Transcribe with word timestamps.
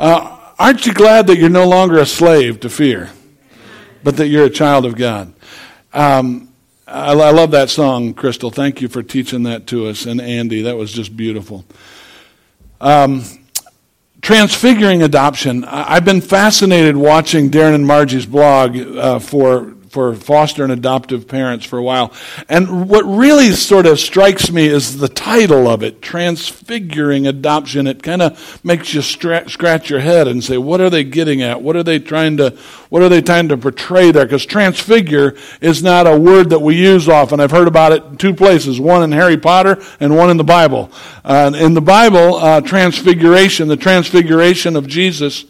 Uh, 0.00 0.38
aren't 0.58 0.86
you 0.86 0.94
glad 0.94 1.26
that 1.26 1.36
you're 1.36 1.50
no 1.50 1.68
longer 1.68 1.98
a 1.98 2.06
slave 2.06 2.58
to 2.60 2.70
fear, 2.70 3.10
but 4.02 4.16
that 4.16 4.28
you're 4.28 4.46
a 4.46 4.50
child 4.50 4.86
of 4.86 4.96
God? 4.96 5.34
Um, 5.92 6.48
I, 6.86 7.12
I 7.12 7.30
love 7.32 7.50
that 7.50 7.68
song, 7.68 8.14
Crystal. 8.14 8.50
Thank 8.50 8.80
you 8.80 8.88
for 8.88 9.02
teaching 9.02 9.42
that 9.42 9.66
to 9.66 9.88
us. 9.88 10.06
And 10.06 10.18
Andy, 10.18 10.62
that 10.62 10.78
was 10.78 10.90
just 10.90 11.18
beautiful. 11.18 11.66
Um, 12.80 13.24
transfiguring 14.22 15.02
adoption. 15.02 15.66
I've 15.66 16.06
been 16.06 16.22
fascinated 16.22 16.96
watching 16.96 17.50
Darren 17.50 17.74
and 17.74 17.86
Margie's 17.86 18.24
blog 18.24 18.78
uh, 18.78 19.18
for 19.18 19.74
for 19.90 20.14
foster 20.14 20.62
and 20.62 20.72
adoptive 20.72 21.26
parents 21.26 21.66
for 21.66 21.76
a 21.76 21.82
while. 21.82 22.12
And 22.48 22.88
what 22.88 23.02
really 23.02 23.50
sort 23.50 23.86
of 23.86 23.98
strikes 23.98 24.50
me 24.50 24.66
is 24.66 24.98
the 24.98 25.08
title 25.08 25.66
of 25.66 25.82
it, 25.82 26.00
Transfiguring 26.00 27.26
Adoption. 27.26 27.88
It 27.88 28.00
kind 28.00 28.22
of 28.22 28.64
makes 28.64 28.94
you 28.94 29.02
scratch 29.02 29.90
your 29.90 29.98
head 29.98 30.28
and 30.28 30.44
say, 30.44 30.58
what 30.58 30.80
are 30.80 30.90
they 30.90 31.02
getting 31.02 31.42
at? 31.42 31.60
What 31.60 31.74
are 31.74 31.82
they 31.82 31.98
trying 31.98 32.36
to, 32.36 32.56
what 32.88 33.02
are 33.02 33.08
they 33.08 33.20
trying 33.20 33.48
to 33.48 33.56
portray 33.56 34.12
there? 34.12 34.24
Because 34.24 34.46
transfigure 34.46 35.36
is 35.60 35.82
not 35.82 36.06
a 36.06 36.16
word 36.16 36.50
that 36.50 36.60
we 36.60 36.76
use 36.76 37.08
often. 37.08 37.40
I've 37.40 37.50
heard 37.50 37.68
about 37.68 37.90
it 37.90 38.04
in 38.04 38.16
two 38.16 38.32
places, 38.32 38.80
one 38.80 39.02
in 39.02 39.10
Harry 39.10 39.38
Potter 39.38 39.82
and 39.98 40.16
one 40.16 40.30
in 40.30 40.36
the 40.36 40.44
Bible. 40.44 40.92
Uh, 41.24 41.50
in 41.56 41.74
the 41.74 41.80
Bible, 41.80 42.36
uh, 42.36 42.60
transfiguration, 42.60 43.66
the 43.66 43.76
transfiguration 43.76 44.76
of 44.76 44.86
Jesus, 44.86 45.46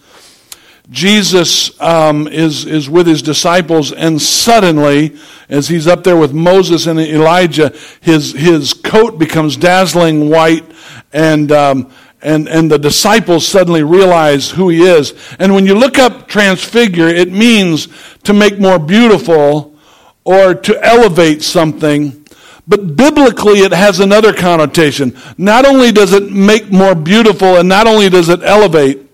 Jesus 0.91 1.81
um, 1.81 2.27
is, 2.27 2.65
is 2.67 2.91
with 2.91 3.07
his 3.07 3.23
disciples, 3.23 3.93
and 3.93 4.21
suddenly, 4.21 5.17
as 5.49 5.69
he's 5.69 5.87
up 5.87 6.03
there 6.03 6.17
with 6.17 6.33
Moses 6.33 6.89
and 6.89 6.99
Elijah, 6.99 7.73
his, 8.01 8.33
his 8.33 8.73
coat 8.73 9.17
becomes 9.17 9.57
dazzling 9.57 10.29
white, 10.29 10.65
and, 11.13 11.53
um, 11.53 11.93
and, 12.23 12.49
and 12.49 12.69
the 12.69 12.79
disciples 12.79 13.47
suddenly 13.47 13.85
realize 13.85 14.51
who 14.51 14.69
he 14.69 14.83
is. 14.83 15.15
And 15.39 15.55
when 15.55 15.65
you 15.65 15.77
look 15.77 15.97
up 15.97 16.27
transfigure, 16.27 17.07
it 17.07 17.31
means 17.31 17.87
to 18.25 18.33
make 18.33 18.59
more 18.59 18.81
beautiful 18.81 19.79
or 20.25 20.55
to 20.55 20.85
elevate 20.85 21.43
something. 21.43 22.27
But 22.67 22.97
biblically, 22.97 23.61
it 23.61 23.73
has 23.73 24.01
another 24.01 24.33
connotation. 24.33 25.17
Not 25.39 25.65
only 25.65 25.93
does 25.93 26.13
it 26.13 26.33
make 26.33 26.73
more 26.73 26.97
beautiful, 26.97 27.57
and 27.59 27.69
not 27.69 27.87
only 27.87 28.09
does 28.09 28.29
it 28.29 28.43
elevate, 28.43 29.10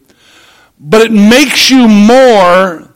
but 0.89 1.03
it 1.03 1.11
makes 1.11 1.69
you 1.69 1.89
more 1.89 2.89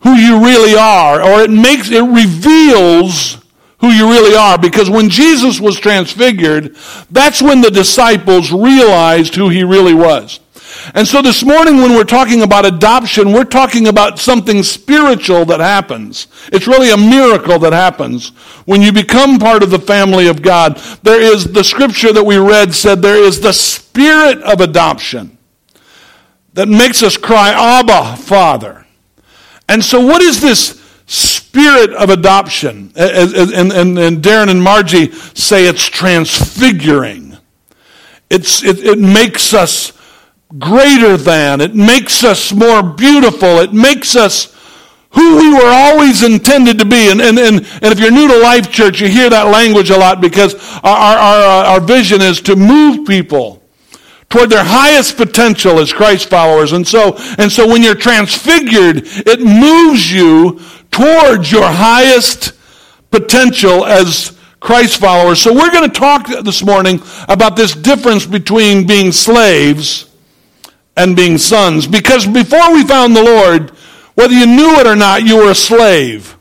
who 0.00 0.14
you 0.14 0.44
really 0.44 0.76
are, 0.76 1.22
or 1.22 1.40
it 1.40 1.50
makes, 1.50 1.90
it 1.90 2.02
reveals 2.02 3.38
who 3.80 3.88
you 3.88 4.10
really 4.10 4.36
are. 4.36 4.58
Because 4.58 4.90
when 4.90 5.08
Jesus 5.08 5.58
was 5.58 5.80
transfigured, 5.80 6.76
that's 7.10 7.40
when 7.40 7.62
the 7.62 7.70
disciples 7.70 8.52
realized 8.52 9.34
who 9.34 9.48
he 9.48 9.64
really 9.64 9.94
was. 9.94 10.40
And 10.94 11.08
so 11.08 11.22
this 11.22 11.42
morning 11.42 11.78
when 11.78 11.94
we're 11.94 12.04
talking 12.04 12.42
about 12.42 12.66
adoption, 12.66 13.32
we're 13.32 13.44
talking 13.44 13.88
about 13.88 14.18
something 14.18 14.62
spiritual 14.62 15.46
that 15.46 15.60
happens. 15.60 16.26
It's 16.52 16.66
really 16.66 16.90
a 16.90 16.96
miracle 16.96 17.58
that 17.60 17.72
happens 17.72 18.28
when 18.66 18.82
you 18.82 18.92
become 18.92 19.38
part 19.38 19.62
of 19.62 19.70
the 19.70 19.78
family 19.78 20.28
of 20.28 20.42
God. 20.42 20.76
There 21.02 21.20
is, 21.20 21.52
the 21.52 21.64
scripture 21.64 22.12
that 22.12 22.24
we 22.24 22.36
read 22.36 22.74
said 22.74 23.00
there 23.00 23.22
is 23.22 23.40
the 23.40 23.52
spirit 23.52 24.42
of 24.42 24.60
adoption 24.60 25.38
that 26.54 26.68
makes 26.68 27.02
us 27.02 27.16
cry, 27.16 27.50
Abba, 27.50 28.16
Father. 28.16 28.86
And 29.68 29.84
so, 29.84 30.04
what 30.04 30.22
is 30.22 30.40
this 30.40 30.80
spirit 31.06 31.92
of 31.94 32.10
adoption? 32.10 32.92
And, 32.96 33.72
and, 33.72 33.98
and 33.98 34.22
Darren 34.22 34.50
and 34.50 34.62
Margie 34.62 35.12
say 35.12 35.66
it's 35.66 35.86
transfiguring. 35.86 37.36
It's, 38.28 38.64
it, 38.64 38.78
it 38.80 38.98
makes 38.98 39.54
us 39.54 39.92
greater 40.58 41.16
than, 41.16 41.60
it 41.60 41.74
makes 41.74 42.24
us 42.24 42.52
more 42.52 42.82
beautiful, 42.82 43.58
it 43.58 43.72
makes 43.72 44.16
us 44.16 44.56
who 45.10 45.38
we 45.38 45.52
were 45.52 45.66
always 45.66 46.22
intended 46.22 46.78
to 46.78 46.84
be. 46.84 47.10
And, 47.10 47.20
and, 47.20 47.38
and, 47.38 47.56
and 47.82 47.92
if 47.92 47.98
you're 47.98 48.12
new 48.12 48.28
to 48.28 48.38
Life 48.38 48.70
Church, 48.70 49.00
you 49.00 49.08
hear 49.08 49.28
that 49.30 49.48
language 49.48 49.90
a 49.90 49.96
lot 49.96 50.20
because 50.20 50.54
our, 50.82 51.18
our, 51.18 51.64
our 51.64 51.80
vision 51.80 52.20
is 52.20 52.40
to 52.42 52.54
move 52.54 53.06
people 53.06 53.59
toward 54.30 54.48
their 54.48 54.64
highest 54.64 55.16
potential 55.16 55.80
as 55.80 55.92
Christ 55.92 56.30
followers. 56.30 56.72
And 56.72 56.86
so, 56.86 57.16
and 57.36 57.50
so 57.50 57.66
when 57.66 57.82
you're 57.82 57.96
transfigured, 57.96 59.02
it 59.04 59.40
moves 59.40 60.10
you 60.10 60.60
towards 60.90 61.50
your 61.52 61.68
highest 61.68 62.52
potential 63.10 63.84
as 63.84 64.38
Christ 64.60 65.00
followers. 65.00 65.42
So 65.42 65.52
we're 65.52 65.72
going 65.72 65.90
to 65.90 65.98
talk 65.98 66.28
this 66.28 66.62
morning 66.62 67.02
about 67.28 67.56
this 67.56 67.74
difference 67.74 68.24
between 68.24 68.86
being 68.86 69.10
slaves 69.10 70.08
and 70.96 71.16
being 71.16 71.36
sons. 71.36 71.88
Because 71.88 72.24
before 72.24 72.72
we 72.72 72.84
found 72.84 73.16
the 73.16 73.24
Lord, 73.24 73.70
whether 74.14 74.34
you 74.34 74.46
knew 74.46 74.78
it 74.78 74.86
or 74.86 74.96
not, 74.96 75.24
you 75.24 75.38
were 75.38 75.50
a 75.50 75.56
slave. 75.56 76.36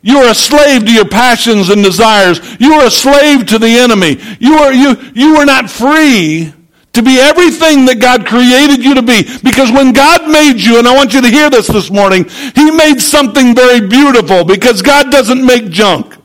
You 0.00 0.18
were 0.18 0.30
a 0.30 0.34
slave 0.34 0.84
to 0.84 0.92
your 0.92 1.08
passions 1.08 1.70
and 1.70 1.82
desires. 1.82 2.40
You 2.60 2.76
were 2.76 2.86
a 2.86 2.90
slave 2.90 3.46
to 3.46 3.58
the 3.58 3.66
enemy. 3.66 4.20
You 4.38 4.58
are, 4.58 4.72
you, 4.72 4.96
you 5.14 5.38
were 5.38 5.46
not 5.46 5.70
free 5.70 6.52
to 6.94 7.02
be 7.02 7.18
everything 7.20 7.84
that 7.86 8.00
God 8.00 8.26
created 8.26 8.82
you 8.82 8.94
to 8.94 9.02
be. 9.02 9.22
Because 9.42 9.70
when 9.70 9.92
God 9.92 10.28
made 10.28 10.60
you, 10.60 10.78
and 10.78 10.88
I 10.88 10.94
want 10.94 11.12
you 11.12 11.20
to 11.20 11.28
hear 11.28 11.50
this 11.50 11.66
this 11.66 11.90
morning, 11.90 12.24
He 12.54 12.70
made 12.70 13.00
something 13.00 13.54
very 13.54 13.86
beautiful 13.86 14.44
because 14.44 14.80
God 14.80 15.10
doesn't 15.10 15.44
make 15.44 15.70
junk. 15.70 16.16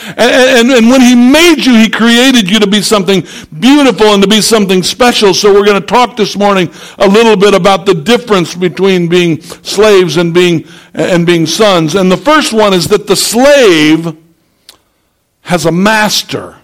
And, 0.00 0.20
and, 0.20 0.70
and, 0.70 0.88
when 0.88 1.00
he 1.00 1.14
made 1.14 1.66
you, 1.66 1.74
he 1.74 1.90
created 1.90 2.48
you 2.48 2.60
to 2.60 2.66
be 2.66 2.80
something 2.80 3.26
beautiful 3.58 4.06
and 4.06 4.22
to 4.22 4.28
be 4.28 4.40
something 4.40 4.82
special. 4.82 5.34
So 5.34 5.52
we're 5.52 5.66
going 5.66 5.80
to 5.80 5.86
talk 5.86 6.16
this 6.16 6.36
morning 6.36 6.72
a 6.98 7.08
little 7.08 7.36
bit 7.36 7.52
about 7.52 7.84
the 7.84 7.94
difference 7.94 8.54
between 8.54 9.08
being 9.08 9.42
slaves 9.42 10.16
and 10.16 10.32
being, 10.32 10.66
and 10.94 11.26
being 11.26 11.46
sons. 11.46 11.96
And 11.96 12.10
the 12.10 12.16
first 12.16 12.52
one 12.52 12.72
is 12.72 12.86
that 12.88 13.06
the 13.06 13.16
slave 13.16 14.16
has 15.42 15.66
a 15.66 15.72
master 15.72 16.57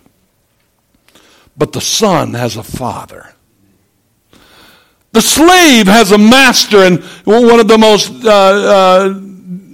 but 1.57 1.73
the 1.73 1.81
son 1.81 2.35
has 2.35 2.57
a 2.57 2.63
father. 2.63 3.31
The 5.13 5.23
slave 5.23 5.87
has 5.87 6.11
a 6.11 6.19
master, 6.19 6.79
and 6.79 7.03
one 7.25 7.61
of 7.61 7.69
the 7.69 7.79
most 7.79 8.25
uh, 8.25 8.29
uh, 8.29 9.21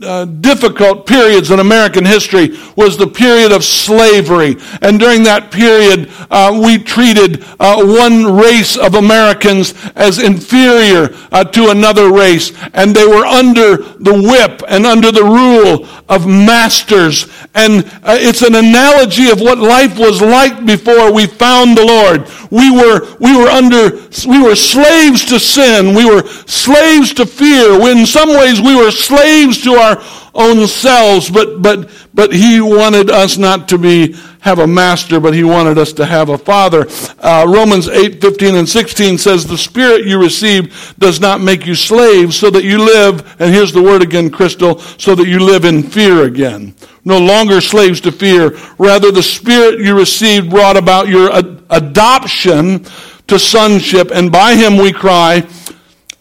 uh, 0.02 0.24
difficult 0.24 1.06
periods 1.06 1.50
in 1.50 1.60
American 1.60 2.04
history 2.04 2.56
was 2.76 2.96
the 2.96 3.06
period 3.06 3.52
of 3.52 3.62
slavery. 3.64 4.56
And 4.80 4.98
during 4.98 5.22
that 5.24 5.50
period, 5.50 6.10
uh, 6.30 6.58
we 6.64 6.78
treated 6.78 7.44
uh, 7.58 7.84
one 7.84 8.36
race 8.36 8.76
of 8.76 8.94
Americans 8.94 9.74
as 9.96 10.18
inferior 10.18 11.10
uh, 11.32 11.44
to 11.44 11.70
another 11.70 12.10
race. 12.10 12.52
And 12.72 12.94
they 12.94 13.06
were 13.06 13.26
under 13.26 13.76
the 13.76 14.14
whip 14.14 14.62
and 14.68 14.86
under 14.86 15.12
the 15.12 15.24
rule 15.24 15.86
of 16.08 16.26
masters. 16.26 17.28
And 17.54 17.84
uh, 18.02 18.16
it's 18.18 18.42
an 18.42 18.54
analogy 18.54 19.30
of 19.30 19.40
what 19.40 19.58
life 19.58 19.98
was 19.98 20.22
like 20.22 20.64
before 20.64 21.12
we 21.12 21.26
found 21.26 21.76
the 21.76 21.84
Lord. 21.84 22.28
We 22.50 22.70
were, 22.70 23.06
we 23.20 23.36
were 23.36 23.48
under, 23.48 23.96
we 24.26 24.42
were 24.42 24.56
slaves 24.56 25.24
to 25.26 25.38
sin. 25.38 25.94
We 25.94 26.04
were 26.04 26.26
slaves 26.46 27.12
to 27.14 27.26
fear. 27.26 27.80
In 27.90 28.06
some 28.06 28.30
ways, 28.30 28.60
we 28.60 28.74
were 28.74 28.90
slaves 28.90 29.62
to 29.62 29.74
our 29.74 29.89
our 29.96 30.02
own 30.34 30.66
selves, 30.66 31.30
but, 31.30 31.62
but, 31.62 31.90
but 32.14 32.32
he 32.32 32.60
wanted 32.60 33.10
us 33.10 33.38
not 33.38 33.68
to 33.68 33.78
be, 33.78 34.14
have 34.40 34.58
a 34.58 34.66
master, 34.66 35.20
but 35.20 35.34
he 35.34 35.44
wanted 35.44 35.78
us 35.78 35.92
to 35.94 36.06
have 36.06 36.28
a 36.28 36.38
father. 36.38 36.86
Uh, 37.18 37.44
Romans 37.48 37.88
8, 37.88 38.20
15 38.20 38.54
and 38.54 38.68
16 38.68 39.18
says, 39.18 39.46
the 39.46 39.58
spirit 39.58 40.06
you 40.06 40.20
receive 40.20 40.94
does 40.98 41.20
not 41.20 41.40
make 41.40 41.66
you 41.66 41.74
slaves 41.74 42.36
so 42.36 42.50
that 42.50 42.64
you 42.64 42.78
live, 42.78 43.36
and 43.40 43.52
here's 43.52 43.72
the 43.72 43.82
word 43.82 44.02
again, 44.02 44.30
Crystal, 44.30 44.78
so 44.78 45.14
that 45.14 45.26
you 45.26 45.40
live 45.40 45.64
in 45.64 45.82
fear 45.82 46.24
again. 46.24 46.74
No 47.04 47.18
longer 47.18 47.60
slaves 47.60 48.00
to 48.02 48.12
fear. 48.12 48.56
Rather, 48.78 49.10
the 49.10 49.22
spirit 49.22 49.80
you 49.80 49.96
received 49.96 50.50
brought 50.50 50.76
about 50.76 51.08
your 51.08 51.32
ad- 51.32 51.62
adoption 51.70 52.84
to 53.26 53.38
sonship, 53.38 54.10
and 54.10 54.30
by 54.30 54.54
him 54.54 54.76
we 54.76 54.92
cry, 54.92 55.46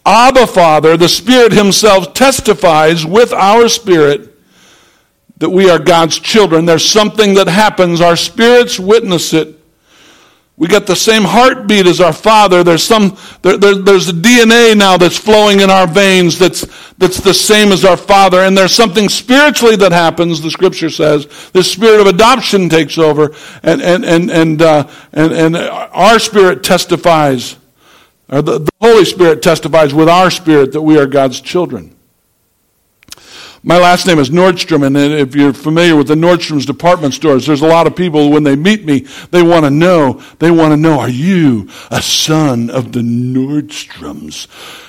Abba, 0.04 0.46
Father, 0.46 0.96
the 0.96 1.08
Spirit 1.08 1.52
Himself 1.52 2.14
testifies 2.14 3.04
with 3.04 3.32
our 3.32 3.68
spirit 3.68 4.30
that 5.38 5.50
we 5.50 5.70
are 5.70 5.78
God's 5.78 6.18
children. 6.18 6.66
There's 6.66 6.88
something 6.88 7.34
that 7.34 7.48
happens. 7.48 8.00
Our 8.00 8.16
spirits 8.16 8.78
witness 8.78 9.32
it. 9.32 9.56
We 10.60 10.68
got 10.68 10.86
the 10.86 10.94
same 10.94 11.22
heartbeat 11.22 11.86
as 11.86 12.02
our 12.02 12.12
Father. 12.12 12.62
There's 12.62 12.84
some, 12.84 13.16
there, 13.40 13.56
there, 13.56 13.76
there's 13.76 14.10
a 14.10 14.12
DNA 14.12 14.76
now 14.76 14.98
that's 14.98 15.16
flowing 15.16 15.60
in 15.60 15.70
our 15.70 15.86
veins 15.86 16.38
that's, 16.38 16.66
that's 16.98 17.18
the 17.18 17.32
same 17.32 17.72
as 17.72 17.82
our 17.82 17.96
Father. 17.96 18.40
And 18.40 18.54
there's 18.56 18.74
something 18.74 19.08
spiritually 19.08 19.76
that 19.76 19.92
happens, 19.92 20.42
the 20.42 20.50
Scripture 20.50 20.90
says. 20.90 21.26
The 21.52 21.64
spirit 21.64 22.00
of 22.00 22.06
adoption 22.06 22.68
takes 22.68 22.98
over, 22.98 23.34
and, 23.62 23.80
and, 23.80 24.04
and, 24.04 24.30
and, 24.30 24.60
uh, 24.60 24.90
and, 25.12 25.32
and 25.32 25.56
our 25.56 26.18
spirit 26.18 26.62
testifies 26.62 27.56
the, 28.30 28.60
the 28.60 28.70
Holy 28.80 29.04
Spirit 29.04 29.42
testifies 29.42 29.92
with 29.92 30.08
our 30.08 30.30
spirit 30.30 30.72
that 30.72 30.82
we 30.82 30.98
are 30.98 31.06
God's 31.06 31.40
children. 31.40 31.96
My 33.62 33.76
last 33.76 34.06
name 34.06 34.18
is 34.18 34.30
Nordstrom, 34.30 34.86
and 34.86 34.96
if 34.96 35.34
you're 35.34 35.52
familiar 35.52 35.94
with 35.94 36.08
the 36.08 36.14
Nordstrom's 36.14 36.64
department 36.64 37.12
stores, 37.12 37.46
there's 37.46 37.60
a 37.60 37.66
lot 37.66 37.86
of 37.86 37.94
people 37.94 38.30
when 38.30 38.42
they 38.42 38.56
meet 38.56 38.86
me, 38.86 39.00
they 39.32 39.42
want 39.42 39.66
to 39.66 39.70
know, 39.70 40.22
they 40.38 40.50
want 40.50 40.72
to 40.72 40.78
know, 40.78 40.98
are 40.98 41.10
you 41.10 41.68
a 41.90 42.00
son 42.00 42.70
of 42.70 42.92
the 42.92 43.00
Nordstroms? 43.00 44.46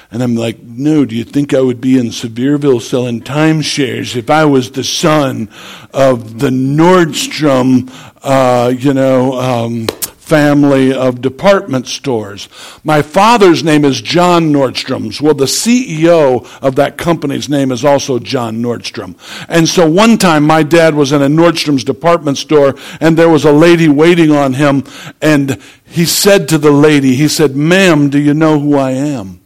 And 0.10 0.24
I'm 0.24 0.36
like, 0.36 0.62
no, 0.62 1.04
do 1.04 1.16
you 1.16 1.26
think 1.26 1.54
I 1.54 1.60
would 1.60 1.82
be 1.82 1.98
in 1.98 2.08
Sevierville 2.08 2.82
selling 2.82 3.22
timeshares 3.22 4.16
if 4.16 4.30
I 4.30 4.46
was 4.46 4.72
the 4.72 4.86
son 4.86 5.50
of 5.94 6.40
the 6.40 6.50
Nordstrom, 6.50 7.92
uh, 8.22 8.70
you 8.70 8.94
know, 8.94 9.34
um, 9.34 9.88
family 10.32 10.94
of 10.94 11.20
department 11.20 11.86
stores. 11.86 12.48
My 12.86 13.02
father's 13.02 13.66
name 13.66 13.84
is 13.84 14.00
John 14.00 14.54
Nordstrom's. 14.54 15.22
Well, 15.22 15.34
the 15.34 15.44
CEO 15.44 16.48
of 16.62 16.78
that 16.78 16.98
company's 16.98 17.50
name 17.50 17.70
is 17.70 17.84
also 17.84 18.18
John 18.18 18.62
Nordstrom. 18.64 19.18
And 19.50 19.68
so 19.68 19.92
one 19.92 20.18
time 20.18 20.46
my 20.46 20.64
dad 20.64 20.96
was 20.96 21.12
in 21.12 21.22
a 21.22 21.28
Nordstrom's 21.28 21.84
department 21.84 22.38
store 22.38 22.76
and 23.02 23.18
there 23.18 23.28
was 23.28 23.44
a 23.44 23.52
lady 23.52 23.90
waiting 23.90 24.32
on 24.32 24.54
him 24.54 24.86
and 25.22 25.62
he 25.84 26.06
said 26.06 26.48
to 26.48 26.58
the 26.58 26.72
lady, 26.72 27.16
he 27.16 27.28
said, 27.28 27.58
ma'am, 27.58 28.10
do 28.10 28.18
you 28.18 28.34
know 28.34 28.58
who 28.58 28.78
I 28.78 28.92
am? 28.92 29.42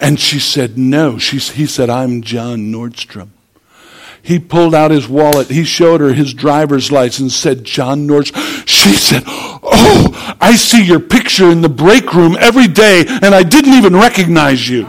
And 0.00 0.18
she 0.18 0.40
said, 0.40 0.76
no. 0.76 1.18
She, 1.18 1.38
he 1.38 1.66
said, 1.66 1.90
I'm 1.90 2.22
John 2.22 2.72
Nordstrom. 2.72 3.28
He 4.22 4.38
pulled 4.38 4.74
out 4.74 4.90
his 4.90 5.08
wallet. 5.08 5.48
He 5.48 5.64
showed 5.64 6.00
her 6.00 6.12
his 6.12 6.34
driver's 6.34 6.92
license, 6.92 7.34
said 7.34 7.64
John 7.64 8.06
Nordstrom. 8.06 8.66
She 8.66 8.92
said, 8.92 9.22
Oh, 9.26 10.36
I 10.40 10.56
see 10.56 10.84
your 10.84 11.00
picture 11.00 11.50
in 11.50 11.62
the 11.62 11.68
break 11.68 12.12
room 12.14 12.36
every 12.38 12.68
day, 12.68 13.04
and 13.06 13.34
I 13.34 13.42
didn't 13.42 13.74
even 13.74 13.94
recognize 13.94 14.68
you. 14.68 14.88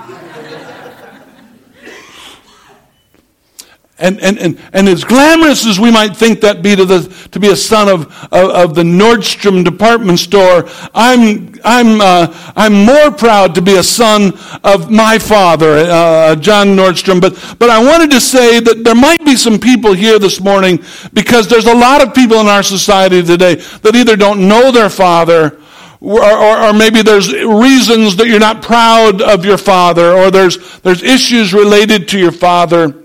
And, 3.99 4.19
and, 4.21 4.39
and, 4.39 4.59
and 4.71 4.87
as 4.87 5.03
glamorous 5.03 5.65
as 5.65 5.77
we 5.77 5.91
might 5.91 6.15
think 6.15 6.39
that 6.41 6.61
be 6.61 6.73
to, 6.73 6.85
the, 6.85 7.01
to 7.31 7.39
be 7.39 7.49
a 7.49 7.55
son 7.55 7.89
of, 7.89 8.07
of, 8.31 8.49
of 8.49 8.75
the 8.75 8.83
Nordstrom 8.83 9.65
department 9.65 10.19
store, 10.19 10.69
I'm, 10.93 11.53
I'm, 11.65 11.99
uh, 11.99 12.53
I'm 12.55 12.85
more 12.85 13.11
proud 13.11 13.55
to 13.55 13.61
be 13.61 13.75
a 13.75 13.83
son 13.83 14.33
of 14.63 14.89
my 14.89 15.19
father, 15.19 15.79
uh, 15.79 16.35
John 16.37 16.69
Nordstrom. 16.69 17.19
But, 17.19 17.33
but 17.59 17.69
I 17.69 17.83
wanted 17.83 18.11
to 18.11 18.21
say 18.21 18.61
that 18.61 18.85
there 18.85 18.95
might 18.95 19.23
be 19.25 19.35
some 19.35 19.59
people 19.59 19.93
here 19.93 20.17
this 20.17 20.39
morning 20.39 20.81
because 21.11 21.49
there's 21.49 21.65
a 21.65 21.75
lot 21.75 22.01
of 22.01 22.13
people 22.13 22.39
in 22.39 22.47
our 22.47 22.63
society 22.63 23.21
today 23.21 23.55
that 23.55 23.95
either 23.95 24.15
don't 24.15 24.47
know 24.47 24.71
their 24.71 24.89
father 24.89 25.59
or, 26.01 26.23
or, 26.23 26.57
or, 26.59 26.73
maybe 26.73 27.01
there's 27.01 27.33
reasons 27.33 28.15
that 28.15 28.27
you're 28.27 28.39
not 28.39 28.61
proud 28.61 29.21
of 29.21 29.43
your 29.43 29.57
father, 29.57 30.13
or 30.13 30.31
there's, 30.31 30.79
there's 30.79 31.03
issues 31.03 31.53
related 31.53 32.07
to 32.09 32.17
your 32.17 32.31
father. 32.31 32.98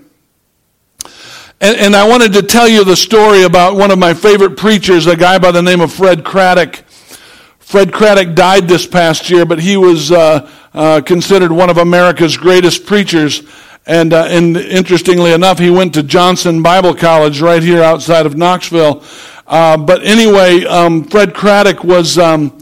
And, 1.61 1.77
and, 1.77 1.95
I 1.95 2.05
wanted 2.05 2.33
to 2.33 2.41
tell 2.41 2.67
you 2.67 2.83
the 2.83 2.97
story 2.97 3.43
about 3.43 3.77
one 3.77 3.89
of 3.89 3.97
my 3.97 4.13
favorite 4.13 4.57
preachers, 4.57 5.07
a 5.07 5.15
guy 5.15 5.37
by 5.37 5.51
the 5.51 5.61
name 5.61 5.79
of 5.79 5.93
Fred 5.93 6.25
Craddock. 6.25 6.83
Fred 7.59 7.93
Craddock 7.93 8.35
died 8.35 8.67
this 8.67 8.85
past 8.85 9.29
year, 9.29 9.45
but 9.45 9.59
he 9.59 9.77
was 9.77 10.11
uh, 10.11 10.51
uh, 10.73 10.99
considered 11.05 11.53
one 11.53 11.69
of 11.69 11.77
America's 11.77 12.35
greatest 12.35 12.85
preachers. 12.85 13.43
And, 13.85 14.11
uh, 14.11 14.25
and 14.25 14.57
interestingly 14.57 15.31
enough, 15.31 15.57
he 15.57 15.69
went 15.69 15.93
to 15.93 16.03
Johnson 16.03 16.61
Bible 16.61 16.93
College 16.93 17.39
right 17.39 17.63
here 17.63 17.81
outside 17.81 18.25
of 18.25 18.35
Knoxville. 18.35 19.01
Uh, 19.47 19.77
but 19.77 20.03
anyway, 20.03 20.65
um, 20.65 21.05
Fred 21.05 21.33
Craddock 21.33 21.85
was 21.85 22.17
um, 22.17 22.59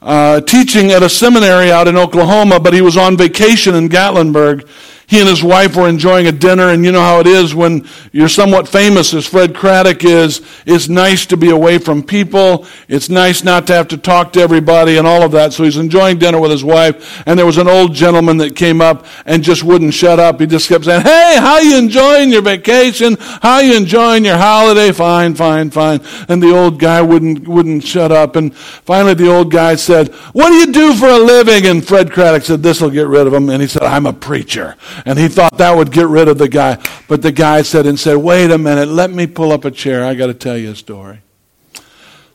uh, 0.00 0.40
teaching 0.40 0.90
at 0.90 1.04
a 1.04 1.08
seminary 1.08 1.70
out 1.70 1.86
in 1.86 1.96
Oklahoma, 1.96 2.58
but 2.58 2.74
he 2.74 2.80
was 2.80 2.96
on 2.96 3.16
vacation 3.16 3.76
in 3.76 3.88
Gatlinburg 3.88 4.68
he 5.12 5.20
and 5.20 5.28
his 5.28 5.44
wife 5.44 5.76
were 5.76 5.90
enjoying 5.90 6.26
a 6.26 6.32
dinner, 6.32 6.70
and 6.70 6.86
you 6.86 6.90
know 6.90 7.02
how 7.02 7.20
it 7.20 7.26
is 7.26 7.54
when 7.54 7.86
you're 8.12 8.30
somewhat 8.30 8.66
famous, 8.66 9.12
as 9.12 9.26
Fred 9.26 9.54
Craddock 9.54 10.04
is. 10.04 10.40
It's 10.64 10.88
nice 10.88 11.26
to 11.26 11.36
be 11.36 11.50
away 11.50 11.76
from 11.76 12.02
people. 12.02 12.64
It's 12.88 13.10
nice 13.10 13.44
not 13.44 13.66
to 13.66 13.74
have 13.74 13.88
to 13.88 13.98
talk 13.98 14.32
to 14.32 14.40
everybody 14.40 14.96
and 14.96 15.06
all 15.06 15.20
of 15.22 15.32
that. 15.32 15.52
So 15.52 15.64
he's 15.64 15.76
enjoying 15.76 16.18
dinner 16.18 16.40
with 16.40 16.50
his 16.50 16.64
wife, 16.64 17.22
and 17.26 17.38
there 17.38 17.44
was 17.44 17.58
an 17.58 17.68
old 17.68 17.92
gentleman 17.92 18.38
that 18.38 18.56
came 18.56 18.80
up 18.80 19.04
and 19.26 19.44
just 19.44 19.62
wouldn't 19.62 19.92
shut 19.92 20.18
up. 20.18 20.40
He 20.40 20.46
just 20.46 20.66
kept 20.66 20.86
saying, 20.86 21.02
"Hey, 21.02 21.36
how 21.36 21.58
you 21.58 21.76
enjoying 21.76 22.30
your 22.30 22.40
vacation? 22.40 23.18
How 23.42 23.58
you 23.58 23.76
enjoying 23.76 24.24
your 24.24 24.38
holiday? 24.38 24.92
Fine, 24.92 25.34
fine, 25.34 25.68
fine." 25.68 26.00
And 26.30 26.42
the 26.42 26.56
old 26.56 26.78
guy 26.78 27.02
wouldn't 27.02 27.46
wouldn't 27.46 27.84
shut 27.84 28.12
up. 28.12 28.34
And 28.34 28.54
finally, 28.56 29.12
the 29.12 29.30
old 29.30 29.50
guy 29.50 29.74
said, 29.74 30.08
"What 30.32 30.48
do 30.48 30.54
you 30.54 30.72
do 30.72 30.94
for 30.94 31.08
a 31.08 31.18
living?" 31.18 31.66
And 31.66 31.86
Fred 31.86 32.12
Craddock 32.12 32.44
said, 32.44 32.62
"This 32.62 32.80
will 32.80 32.88
get 32.88 33.08
rid 33.08 33.26
of 33.26 33.34
him." 33.34 33.50
And 33.50 33.60
he 33.60 33.68
said, 33.68 33.82
"I'm 33.82 34.06
a 34.06 34.14
preacher." 34.14 34.74
And 35.04 35.18
he 35.18 35.28
thought 35.28 35.58
that 35.58 35.76
would 35.76 35.90
get 35.90 36.06
rid 36.06 36.28
of 36.28 36.38
the 36.38 36.48
guy. 36.48 36.78
But 37.08 37.22
the 37.22 37.32
guy 37.32 37.62
said 37.62 37.86
and 37.86 37.98
said, 37.98 38.16
wait 38.16 38.50
a 38.50 38.58
minute, 38.58 38.88
let 38.88 39.10
me 39.10 39.26
pull 39.26 39.52
up 39.52 39.64
a 39.64 39.70
chair. 39.70 40.04
I 40.04 40.14
got 40.14 40.26
to 40.26 40.34
tell 40.34 40.56
you 40.56 40.70
a 40.70 40.76
story. 40.76 41.20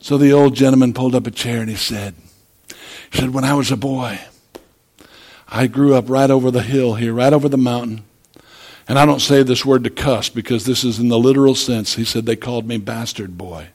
So 0.00 0.18
the 0.18 0.32
old 0.32 0.54
gentleman 0.54 0.92
pulled 0.92 1.14
up 1.14 1.26
a 1.26 1.30
chair 1.30 1.60
and 1.60 1.70
he 1.70 1.76
said, 1.76 2.14
he 3.10 3.18
said, 3.18 3.32
when 3.32 3.44
I 3.44 3.54
was 3.54 3.70
a 3.70 3.76
boy, 3.76 4.20
I 5.48 5.66
grew 5.66 5.94
up 5.94 6.10
right 6.10 6.30
over 6.30 6.50
the 6.50 6.62
hill 6.62 6.94
here, 6.94 7.14
right 7.14 7.32
over 7.32 7.48
the 7.48 7.56
mountain. 7.56 8.04
And 8.86 8.98
I 8.98 9.06
don't 9.06 9.20
say 9.20 9.42
this 9.42 9.64
word 9.64 9.84
to 9.84 9.90
cuss 9.90 10.28
because 10.28 10.64
this 10.64 10.84
is 10.84 10.98
in 10.98 11.08
the 11.08 11.18
literal 11.18 11.54
sense. 11.54 11.94
He 11.94 12.04
said, 12.04 12.26
they 12.26 12.36
called 12.36 12.66
me 12.66 12.78
bastard 12.78 13.36
boy. 13.36 13.68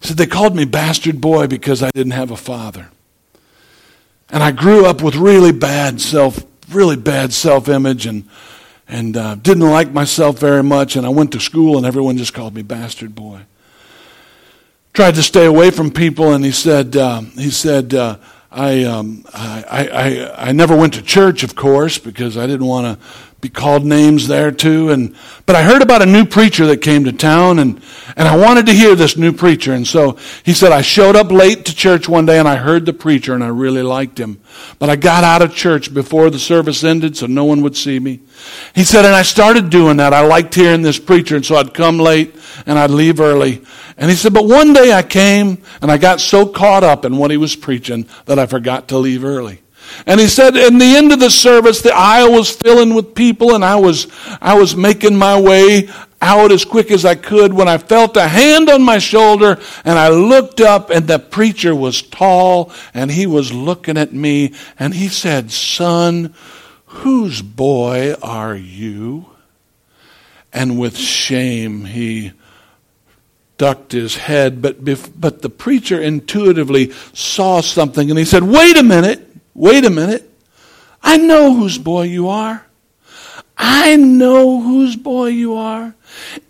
He 0.00 0.08
said, 0.08 0.16
they 0.16 0.26
called 0.26 0.56
me 0.56 0.64
bastard 0.64 1.20
boy 1.20 1.46
because 1.46 1.82
I 1.82 1.90
didn't 1.90 2.12
have 2.12 2.30
a 2.30 2.36
father. 2.36 2.88
And 4.30 4.42
I 4.42 4.52
grew 4.52 4.86
up 4.86 5.02
with 5.02 5.16
really 5.16 5.52
bad 5.52 6.00
self 6.00 6.44
really 6.72 6.96
bad 6.96 7.32
self 7.32 7.68
image 7.68 8.06
and, 8.06 8.28
and 8.88 9.16
uh, 9.16 9.34
didn't 9.36 9.68
like 9.68 9.92
myself 9.92 10.38
very 10.38 10.62
much. 10.62 10.96
And 10.96 11.06
I 11.06 11.10
went 11.10 11.32
to 11.32 11.40
school 11.40 11.76
and 11.76 11.86
everyone 11.86 12.16
just 12.16 12.34
called 12.34 12.54
me 12.54 12.62
bastard 12.62 13.14
boy. 13.14 13.42
Tried 14.92 15.14
to 15.14 15.22
stay 15.22 15.46
away 15.46 15.70
from 15.70 15.92
people, 15.92 16.32
and 16.32 16.44
he 16.44 16.50
said, 16.50 16.96
uh, 16.96 17.20
he 17.20 17.50
said, 17.50 17.94
uh, 17.94 18.16
I, 18.50 18.82
um, 18.82 19.24
I, 19.32 19.64
I, 19.70 20.48
I 20.48 20.52
never 20.52 20.76
went 20.76 20.94
to 20.94 21.02
church, 21.02 21.44
of 21.44 21.54
course, 21.54 21.96
because 21.96 22.36
I 22.36 22.48
didn't 22.48 22.66
want 22.66 22.98
to 22.98 23.06
be 23.40 23.48
called 23.48 23.84
names 23.84 24.28
there 24.28 24.50
too. 24.50 24.90
And 24.90 25.14
but 25.46 25.56
I 25.56 25.62
heard 25.62 25.82
about 25.82 26.02
a 26.02 26.06
new 26.06 26.24
preacher 26.24 26.66
that 26.66 26.78
came 26.78 27.04
to 27.04 27.12
town, 27.12 27.58
and 27.58 27.80
and 28.16 28.28
I 28.28 28.36
wanted 28.36 28.66
to 28.66 28.72
hear 28.72 28.94
this 28.94 29.16
new 29.16 29.32
preacher. 29.32 29.72
And 29.72 29.86
so 29.86 30.18
he 30.44 30.52
said 30.52 30.72
I 30.72 30.82
showed 30.82 31.16
up 31.16 31.30
late 31.30 31.64
to 31.66 31.74
church 31.74 32.08
one 32.08 32.26
day, 32.26 32.38
and 32.38 32.48
I 32.48 32.56
heard 32.56 32.86
the 32.86 32.92
preacher, 32.92 33.34
and 33.34 33.42
I 33.42 33.48
really 33.48 33.82
liked 33.82 34.18
him. 34.18 34.40
But 34.78 34.90
I 34.90 34.96
got 34.96 35.24
out 35.24 35.42
of 35.42 35.54
church 35.54 35.92
before 35.92 36.30
the 36.30 36.38
service 36.38 36.84
ended, 36.84 37.16
so 37.16 37.26
no 37.26 37.44
one 37.44 37.62
would 37.62 37.76
see 37.76 37.98
me. 37.98 38.20
He 38.74 38.84
said, 38.84 39.04
and 39.04 39.14
I 39.14 39.22
started 39.22 39.70
doing 39.70 39.98
that. 39.98 40.12
I 40.12 40.20
liked 40.20 40.54
hearing 40.54 40.82
this 40.82 40.98
preacher, 40.98 41.36
and 41.36 41.44
so 41.44 41.56
I'd 41.56 41.74
come 41.74 41.98
late 41.98 42.34
and 42.66 42.78
I'd 42.78 42.90
leave 42.90 43.20
early. 43.20 43.62
And 43.96 44.10
he 44.10 44.16
said, 44.16 44.32
but 44.32 44.46
one 44.46 44.72
day 44.72 44.92
I 44.92 45.02
came 45.02 45.62
and 45.82 45.90
I 45.90 45.98
got 45.98 46.20
so 46.20 46.46
caught 46.46 46.84
up 46.84 47.04
in 47.04 47.16
what 47.16 47.30
he 47.30 47.36
was 47.36 47.54
preaching 47.54 48.06
that 48.26 48.38
I 48.38 48.46
forgot 48.46 48.88
to 48.88 48.98
leave 48.98 49.24
early. 49.24 49.60
And 50.06 50.20
he 50.20 50.28
said, 50.28 50.56
in 50.56 50.78
the 50.78 50.96
end 50.96 51.12
of 51.12 51.20
the 51.20 51.30
service, 51.30 51.82
the 51.82 51.94
aisle 51.94 52.32
was 52.32 52.50
filling 52.50 52.94
with 52.94 53.14
people, 53.14 53.54
and 53.54 53.64
I 53.64 53.76
was, 53.76 54.06
I 54.40 54.54
was 54.54 54.76
making 54.76 55.16
my 55.16 55.40
way 55.40 55.88
out 56.22 56.52
as 56.52 56.64
quick 56.64 56.90
as 56.90 57.04
I 57.04 57.14
could 57.14 57.52
when 57.52 57.68
I 57.68 57.78
felt 57.78 58.16
a 58.16 58.28
hand 58.28 58.68
on 58.68 58.82
my 58.82 58.98
shoulder, 58.98 59.58
and 59.84 59.98
I 59.98 60.08
looked 60.08 60.60
up, 60.60 60.90
and 60.90 61.06
the 61.06 61.18
preacher 61.18 61.74
was 61.74 62.02
tall, 62.02 62.72
and 62.92 63.10
he 63.10 63.26
was 63.26 63.52
looking 63.52 63.96
at 63.96 64.12
me, 64.12 64.54
and 64.78 64.94
he 64.94 65.08
said, 65.08 65.50
Son, 65.50 66.34
whose 66.86 67.42
boy 67.42 68.14
are 68.22 68.54
you? 68.54 69.26
And 70.52 70.78
with 70.78 70.96
shame, 70.96 71.84
he 71.84 72.32
ducked 73.56 73.92
his 73.92 74.16
head, 74.16 74.62
but, 74.62 74.84
but 75.20 75.42
the 75.42 75.50
preacher 75.50 76.00
intuitively 76.00 76.92
saw 77.12 77.60
something, 77.60 78.10
and 78.10 78.18
he 78.18 78.24
said, 78.24 78.42
Wait 78.42 78.76
a 78.76 78.82
minute. 78.82 79.29
Wait 79.54 79.84
a 79.84 79.90
minute. 79.90 80.30
I 81.02 81.16
know 81.16 81.54
whose 81.54 81.78
boy 81.78 82.02
you 82.02 82.28
are. 82.28 82.66
I 83.56 83.96
know 83.96 84.60
whose 84.60 84.96
boy 84.96 85.26
you 85.28 85.54
are. 85.54 85.94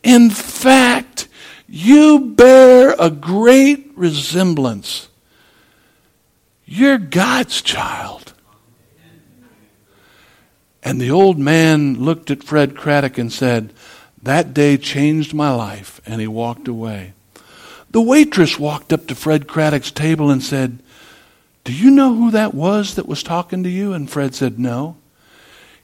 In 0.03 0.31
fact, 0.31 1.29
you 1.69 2.21
bear 2.37 2.95
a 2.99 3.11
great 3.11 3.93
resemblance. 3.97 5.09
You're 6.65 6.99
God's 6.99 7.63
child. 7.63 8.33
And 10.83 11.01
the 11.01 11.11
old 11.11 11.39
man 11.39 11.95
looked 11.95 12.31
at 12.31 12.43
Fred 12.43 12.77
Craddock 12.77 13.19
and 13.19 13.33
said, 13.33 13.73
That 14.23 14.55
day 14.55 14.77
changed 14.77 15.35
my 15.35 15.51
life. 15.53 16.01
And 16.07 16.21
he 16.21 16.27
walked 16.27 16.69
away. 16.69 17.13
The 17.91 18.01
waitress 18.01 18.59
walked 18.59 18.93
up 18.93 19.07
to 19.09 19.15
Fred 19.15 19.47
Craddock's 19.49 19.91
table 19.91 20.31
and 20.31 20.43
said, 20.43 20.79
do 21.71 21.77
you 21.77 21.91
know 21.91 22.15
who 22.15 22.31
that 22.33 22.53
was 22.53 22.97
that 22.97 23.07
was 23.07 23.23
talking 23.23 23.63
to 23.63 23.69
you? 23.69 23.93
And 23.93 24.11
Fred 24.11 24.35
said, 24.35 24.59
No. 24.59 24.97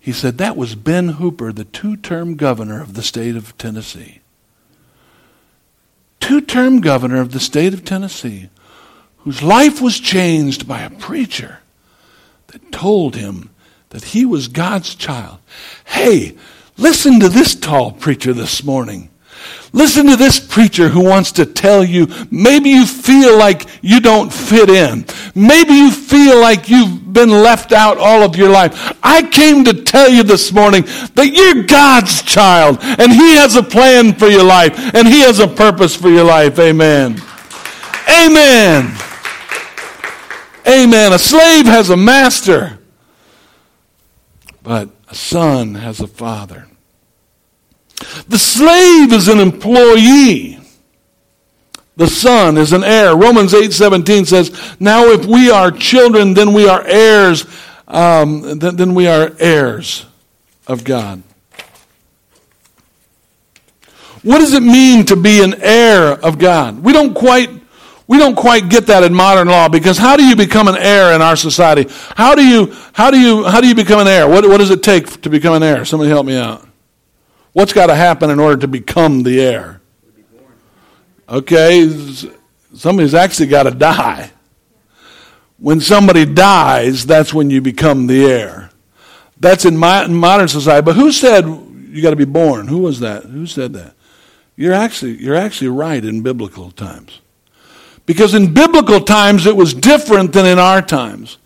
He 0.01 0.13
said, 0.13 0.39
That 0.39 0.57
was 0.57 0.75
Ben 0.75 1.11
Hooper, 1.11 1.53
the 1.53 1.65
two 1.65 1.97
term 1.97 2.35
governor 2.37 2.83
of 2.83 2.95
the 2.95 3.03
state 3.03 3.37
of 3.37 3.57
Tennessee. 3.57 4.21
Two 6.19 6.41
term 6.41 6.81
governor 6.81 7.21
of 7.21 7.33
the 7.33 7.41
state 7.41 7.73
of 7.73 7.85
Tennessee, 7.85 8.51
whose 9.19 9.43
life 9.43 9.81
was 9.81 10.01
changed 10.01 10.67
by 10.67 10.81
a 10.81 10.91
preacher 10.91 11.61
that 12.49 12.73
told 12.73 13.15
him 13.15 13.51
that 13.91 14.05
he 14.05 14.25
was 14.25 14.49
God's 14.49 14.95
child. 14.95 15.39
Hey, 15.85 16.37
Listen 16.79 17.21
to 17.21 17.29
this 17.31 17.55
tall 17.55 17.93
preacher 17.93 18.35
this 18.35 18.63
morning. 18.63 19.09
Listen 19.73 20.07
to 20.07 20.17
this 20.17 20.41
preacher 20.41 20.89
who 20.89 21.05
wants 21.05 21.33
to 21.33 21.45
tell 21.45 21.85
you 21.85 22.09
maybe 22.31 22.71
you 22.71 22.87
feel 22.87 23.37
like 23.37 23.67
you 23.83 24.01
don't 24.01 24.33
fit 24.33 24.71
in. 24.71 25.05
Maybe 25.35 25.75
you 25.75 25.91
feel 25.91 26.41
like 26.41 26.71
you've 26.71 27.13
been 27.13 27.31
left 27.31 27.73
out 27.73 27.99
all 27.99 28.23
of 28.23 28.37
your 28.37 28.49
life. 28.49 28.97
I 29.03 29.23
came 29.23 29.65
to 29.65 29.83
tell 29.83 30.09
you 30.09 30.23
this 30.23 30.53
morning 30.53 30.85
that 31.15 31.31
you're 31.33 31.65
God's 31.65 32.23
child 32.23 32.79
and 32.81 33.13
He 33.13 33.37
has 33.37 33.57
a 33.57 33.63
plan 33.63 34.15
for 34.15 34.29
your 34.29 34.45
life 34.45 34.95
and 34.95 35.07
He 35.07 35.21
has 35.21 35.41
a 35.41 35.49
purpose 35.49 35.95
for 35.95 36.09
your 36.09 36.25
life. 36.25 36.59
Amen. 36.59 37.21
Amen. 38.09 38.97
Amen. 40.67 41.13
A 41.13 41.19
slave 41.19 41.67
has 41.67 41.91
a 41.91 41.97
master, 41.97 42.79
but 44.63 44.89
a 45.09 45.15
son 45.15 45.75
has 45.75 46.01
a 46.01 46.07
father. 46.07 46.69
The 48.29 48.39
slave 48.39 49.13
is 49.13 49.29
an 49.29 49.41
employee. 49.41 50.59
The 51.97 52.07
son 52.07 52.59
is 52.59 52.73
an 52.73 52.85
heir. 52.85 53.17
Romans 53.17 53.55
8:17 53.55 54.27
says, 54.27 54.51
"Now 54.79 55.07
if 55.07 55.25
we 55.25 55.51
are 55.51 55.71
children, 55.71 56.35
then 56.35 56.53
we 56.53 56.69
are 56.69 56.85
heirs. 56.87 57.47
Um, 57.89 58.59
then, 58.59 58.77
then 58.77 58.95
we 58.95 59.07
are 59.07 59.33
heirs 59.39 60.05
of 60.67 60.85
God." 60.85 61.23
What 64.23 64.41
does 64.41 64.55
it 64.55 64.63
mean 64.63 65.07
to 65.07 65.17
be 65.17 65.41
an 65.41 65.55
heir 65.63 66.13
of 66.13 66.37
God? 66.37 66.83
We 66.83 66.93
don't 66.93 67.15
quite 67.15 67.49
we 68.09 68.19
don't 68.19 68.35
quite 68.35 68.69
get 68.69 68.87
that 68.89 69.03
in 69.03 69.15
modern 69.15 69.49
law 69.49 69.69
because 69.69 69.99
how 69.99 70.17
do 70.17 70.25
you 70.25 70.37
become 70.37 70.69
an 70.69 70.77
heir 70.77 71.15
in 71.15 71.23
our 71.23 71.37
society? 71.37 71.87
How 72.17 72.35
do 72.35 72.45
you 72.45 72.75
how 72.93 73.11
do 73.11 73.21
you 73.21 73.45
how 73.45 73.61
do 73.61 73.69
you 73.69 73.75
become 73.75 74.01
an 74.01 74.09
heir? 74.09 74.29
What 74.29 74.47
what 74.49 74.59
does 74.59 74.71
it 74.71 74.83
take 74.83 75.23
to 75.23 75.31
become 75.31 75.55
an 75.55 75.63
heir? 75.63 75.85
Somebody 75.85 76.11
help 76.11 76.27
me 76.27 76.37
out. 76.37 76.66
What's 77.57 77.73
got 77.73 77.87
to 77.87 77.95
happen 77.95 78.29
in 78.29 78.39
order 78.39 78.59
to 78.59 78.69
become 78.69 79.23
the 79.23 79.41
heir? 79.41 79.81
Okay, 81.27 81.89
somebody's 82.75 83.15
actually 83.15 83.47
got 83.47 83.63
to 83.63 83.71
die. 83.71 84.31
When 85.57 85.81
somebody 85.81 86.27
dies, 86.27 87.07
that's 87.07 87.33
when 87.33 87.49
you 87.49 87.63
become 87.63 88.09
the 88.09 88.27
heir. 88.27 88.69
That's 89.41 89.65
in, 89.65 89.79
my, 89.79 90.05
in 90.05 90.13
modern 90.13 90.49
society. 90.49 90.85
But 90.85 90.97
who 90.97 91.11
said 91.11 91.47
you 91.47 92.03
got 92.03 92.11
to 92.11 92.17
be 92.17 92.27
born? 92.27 92.69
Who 92.69 92.81
was 92.81 93.01
that? 93.01 93.23
Who 93.23 93.47
said 93.47 93.73
that? 93.73 93.95
You're 94.55 94.75
actually, 94.75 95.13
you're 95.13 95.35
actually 95.35 95.69
right 95.69 96.05
in 96.05 96.21
biblical 96.21 96.73
times. 96.73 97.23
Because 98.05 98.35
in 98.35 98.53
biblical 98.53 99.01
times, 99.01 99.47
it 99.47 99.57
was 99.57 99.73
different 99.73 100.35
than 100.35 100.45
in 100.45 100.59
our 100.59 100.83
times. 100.83 101.39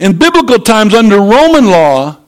In 0.00 0.18
biblical 0.18 0.58
times, 0.58 0.92
under 0.92 1.18
Roman 1.18 1.66
law, 1.66 2.18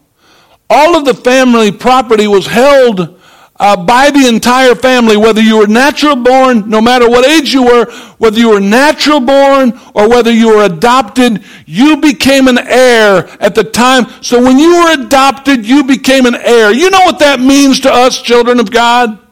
all 0.70 0.94
of 0.94 1.04
the 1.04 1.14
family 1.14 1.72
property 1.72 2.28
was 2.28 2.46
held 2.46 3.20
uh, 3.64 3.75
by 3.75 4.11
the 4.11 4.28
entire 4.28 4.75
family, 4.75 5.16
whether 5.16 5.40
you 5.40 5.56
were 5.56 5.66
natural 5.66 6.16
born, 6.16 6.68
no 6.68 6.83
matter 6.83 7.09
what 7.09 7.26
age 7.26 7.54
you 7.54 7.64
were, 7.64 7.90
whether 8.18 8.38
you 8.38 8.50
were 8.50 8.61
natural 8.61 9.21
born 9.21 9.73
or 9.94 10.06
whether 10.06 10.30
you 10.30 10.49
were 10.49 10.64
adopted, 10.66 11.42
you 11.64 11.97
became 11.97 12.47
an 12.47 12.59
heir 12.59 13.26
at 13.40 13.54
the 13.54 13.64
time. 13.64 14.04
So 14.21 14.42
when 14.42 14.59
you 14.59 14.85
were 14.85 14.92
adopted, 14.92 15.64
you 15.64 15.83
became 15.83 16.26
an 16.26 16.35
heir. 16.35 16.73
You 16.73 16.90
know 16.90 17.00
what 17.06 17.18
that 17.21 17.40
means 17.40 17.80
to 17.80 17.90
us, 17.90 18.21
children 18.21 18.61
of 18.61 18.71
God? 18.71 19.23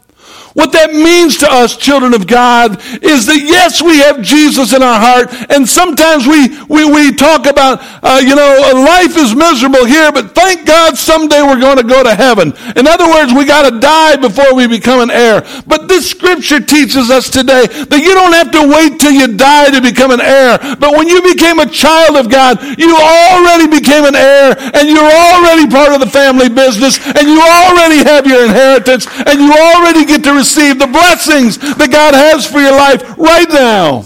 What 0.55 0.73
that 0.73 0.93
means 0.93 1.39
to 1.39 1.49
us, 1.51 1.77
children 1.77 2.13
of 2.13 2.27
God, 2.27 2.77
is 3.03 3.25
that 3.27 3.41
yes, 3.41 3.81
we 3.81 4.01
have 4.05 4.21
Jesus 4.21 4.73
in 4.73 4.83
our 4.83 5.01
heart, 5.01 5.33
and 5.49 5.65
sometimes 5.65 6.27
we, 6.27 6.53
we, 6.69 6.85
we 6.85 7.13
talk 7.17 7.47
about, 7.47 7.81
uh, 8.05 8.21
you 8.21 8.37
know, 8.37 8.61
life 8.85 9.17
is 9.17 9.35
miserable 9.35 9.85
here, 9.85 10.13
but 10.13 10.35
thank 10.35 10.67
God 10.67 10.99
someday 10.99 11.41
we're 11.41 11.61
going 11.61 11.79
to 11.79 11.89
go 11.89 12.05
to 12.05 12.15
heaven. 12.15 12.53
In 12.77 12.87
other 12.87 13.09
words, 13.09 13.33
we 13.33 13.45
got 13.49 13.65
to 13.69 13.81
die 13.81 14.17
before 14.17 14.53
we 14.55 14.69
become 14.69 15.01
an 15.01 15.11
heir. 15.11 15.41
But 15.67 15.89
this 15.89 16.11
scripture 16.11 16.61
teaches 16.61 17.09
us 17.09 17.31
today 17.31 17.65
that 17.67 18.01
you 18.05 18.13
don't 18.13 18.37
have 18.37 18.53
to 18.53 18.69
wait 18.69 19.01
till 19.01 19.13
you 19.13 19.33
die 19.33 19.73
to 19.73 19.81
become 19.81 20.13
an 20.13 20.21
heir. 20.21 20.59
But 20.77 20.93
when 20.93 21.09
you 21.09 21.23
became 21.25 21.61
a 21.61 21.69
child 21.69 22.21
of 22.21 22.29
God, 22.29 22.61
you 22.77 22.93
already 22.93 23.73
became 23.73 24.05
an 24.05 24.17
heir, 24.17 24.53
and 24.77 24.85
you're 24.85 25.01
already 25.01 25.65
part 25.65 25.97
of 25.97 26.01
the 26.05 26.13
family 26.13 26.53
business, 26.53 27.01
and 27.01 27.25
you 27.25 27.41
already 27.41 28.05
have 28.05 28.27
your 28.27 28.45
inheritance, 28.45 29.09
and 29.25 29.41
you 29.41 29.49
already 29.49 30.05
get 30.05 30.21
to 30.25 30.42
receive 30.43 30.79
the 30.79 30.89
blessings 30.89 31.57
that 31.59 31.91
God 31.91 32.15
has 32.15 32.45
for 32.51 32.59
your 32.59 32.75
life 32.75 33.17
right 33.17 33.49
now. 33.49 34.05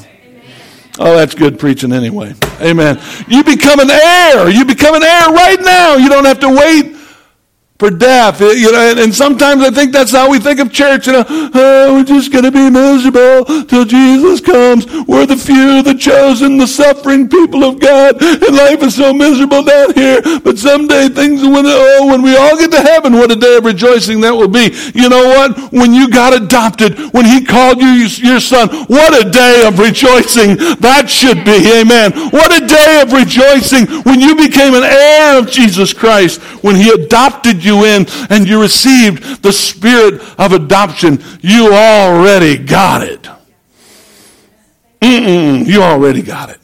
Oh, 0.99 1.17
that's 1.17 1.35
good 1.35 1.59
preaching 1.59 1.93
anyway. 1.93 2.35
Amen. 2.61 3.01
You 3.27 3.43
become 3.43 3.81
an 3.81 3.91
heir. 3.91 4.49
You 4.49 4.65
become 4.65 4.95
an 4.95 5.03
heir 5.03 5.29
right 5.33 5.61
now. 5.61 5.97
You 5.97 6.09
don't 6.09 6.25
have 6.25 6.41
to 6.41 6.49
wait 6.49 6.95
for 7.79 7.91
death. 7.91 8.41
You 8.41 8.73
know, 8.73 8.95
and 8.97 9.15
sometimes 9.15 9.63
I 9.63 9.71
think 9.71 9.93
that's 9.93 10.13
how 10.13 10.31
we 10.31 10.39
think 10.39 10.61
of 10.61 10.73
church. 10.73 11.07
You 11.07 11.15
know, 11.15 11.25
oh, 11.29 11.95
we're 11.95 12.05
just 12.05 12.33
going 12.33 12.45
to 12.45 12.51
be 12.51 12.71
miserable 12.71 13.45
till 13.65 13.85
Jesus 13.85 14.41
comes. 14.41 14.87
We're 15.07 15.27
the 15.27 15.37
few, 15.37 15.83
the 15.83 15.95
chosen, 15.95 16.57
the 16.57 16.67
suffering 16.67 17.29
people 17.29 17.65
of 17.65 17.81
God, 17.81 18.23
and 18.23 18.57
life 18.57 18.83
is 18.83 18.97
so 18.97 19.13
miserable 19.13 19.63
down 19.63 19.95
here. 19.95 20.21
But 20.41 20.59
someday 20.59 21.09
things, 21.09 21.43
when 21.43 21.65
oh, 21.67 22.07
when 22.11 22.23
we 22.23 22.37
all 22.37 22.57
get 22.57 22.71
to 22.73 22.81
heaven, 22.81 23.15
what 23.15 23.31
a 23.31 23.37
day 23.37 23.57
of 23.57 23.65
rejoicing 23.65 24.21
that 24.21 24.33
will 24.33 24.49
be. 24.49 24.73
You 24.95 25.09
know 25.09 25.25
what? 25.27 25.73
When 25.73 25.93
you 25.93 26.09
got 26.09 26.33
adopted, 26.35 26.99
when 27.13 27.25
He 27.25 27.45
called 27.45 27.81
you 27.81 28.07
your 28.07 28.41
son, 28.41 28.69
what 28.87 29.13
a 29.15 29.29
day 29.29 29.67
of 29.67 29.79
rejoicing 29.79 30.57
that 30.81 31.09
should 31.09 31.45
be. 31.45 31.81
Amen. 31.81 32.13
What 32.31 32.53
a 32.53 32.67
day 32.67 33.03
of 33.03 33.13
rejoicing 33.13 33.87
when 34.03 34.21
you 34.21 34.35
became 34.35 34.75
an 34.75 34.85
heir 34.85 35.39
of 35.39 35.51
Jesus 35.51 35.93
Christ, 35.93 36.41
when 36.63 36.77
He 36.77 36.91
adopted 36.91 37.65
you 37.65 37.66
you 37.67 37.85
in 37.85 38.07
and 38.31 38.49
you 38.49 38.61
received 38.61 39.43
the 39.43 39.53
spirit 39.53 40.23
of 40.39 40.53
adoption, 40.53 41.23
you 41.41 41.73
already 41.73 42.57
got 42.57 43.03
it. 43.03 43.29
Mm-mm, 45.01 45.67
you 45.67 45.83
already 45.83 46.23
got 46.23 46.51
it. 46.51 46.61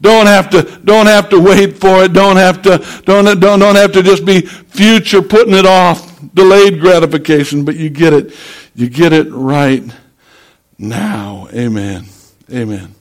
Don't 0.00 0.26
have 0.26 0.48
to, 0.50 0.62
don't 0.84 1.06
have 1.06 1.28
to 1.30 1.40
wait 1.40 1.78
for 1.78 2.04
it. 2.04 2.12
Don't 2.12 2.36
have 2.36 2.62
to, 2.62 2.78
don't, 3.04 3.40
don't, 3.40 3.58
don't 3.58 3.74
have 3.74 3.92
to 3.92 4.02
just 4.02 4.24
be 4.24 4.42
future 4.42 5.22
putting 5.22 5.54
it 5.54 5.66
off, 5.66 6.20
delayed 6.34 6.80
gratification, 6.80 7.64
but 7.64 7.76
you 7.76 7.90
get 7.90 8.12
it. 8.12 8.34
You 8.74 8.88
get 8.88 9.12
it 9.12 9.28
right 9.32 9.82
now. 10.78 11.48
Amen. 11.52 12.04
Amen. 12.52 12.94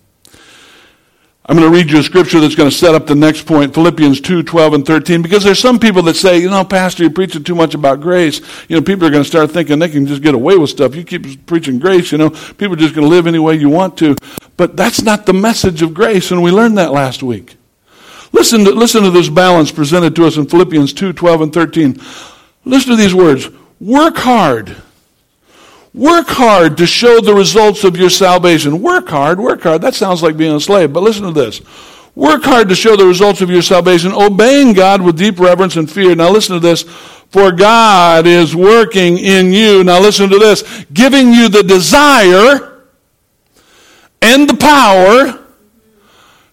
I'm 1.50 1.56
going 1.56 1.72
to 1.72 1.74
read 1.74 1.89
you 1.89 2.00
a 2.00 2.04
scripture 2.04 2.42
that's 2.42 2.56
going 2.56 2.70
to 2.70 2.75
set 2.75 2.94
up 2.94 3.08
the 3.08 3.16
next 3.16 3.46
point, 3.46 3.74
Philippians 3.74 4.20
2, 4.20 4.44
12 4.44 4.74
and 4.74 4.86
13, 4.86 5.22
because 5.22 5.46
there's 5.46 5.60
some 5.60 5.80
people 5.80 6.01
that 6.01 6.16
say, 6.16 6.39
you 6.39 6.50
know, 6.50 6.66
Pastor, 6.66 7.04
you're 7.04 7.12
preaching 7.13 7.42
too 7.42 7.56
much 7.56 7.74
about 7.74 8.01
grace. 8.01 8.42
You 8.68 8.75
know, 8.75 8.82
people 8.82 9.08
are 9.08 9.10
going 9.10 9.24
to 9.24 9.30
start 9.30 9.51
thinking 9.51 9.80
they 9.80 9.88
can 9.88 10.06
just 10.06 10.22
get 10.22 10.36
away 10.36 10.58
with 10.58 10.70
stuff. 10.70 10.94
You 10.94 11.06
keep 11.06 11.46
preaching 11.46 11.80
grace, 11.80 12.12
you 12.12 12.18
know, 12.18 12.32
people 12.32 12.74
are 12.74 12.77
just 12.77 12.94
going 12.94 13.08
to 13.08 13.10
live 13.10 13.27
any 13.27 13.39
way 13.39 13.56
you 13.56 13.70
want 13.70 13.98
to. 14.00 14.18
But 14.58 14.75
that's 14.75 15.01
not 15.04 15.25
the 15.25 15.32
message 15.32 15.82
of 15.82 15.94
grace, 15.94 16.32
and 16.32 16.44
we 16.44 16.51
learned 16.51 16.77
that 16.80 16.92
last 16.92 17.24
week. 17.24 17.56
Listen 18.34 18.66
to, 18.66 18.72
listen 18.72 19.04
to 19.04 19.12
this 19.12 19.30
balance 19.30 19.72
presented 19.72 20.18
to 20.18 20.25
us 20.25 20.36
in 20.36 20.48
Philippians 20.48 20.92
2, 20.92 21.13
12 21.13 21.42
and 21.42 21.54
13. 21.54 22.01
Listen 22.66 22.89
to 22.89 22.98
these 22.98 23.16
words. 23.16 23.48
Work 23.80 24.18
hard 24.18 24.75
Work 25.94 26.27
hard 26.27 26.77
to 26.77 26.86
show 26.86 27.20
the 27.20 27.34
results 27.34 27.84
of 27.84 27.98
your 27.98 28.10
salvation. 28.10 28.82
Work 28.82 29.10
hard, 29.10 29.39
work 29.39 29.63
hard. 29.63 29.82
That 29.82 29.96
sounds 29.96 30.22
like 30.22 30.38
being 30.38 30.56
a 30.56 30.60
slave, 30.60 30.94
but 30.94 31.03
listen 31.03 31.24
to 31.24 31.32
this. 31.32 31.62
Work 32.13 32.44
hard 32.44 32.70
to 32.70 32.75
show 32.75 32.96
the 32.96 33.06
results 33.06 33.41
of 33.41 33.50
your 33.50 33.62
salvation, 33.62 34.12
obeying 34.12 34.74
God 34.74 35.01
with 35.01 35.17
deep 35.17 35.39
reverence 35.39 35.75
and 35.75 35.89
fear. 35.89 36.15
Now 36.15 36.32
listen 36.32 36.56
to 36.56 36.60
this. 36.60 36.84
For 37.29 37.51
God 37.51 38.25
is 38.25 38.56
working 38.56 39.17
in 39.17 39.53
you. 39.53 39.84
Now 39.84 40.00
listen 40.00 40.29
to 40.29 40.39
this. 40.39 40.86
Giving 40.94 41.34
you 41.34 41.50
the 41.50 41.63
desire 41.63 42.86
and 44.22 44.50
the 44.50 44.56
power 44.56 45.46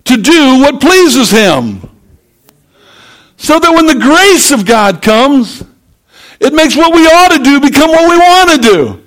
to 0.04 0.16
do 0.16 0.60
what 0.60 0.80
pleases 0.80 1.30
Him. 1.30 1.88
So 3.36 3.58
that 3.58 3.72
when 3.72 3.86
the 3.86 3.94
grace 3.94 4.50
of 4.52 4.66
God 4.66 5.00
comes, 5.00 5.62
it 6.40 6.52
makes 6.52 6.76
what 6.76 6.94
we 6.94 7.06
ought 7.06 7.36
to 7.36 7.42
do 7.42 7.60
become 7.60 7.90
what 7.90 8.10
we 8.10 8.18
want 8.18 8.50
to 8.50 8.70
do. 8.70 9.03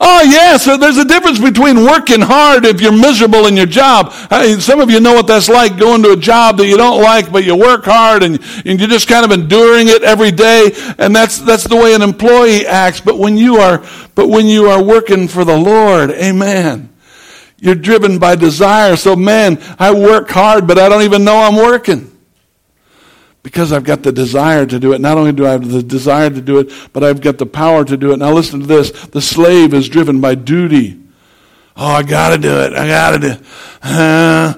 Oh, 0.00 0.22
yeah, 0.22 0.56
so 0.56 0.76
there's 0.76 0.96
a 0.96 1.04
difference 1.04 1.38
between 1.38 1.84
working 1.84 2.20
hard 2.20 2.64
if 2.64 2.80
you're 2.80 2.96
miserable 2.96 3.46
in 3.46 3.56
your 3.56 3.66
job. 3.66 4.12
some 4.60 4.80
of 4.80 4.90
you 4.90 5.00
know 5.00 5.14
what 5.14 5.26
that's 5.26 5.48
like 5.48 5.78
going 5.78 6.02
to 6.02 6.12
a 6.12 6.16
job 6.16 6.56
that 6.58 6.66
you 6.66 6.76
don't 6.76 7.02
like, 7.02 7.30
but 7.30 7.44
you 7.44 7.56
work 7.56 7.84
hard 7.84 8.22
and, 8.22 8.40
and 8.64 8.80
you're 8.80 8.88
just 8.88 9.08
kind 9.08 9.24
of 9.24 9.30
enduring 9.30 9.88
it 9.88 10.02
every 10.02 10.30
day. 10.30 10.70
And 10.98 11.14
that's, 11.14 11.38
that's 11.38 11.64
the 11.64 11.76
way 11.76 11.94
an 11.94 12.02
employee 12.02 12.66
acts. 12.66 13.00
But 13.00 13.18
when 13.18 13.36
you 13.36 13.56
are, 13.56 13.84
but 14.14 14.28
when 14.28 14.46
you 14.46 14.66
are 14.66 14.82
working 14.82 15.28
for 15.28 15.44
the 15.44 15.56
Lord, 15.56 16.10
amen. 16.10 16.88
You're 17.58 17.74
driven 17.74 18.18
by 18.18 18.34
desire. 18.36 18.96
So 18.96 19.14
man, 19.14 19.62
I 19.78 19.92
work 19.92 20.30
hard, 20.30 20.66
but 20.66 20.78
I 20.78 20.88
don't 20.88 21.02
even 21.02 21.24
know 21.24 21.36
I'm 21.36 21.56
working 21.56 22.11
because 23.42 23.72
I've 23.72 23.84
got 23.84 24.02
the 24.02 24.12
desire 24.12 24.66
to 24.66 24.78
do 24.78 24.92
it. 24.92 25.00
Not 25.00 25.18
only 25.18 25.32
do 25.32 25.46
I 25.46 25.52
have 25.52 25.70
the 25.70 25.82
desire 25.82 26.30
to 26.30 26.40
do 26.40 26.58
it, 26.58 26.72
but 26.92 27.02
I've 27.02 27.20
got 27.20 27.38
the 27.38 27.46
power 27.46 27.84
to 27.84 27.96
do 27.96 28.12
it. 28.12 28.18
Now 28.18 28.32
listen 28.32 28.60
to 28.60 28.66
this. 28.66 28.90
The 28.90 29.20
slave 29.20 29.74
is 29.74 29.88
driven 29.88 30.20
by 30.20 30.34
duty 30.34 31.02
Oh, 31.76 31.86
I 31.86 32.02
gotta 32.02 32.36
do 32.36 32.60
it. 32.60 32.74
I 32.74 32.86
gotta 32.86 33.18
do 33.18 33.28
it. 33.28 33.40
Uh, 33.82 34.54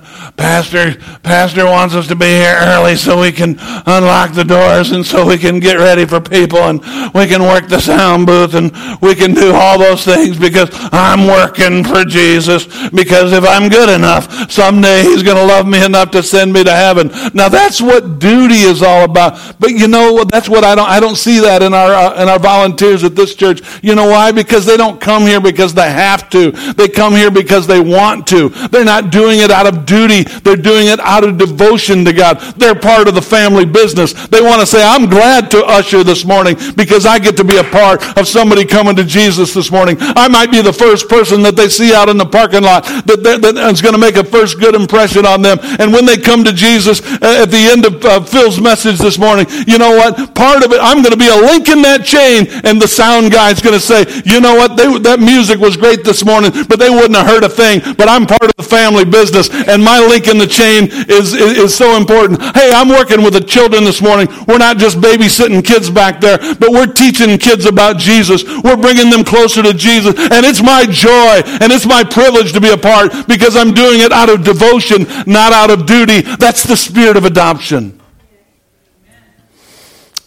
Pastor, 0.75 1.21
Pastor 1.23 1.65
wants 1.67 1.95
us 1.95 2.09
to 2.09 2.17
be 2.17 2.27
here 2.27 2.57
early 2.59 2.97
so 2.97 3.21
we 3.21 3.31
can 3.31 3.51
unlock 3.87 4.35
the 4.35 4.43
doors 4.43 4.91
and 4.91 5.07
so 5.07 5.25
we 5.25 5.39
can 5.39 5.61
get 5.61 5.75
ready 5.75 6.05
for 6.05 6.21
people 6.21 6.59
and 6.59 6.81
we 7.15 7.29
can 7.29 7.43
work 7.43 7.69
the 7.69 7.79
sound 7.79 8.27
booth 8.27 8.55
and 8.55 8.73
we 9.01 9.15
can 9.15 9.35
do 9.35 9.53
all 9.55 9.79
those 9.79 10.05
things 10.05 10.37
because 10.37 10.69
I'm 10.91 11.29
working 11.29 11.85
for 11.85 12.05
Jesus. 12.05 12.67
Because 12.91 13.33
if 13.33 13.45
I'm 13.45 13.69
good 13.69 13.89
enough, 13.89 14.51
someday 14.51 15.03
He's 15.03 15.23
going 15.23 15.37
to 15.37 15.45
love 15.45 15.65
me 15.65 15.85
enough 15.85 16.11
to 16.11 16.25
send 16.25 16.53
me 16.53 16.65
to 16.65 16.73
heaven. 16.73 17.09
Now 17.35 17.49
that's 17.49 17.81
what 17.81 18.19
duty 18.19 18.63
is 18.63 18.83
all 18.83 19.05
about. 19.05 19.61
But 19.61 19.71
you 19.71 19.87
know, 19.87 20.25
that's 20.25 20.49
what 20.49 20.65
I 20.65 20.75
don't, 20.75 20.89
I 20.89 20.99
don't 20.99 21.17
see 21.17 21.39
that 21.39 21.63
in 21.63 21.73
our, 21.73 21.95
uh, 21.95 22.21
in 22.21 22.29
our 22.29 22.41
volunteers 22.41 23.05
at 23.05 23.15
this 23.15 23.37
church. 23.37 23.61
You 23.81 23.95
know 23.95 24.07
why? 24.09 24.33
Because 24.33 24.67
they 24.67 24.77
don't 24.77 25.01
come 25.01 25.23
here 25.23 25.41
because 25.41 25.73
they 25.73 25.89
have 25.89 26.29
to. 26.31 26.51
They 26.51 26.89
come 26.89 27.13
here 27.13 27.31
because 27.31 27.69
they 27.69 27.79
want 27.79 28.27
to. 28.29 28.49
They're 28.49 28.85
not 28.85 29.11
doing 29.13 29.39
it 29.39 29.53
out 29.53 29.73
of 29.73 29.87
duty. 29.87 30.25
They're 30.25 30.64
doing 30.65 30.89
it 30.89 30.99
out 31.01 31.23
of 31.23 31.39
devotion 31.39 32.05
to 32.07 32.13
God. 32.13 32.41
They're 32.57 32.75
part 32.75 33.07
of 33.07 33.15
the 33.15 33.23
family 33.23 33.67
business. 33.67 34.13
They 34.29 34.41
want 34.41 34.61
to 34.61 34.67
say, 34.67 34.83
I'm 34.83 35.09
glad 35.09 35.51
to 35.53 35.65
usher 35.65 36.03
this 36.03 36.25
morning 36.25 36.57
because 36.75 37.07
I 37.07 37.19
get 37.21 37.37
to 37.37 37.45
be 37.45 37.59
a 37.59 37.65
part 37.65 38.03
of 38.19 38.27
somebody 38.27 38.65
coming 38.65 38.97
to 38.97 39.05
Jesus 39.05 39.55
this 39.55 39.71
morning. 39.71 39.97
I 40.01 40.27
might 40.29 40.51
be 40.51 40.63
the 40.63 40.73
first 40.73 41.09
person 41.09 41.43
that 41.43 41.55
they 41.55 41.69
see 41.69 41.95
out 41.95 42.09
in 42.09 42.17
the 42.17 42.27
parking 42.27 42.63
lot 42.63 42.85
that, 43.07 43.23
that 43.23 43.57
is 43.71 43.83
going 43.83 43.95
to 43.95 44.01
make 44.01 44.17
a 44.17 44.25
first 44.25 44.59
good 44.59 44.75
impression 44.75 45.27
on 45.27 45.43
them. 45.43 45.59
And 45.79 45.93
when 45.93 46.07
they 46.07 46.17
come 46.17 46.43
to 46.45 46.53
Jesus 46.53 47.01
uh, 47.23 47.45
at 47.45 47.51
the 47.53 47.69
end 47.71 47.85
of 47.85 48.05
uh, 48.05 48.21
Phil's 48.25 48.61
message 48.61 48.99
this 48.99 49.19
morning, 49.19 49.47
you 49.67 49.79
know 49.79 49.93
what? 49.97 50.35
Part 50.35 50.65
of 50.65 50.73
it, 50.73 50.81
I'm 50.81 51.03
going 51.03 51.13
to 51.13 51.21
be 51.21 51.29
a 51.29 51.37
link 51.37 51.69
in 51.69 51.83
that 51.83 52.05
chain 52.05 52.49
and 52.65 52.81
the 52.81 52.89
sound 52.89 53.31
guy's 53.31 53.61
going 53.61 53.75
to 53.77 53.81
say, 53.81 54.05
you 54.25 54.41
know 54.41 54.55
what? 54.55 54.77
They, 54.77 54.99
that 55.01 55.21
music 55.21 55.61
was 55.61 55.77
great 55.77 56.05
this 56.05 56.25
morning, 56.25 56.51
but 56.69 56.79
they 56.79 56.91
wouldn't 56.91 57.17
have 57.17 57.27
heard 57.27 57.45
a 57.45 57.49
thing. 57.49 57.83
But 57.97 58.09
I'm 58.09 58.27
part 58.27 58.45
of 58.45 58.57
the 58.57 58.63
family 58.63 59.05
business 59.05 59.51
and 59.53 59.83
my 59.83 60.01
link 60.01 60.29
in 60.29 60.39
the 60.39 60.44
chain 60.47 60.89
is, 60.91 61.35
is, 61.35 61.59
is 61.59 61.75
so 61.75 61.97
important. 61.97 62.41
Hey, 62.57 62.71
I'm 62.73 62.89
working 62.89 63.23
with 63.23 63.35
the 63.35 63.41
children 63.41 63.85
this 63.85 64.01
morning. 64.01 64.29
We're 64.47 64.59
not 64.59 64.79
just 64.79 64.99
babysitting 64.99 65.65
kids 65.65 65.91
back 65.91 66.21
there, 66.21 66.39
but 66.39 66.71
we're 66.71 66.93
teaching 66.93 67.39
kids 67.39 67.67
about 67.67 67.99
Jesus. 67.99 68.45
We're 68.63 68.77
bringing 68.77 69.11
them 69.11 69.25
closer 69.25 69.63
to 69.63 69.75
Jesus. 69.75 70.15
And 70.19 70.45
it's 70.47 70.63
my 70.63 70.87
joy 70.87 71.43
and 71.61 71.73
it's 71.73 71.87
my 71.87 72.05
privilege 72.05 72.53
to 72.53 72.61
be 72.61 72.71
a 72.71 72.77
part 72.77 73.13
because 73.27 73.57
I'm 73.57 73.73
doing 73.73 74.01
it 74.01 74.13
out 74.13 74.29
of 74.29 74.45
devotion, 74.45 75.07
not 75.27 75.53
out 75.53 75.71
of 75.71 75.87
duty. 75.87 76.21
That's 76.21 76.65
the 76.65 76.77
spirit 76.77 77.17
of 77.17 77.25
adoption. 77.25 78.01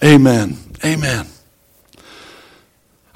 Amen. 0.04 0.58
Amen. 0.86 1.28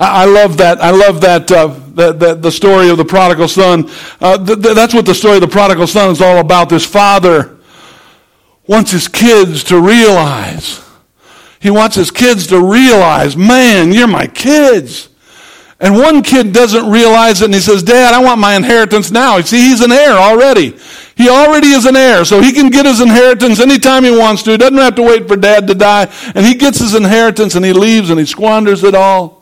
I, 0.02 0.26
love 0.26 0.58
that. 0.58 0.82
I 0.82 0.90
love 0.90 1.22
that, 1.22 1.52
uh, 1.52 1.68
that, 1.94 2.20
that, 2.20 2.42
the 2.42 2.52
story 2.52 2.90
of 2.90 2.98
the 2.98 3.06
prodigal 3.06 3.48
son. 3.48 3.90
Uh, 4.20 4.44
th- 4.44 4.60
th- 4.62 4.76
that's 4.76 4.96
what 4.96 5.06
the 5.06 5.14
story 5.14 5.36
of 5.36 5.42
the 5.42 5.48
prodigal 5.48 5.86
son 5.86 6.10
is 6.10 6.22
all 6.22 6.40
about. 6.40 6.70
This 6.70 6.86
father 6.86 7.60
wants 8.68 8.90
his 8.90 9.08
kids 9.08 9.64
to 9.66 9.80
realize. 9.80 10.84
He 11.60 11.70
wants 11.70 11.96
his 11.96 12.10
kids 12.10 12.48
to 12.48 12.60
realize, 12.60 13.38
man, 13.38 13.92
you're 13.92 14.08
my 14.08 14.26
kids. 14.26 15.10
And 15.80 15.96
one 15.96 16.24
kid 16.24 16.54
doesn't 16.54 16.90
realize 16.90 17.42
it 17.42 17.46
and 17.46 17.54
he 17.54 17.60
says, 17.60 17.84
Dad, 17.84 18.14
I 18.14 18.24
want 18.24 18.40
my 18.40 18.56
inheritance 18.56 19.12
now. 19.12 19.38
You 19.38 19.44
see, 19.44 19.70
he's 19.70 19.82
an 19.82 19.92
heir 19.92 20.14
already. 20.14 20.78
He 21.16 21.30
already 21.30 21.70
is 21.70 21.86
an 21.86 21.96
heir, 21.96 22.26
so 22.26 22.42
he 22.42 22.52
can 22.52 22.70
get 22.70 22.86
his 22.86 23.02
inheritance 23.02 23.60
anytime 23.60 24.04
he 24.04 24.12
wants 24.12 24.42
to. 24.44 24.52
He 24.52 24.58
doesn't 24.58 24.78
have 24.78 24.96
to 24.96 25.04
wait 25.04 25.28
for 25.28 25.36
dad 25.36 25.68
to 25.68 25.76
die. 25.76 26.12
And 26.34 26.46
he 26.46 26.56
gets 26.56 26.80
his 26.80 26.96
inheritance 26.96 27.54
and 27.54 27.64
he 27.64 27.74
leaves 27.74 28.10
and 28.10 28.20
he 28.20 28.26
squanders 28.26 28.84
it 28.84 28.96
all 28.96 29.41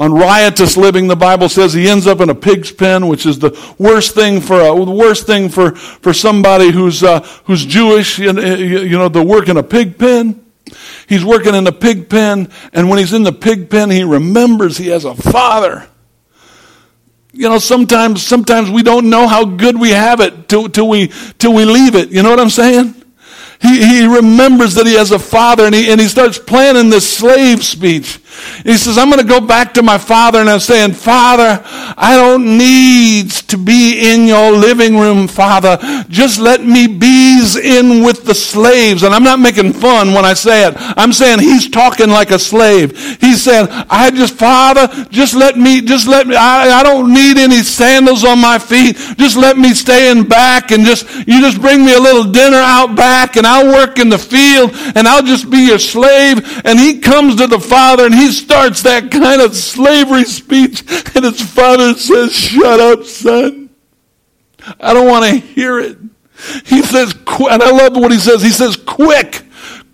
on 0.00 0.14
riotous 0.14 0.78
living. 0.78 1.08
The 1.08 1.14
Bible 1.14 1.50
says 1.50 1.74
he 1.74 1.86
ends 1.86 2.06
up 2.06 2.20
in 2.20 2.30
a 2.30 2.34
pig's 2.34 2.72
pen, 2.72 3.06
which 3.06 3.26
is 3.26 3.38
the 3.38 3.50
worst 3.78 4.14
thing 4.14 4.40
for 4.40 4.58
a, 4.58 4.84
the 4.84 4.90
worst 4.90 5.26
thing 5.26 5.50
for, 5.50 5.76
for 5.76 6.14
somebody 6.14 6.70
who's, 6.70 7.02
uh, 7.02 7.20
who's 7.44 7.66
Jewish, 7.66 8.18
you 8.18 8.32
know, 8.32 9.10
to 9.10 9.22
work 9.22 9.50
in 9.50 9.58
a 9.58 9.62
pig 9.62 9.98
pen. 9.98 10.42
He's 11.06 11.22
working 11.22 11.54
in 11.54 11.66
a 11.66 11.72
pig 11.72 12.08
pen, 12.08 12.50
and 12.72 12.88
when 12.88 12.98
he's 12.98 13.12
in 13.12 13.24
the 13.24 13.32
pig 13.32 13.68
pen, 13.68 13.90
he 13.90 14.02
remembers 14.02 14.78
he 14.78 14.88
has 14.88 15.04
a 15.04 15.14
father. 15.14 15.86
You 17.32 17.48
know, 17.50 17.58
sometimes, 17.58 18.26
sometimes 18.26 18.70
we 18.70 18.82
don't 18.82 19.10
know 19.10 19.28
how 19.28 19.44
good 19.44 19.78
we 19.78 19.90
have 19.90 20.20
it 20.20 20.48
till, 20.48 20.70
till 20.70 20.88
we, 20.88 21.12
till 21.38 21.52
we 21.52 21.66
leave 21.66 21.94
it. 21.94 22.10
You 22.10 22.22
know 22.22 22.30
what 22.30 22.40
I'm 22.40 22.50
saying? 22.50 22.99
He, 23.60 23.84
he 23.84 24.06
remembers 24.06 24.74
that 24.74 24.86
he 24.86 24.94
has 24.94 25.10
a 25.10 25.18
father 25.18 25.64
and 25.64 25.74
he, 25.74 25.90
and 25.90 26.00
he 26.00 26.08
starts 26.08 26.38
planning 26.38 26.88
this 26.88 27.18
slave 27.18 27.62
speech. 27.62 28.18
He 28.64 28.76
says, 28.78 28.96
I'm 28.96 29.10
going 29.10 29.20
to 29.20 29.28
go 29.28 29.40
back 29.40 29.74
to 29.74 29.82
my 29.82 29.98
father 29.98 30.40
and 30.40 30.48
I'm 30.48 30.60
saying, 30.60 30.92
Father, 30.92 31.62
I 31.64 32.16
don't 32.16 32.56
need 32.56 33.30
to 33.30 33.58
be 33.58 33.99
your 34.30 34.52
living 34.52 34.98
room, 34.98 35.28
Father. 35.28 35.78
Just 36.08 36.40
let 36.40 36.64
me 36.64 36.86
bees 36.86 37.56
in 37.56 38.02
with 38.02 38.24
the 38.24 38.34
slaves. 38.34 39.02
And 39.02 39.14
I'm 39.14 39.22
not 39.22 39.38
making 39.38 39.74
fun 39.74 40.14
when 40.14 40.24
I 40.24 40.34
say 40.34 40.66
it. 40.66 40.74
I'm 40.78 41.12
saying 41.12 41.40
he's 41.40 41.68
talking 41.68 42.08
like 42.08 42.30
a 42.30 42.38
slave. 42.38 42.96
He's 43.20 43.42
saying, 43.42 43.68
I 43.70 44.10
just, 44.10 44.34
Father, 44.34 44.88
just 45.10 45.34
let 45.34 45.58
me, 45.58 45.80
just 45.80 46.08
let 46.08 46.26
me, 46.26 46.36
I, 46.36 46.80
I 46.80 46.82
don't 46.82 47.12
need 47.12 47.36
any 47.36 47.62
sandals 47.62 48.24
on 48.24 48.40
my 48.40 48.58
feet. 48.58 48.96
Just 49.18 49.36
let 49.36 49.58
me 49.58 49.74
stay 49.74 50.10
in 50.10 50.28
back 50.28 50.70
and 50.70 50.84
just, 50.84 51.06
you 51.28 51.40
just 51.40 51.60
bring 51.60 51.84
me 51.84 51.94
a 51.94 52.00
little 52.00 52.32
dinner 52.32 52.56
out 52.56 52.96
back 52.96 53.36
and 53.36 53.46
I'll 53.46 53.66
work 53.66 53.98
in 53.98 54.08
the 54.08 54.18
field 54.18 54.70
and 54.96 55.06
I'll 55.06 55.22
just 55.22 55.50
be 55.50 55.66
your 55.66 55.78
slave. 55.78 56.40
And 56.64 56.78
he 56.78 56.98
comes 56.98 57.36
to 57.36 57.46
the 57.46 57.60
Father 57.60 58.06
and 58.06 58.14
he 58.14 58.32
starts 58.32 58.82
that 58.82 59.10
kind 59.10 59.42
of 59.42 59.54
slavery 59.54 60.24
speech, 60.24 60.80
and 61.14 61.24
his 61.24 61.40
father 61.40 61.94
says, 61.94 62.32
Shut 62.32 62.80
up, 62.80 63.04
son. 63.04 63.69
I 64.78 64.92
don't 64.92 65.08
want 65.08 65.24
to 65.24 65.38
hear 65.38 65.78
it. 65.78 65.98
He 66.64 66.82
says, 66.82 67.14
and 67.14 67.62
I 67.62 67.70
love 67.70 67.96
what 67.96 68.12
he 68.12 68.18
says. 68.18 68.42
He 68.42 68.50
says, 68.50 68.76
Quick 68.76 69.44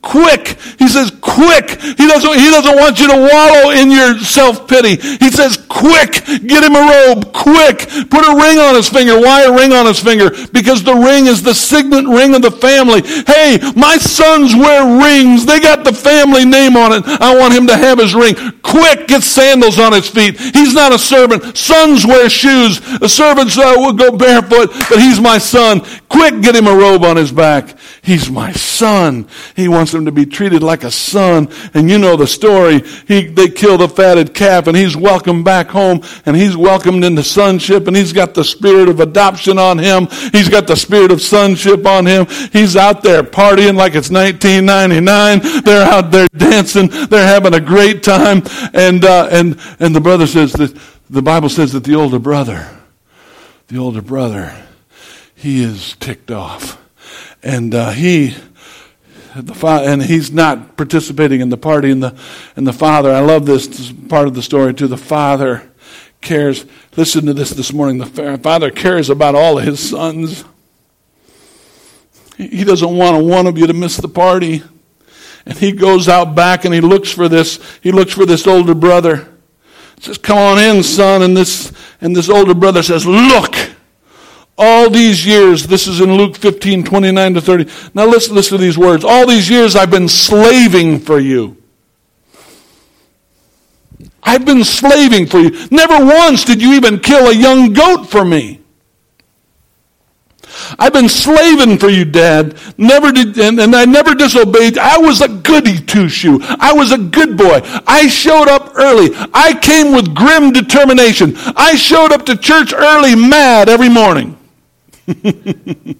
quick. 0.06 0.56
He 0.78 0.86
says, 0.86 1.10
quick. 1.20 1.82
He 1.82 2.06
doesn't, 2.06 2.38
he 2.38 2.48
doesn't 2.50 2.76
want 2.76 3.00
you 3.00 3.08
to 3.08 3.18
wallow 3.18 3.70
in 3.70 3.90
your 3.90 4.18
self-pity. 4.18 4.96
He 5.18 5.30
says, 5.30 5.58
quick. 5.68 6.24
Get 6.46 6.62
him 6.62 6.76
a 6.76 6.86
robe. 6.86 7.32
Quick. 7.32 7.90
Put 8.08 8.22
a 8.22 8.34
ring 8.38 8.58
on 8.58 8.76
his 8.76 8.88
finger. 8.88 9.18
Why 9.18 9.42
a 9.42 9.52
ring 9.52 9.72
on 9.72 9.86
his 9.86 9.98
finger? 9.98 10.30
Because 10.52 10.84
the 10.84 10.94
ring 10.94 11.26
is 11.26 11.42
the 11.42 11.54
signet 11.54 12.06
ring 12.06 12.34
of 12.34 12.42
the 12.42 12.52
family. 12.52 13.02
Hey, 13.26 13.58
my 13.74 13.96
sons 13.98 14.54
wear 14.54 14.86
rings. 15.02 15.44
They 15.44 15.58
got 15.58 15.84
the 15.84 15.92
family 15.92 16.44
name 16.44 16.76
on 16.76 16.92
it. 16.92 17.02
I 17.20 17.36
want 17.36 17.54
him 17.54 17.66
to 17.66 17.76
have 17.76 17.98
his 17.98 18.14
ring. 18.14 18.36
Quick. 18.62 19.08
Get 19.08 19.22
sandals 19.22 19.78
on 19.78 19.92
his 19.92 20.08
feet. 20.08 20.38
He's 20.38 20.72
not 20.72 20.92
a 20.92 20.98
servant. 20.98 21.56
Sons 21.56 22.06
wear 22.06 22.30
shoes. 22.30 22.80
The 22.98 23.08
servants 23.08 23.58
uh, 23.58 23.74
go 23.92 24.16
barefoot, 24.16 24.70
but 24.88 25.00
he's 25.00 25.20
my 25.20 25.38
son. 25.38 25.82
Quick. 26.08 26.42
Get 26.42 26.54
him 26.54 26.68
a 26.68 26.74
robe 26.74 27.02
on 27.02 27.16
his 27.16 27.32
back. 27.32 27.76
He's 28.06 28.30
my 28.30 28.52
son. 28.52 29.26
He 29.56 29.66
wants 29.66 29.92
him 29.92 30.04
to 30.04 30.12
be 30.12 30.26
treated 30.26 30.62
like 30.62 30.84
a 30.84 30.92
son. 30.92 31.48
And 31.74 31.90
you 31.90 31.98
know 31.98 32.14
the 32.14 32.28
story. 32.28 32.82
He, 33.08 33.26
they 33.26 33.48
kill 33.48 33.78
the 33.78 33.88
fatted 33.88 34.32
calf 34.32 34.68
and 34.68 34.76
he's 34.76 34.96
welcomed 34.96 35.44
back 35.44 35.66
home 35.70 36.02
and 36.24 36.36
he's 36.36 36.56
welcomed 36.56 37.02
into 37.02 37.24
sonship 37.24 37.88
and 37.88 37.96
he's 37.96 38.12
got 38.12 38.32
the 38.32 38.44
spirit 38.44 38.88
of 38.88 39.00
adoption 39.00 39.58
on 39.58 39.78
him. 39.78 40.06
He's 40.30 40.48
got 40.48 40.68
the 40.68 40.76
spirit 40.76 41.10
of 41.10 41.20
sonship 41.20 41.84
on 41.84 42.06
him. 42.06 42.26
He's 42.52 42.76
out 42.76 43.02
there 43.02 43.24
partying 43.24 43.74
like 43.74 43.96
it's 43.96 44.08
1999. 44.08 45.64
They're 45.64 45.88
out 45.88 46.12
there 46.12 46.28
dancing. 46.36 46.86
They're 47.08 47.26
having 47.26 47.54
a 47.54 47.60
great 47.60 48.04
time. 48.04 48.44
And, 48.72 49.04
uh, 49.04 49.30
and, 49.32 49.58
and 49.80 49.96
the 49.96 50.00
brother 50.00 50.28
says 50.28 50.52
that 50.52 50.78
the 51.10 51.22
Bible 51.22 51.48
says 51.48 51.72
that 51.72 51.82
the 51.82 51.96
older 51.96 52.20
brother, 52.20 52.70
the 53.66 53.78
older 53.78 54.00
brother, 54.00 54.54
he 55.34 55.60
is 55.60 55.96
ticked 55.96 56.30
off 56.30 56.80
and 57.42 57.74
uh, 57.74 57.90
he 57.90 58.34
the 59.34 59.54
fa- 59.54 59.82
and 59.84 60.02
he's 60.02 60.32
not 60.32 60.76
participating 60.76 61.40
in 61.40 61.50
the 61.50 61.56
party 61.56 61.90
and 61.90 62.02
the 62.02 62.18
and 62.56 62.66
the 62.66 62.72
father 62.72 63.12
i 63.12 63.20
love 63.20 63.44
this 63.44 63.92
part 64.08 64.26
of 64.26 64.34
the 64.34 64.42
story 64.42 64.72
too. 64.72 64.86
The 64.86 64.96
father 64.96 65.70
cares 66.20 66.64
listen 66.96 67.26
to 67.26 67.34
this 67.34 67.50
this 67.50 67.72
morning 67.72 67.98
the 67.98 68.38
father 68.38 68.70
cares 68.70 69.10
about 69.10 69.34
all 69.34 69.58
of 69.58 69.64
his 69.64 69.90
sons. 69.90 70.44
He 72.36 72.64
doesn't 72.64 72.96
want 72.96 73.24
one 73.24 73.46
of 73.46 73.56
you 73.56 73.66
to 73.66 73.72
miss 73.72 73.96
the 73.96 74.08
party. 74.08 74.62
And 75.46 75.56
he 75.56 75.72
goes 75.72 76.08
out 76.08 76.34
back 76.34 76.64
and 76.64 76.74
he 76.74 76.80
looks 76.80 77.10
for 77.10 77.28
this 77.28 77.60
he 77.82 77.92
looks 77.92 78.12
for 78.12 78.26
this 78.26 78.46
older 78.46 78.74
brother. 78.74 79.28
Says 80.00 80.18
come 80.18 80.38
on 80.38 80.58
in 80.58 80.82
son 80.82 81.22
and 81.22 81.36
this 81.36 81.72
and 82.00 82.14
this 82.14 82.28
older 82.28 82.54
brother 82.54 82.82
says 82.82 83.06
look 83.06 83.54
all 84.58 84.88
these 84.88 85.26
years, 85.26 85.66
this 85.66 85.86
is 85.86 86.00
in 86.00 86.14
Luke 86.14 86.36
15, 86.36 86.84
29 86.84 87.34
to 87.34 87.40
30. 87.40 87.70
Now 87.94 88.06
listen, 88.06 88.34
listen 88.34 88.56
to 88.58 88.62
these 88.62 88.78
words. 88.78 89.04
All 89.04 89.26
these 89.26 89.50
years 89.50 89.76
I've 89.76 89.90
been 89.90 90.08
slaving 90.08 91.00
for 91.00 91.18
you. 91.18 91.56
I've 94.22 94.44
been 94.44 94.64
slaving 94.64 95.26
for 95.26 95.38
you. 95.38 95.50
Never 95.70 96.04
once 96.04 96.44
did 96.44 96.60
you 96.60 96.72
even 96.72 96.98
kill 96.98 97.28
a 97.28 97.34
young 97.34 97.72
goat 97.72 98.06
for 98.06 98.24
me. 98.24 98.60
I've 100.78 100.92
been 100.92 101.08
slaving 101.08 101.78
for 101.78 101.88
you, 101.88 102.04
Dad. 102.04 102.58
Never 102.78 103.12
did, 103.12 103.38
and, 103.38 103.60
and 103.60 103.76
I 103.76 103.84
never 103.84 104.14
disobeyed. 104.14 104.78
I 104.78 104.96
was 104.96 105.20
a 105.20 105.28
goody 105.28 105.78
two 105.78 106.08
shoe. 106.08 106.40
I 106.42 106.72
was 106.72 106.92
a 106.92 106.98
good 106.98 107.36
boy. 107.36 107.60
I 107.86 108.08
showed 108.08 108.48
up 108.48 108.72
early. 108.74 109.10
I 109.34 109.58
came 109.60 109.92
with 109.92 110.14
grim 110.14 110.52
determination. 110.52 111.34
I 111.36 111.76
showed 111.76 112.10
up 112.10 112.24
to 112.26 112.36
church 112.36 112.72
early, 112.72 113.14
mad 113.14 113.68
every 113.68 113.90
morning. 113.90 114.36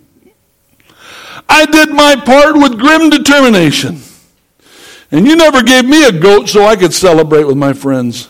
I 1.49 1.67
did 1.67 1.91
my 1.91 2.17
part 2.25 2.57
with 2.57 2.79
grim 2.79 3.11
determination. 3.11 4.01
And 5.11 5.27
you 5.27 5.37
never 5.37 5.63
gave 5.63 5.85
me 5.85 6.05
a 6.05 6.13
goat 6.13 6.49
so 6.49 6.65
I 6.65 6.77
could 6.77 6.93
celebrate 6.93 7.45
with 7.45 7.57
my 7.57 7.73
friends. 7.73 8.29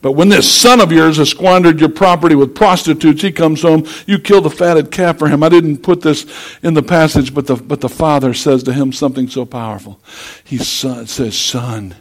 But 0.00 0.12
when 0.12 0.28
this 0.28 0.52
son 0.52 0.80
of 0.80 0.92
yours 0.92 1.16
has 1.16 1.30
squandered 1.30 1.80
your 1.80 1.88
property 1.88 2.34
with 2.34 2.54
prostitutes, 2.54 3.22
he 3.22 3.32
comes 3.32 3.62
home, 3.62 3.86
you 4.06 4.18
kill 4.18 4.40
the 4.40 4.50
fatted 4.50 4.90
calf 4.90 5.18
for 5.18 5.28
him. 5.28 5.42
I 5.42 5.48
didn't 5.48 5.78
put 5.78 6.02
this 6.02 6.26
in 6.62 6.74
the 6.74 6.82
passage, 6.82 7.34
but 7.34 7.46
the, 7.46 7.56
but 7.56 7.80
the 7.80 7.88
father 7.88 8.32
says 8.34 8.62
to 8.64 8.72
him 8.72 8.92
something 8.92 9.28
so 9.28 9.44
powerful. 9.44 9.98
He 10.44 10.58
son, 10.58 11.06
says, 11.06 11.36
Son, 11.36 11.96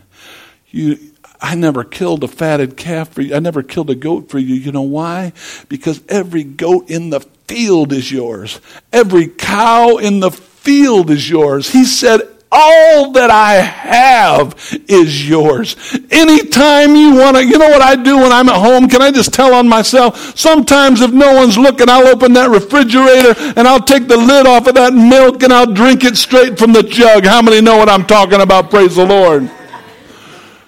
you, 0.70 1.00
I 1.42 1.56
never 1.56 1.84
killed 1.84 2.24
a 2.24 2.28
fatted 2.28 2.78
calf 2.78 3.10
for 3.10 3.22
you. 3.22 3.36
I 3.36 3.40
never 3.40 3.63
killed 3.63 3.90
a 3.90 3.96
goat 3.96 4.30
for 4.30 4.38
you. 4.38 4.54
You 4.54 4.72
know 4.72 4.84
why? 4.84 5.34
Because 5.68 6.02
every 6.08 6.44
goat 6.44 6.90
in 6.90 7.10
the 7.10 7.26
field 7.48 7.94
is 7.94 8.12
yours. 8.12 8.60
Every 8.92 9.28
cow 9.28 9.98
in 9.98 10.20
the 10.20 10.32
field 10.32 11.10
is 11.10 11.30
yours. 11.30 11.70
He 11.70 11.86
said, 11.86 12.22
all 12.52 13.12
that 13.12 13.30
I 13.30 13.56
have 13.56 14.56
is 14.88 15.28
yours. 15.28 15.76
Anytime 16.10 16.96
you 16.96 17.16
want 17.16 17.36
to, 17.38 17.46
you 17.46 17.58
know 17.58 17.68
what 17.68 17.82
I 17.82 17.96
do 17.96 18.18
when 18.18 18.32
I'm 18.32 18.48
at 18.48 18.56
home? 18.56 18.88
Can 18.88 19.02
I 19.02 19.12
just 19.12 19.34
tell 19.34 19.54
on 19.54 19.68
myself? 19.68 20.38
Sometimes 20.38 21.02
if 21.02 21.12
no 21.12 21.36
one's 21.36 21.58
looking, 21.58 21.90
I'll 21.90 22.08
open 22.08 22.34
that 22.34 22.50
refrigerator 22.50 23.36
and 23.58 23.68
I'll 23.68 23.84
take 23.84 24.08
the 24.08 24.18
lid 24.18 24.48
off 24.48 24.68
of 24.68 24.76
that 24.76 24.94
milk 24.94 25.44
and 25.44 25.52
I'll 25.52 25.72
drink 25.72 26.04
it 26.04 26.16
straight 26.16 26.58
from 26.58 26.72
the 26.72 26.84
jug. 26.84 27.26
How 27.26 27.42
many 27.42 27.60
know 27.62 27.78
what 27.78 27.90
I'm 27.90 28.06
talking 28.06 28.42
about? 28.42 28.70
Praise 28.70 28.96
the 28.96 29.06
Lord. 29.06 29.52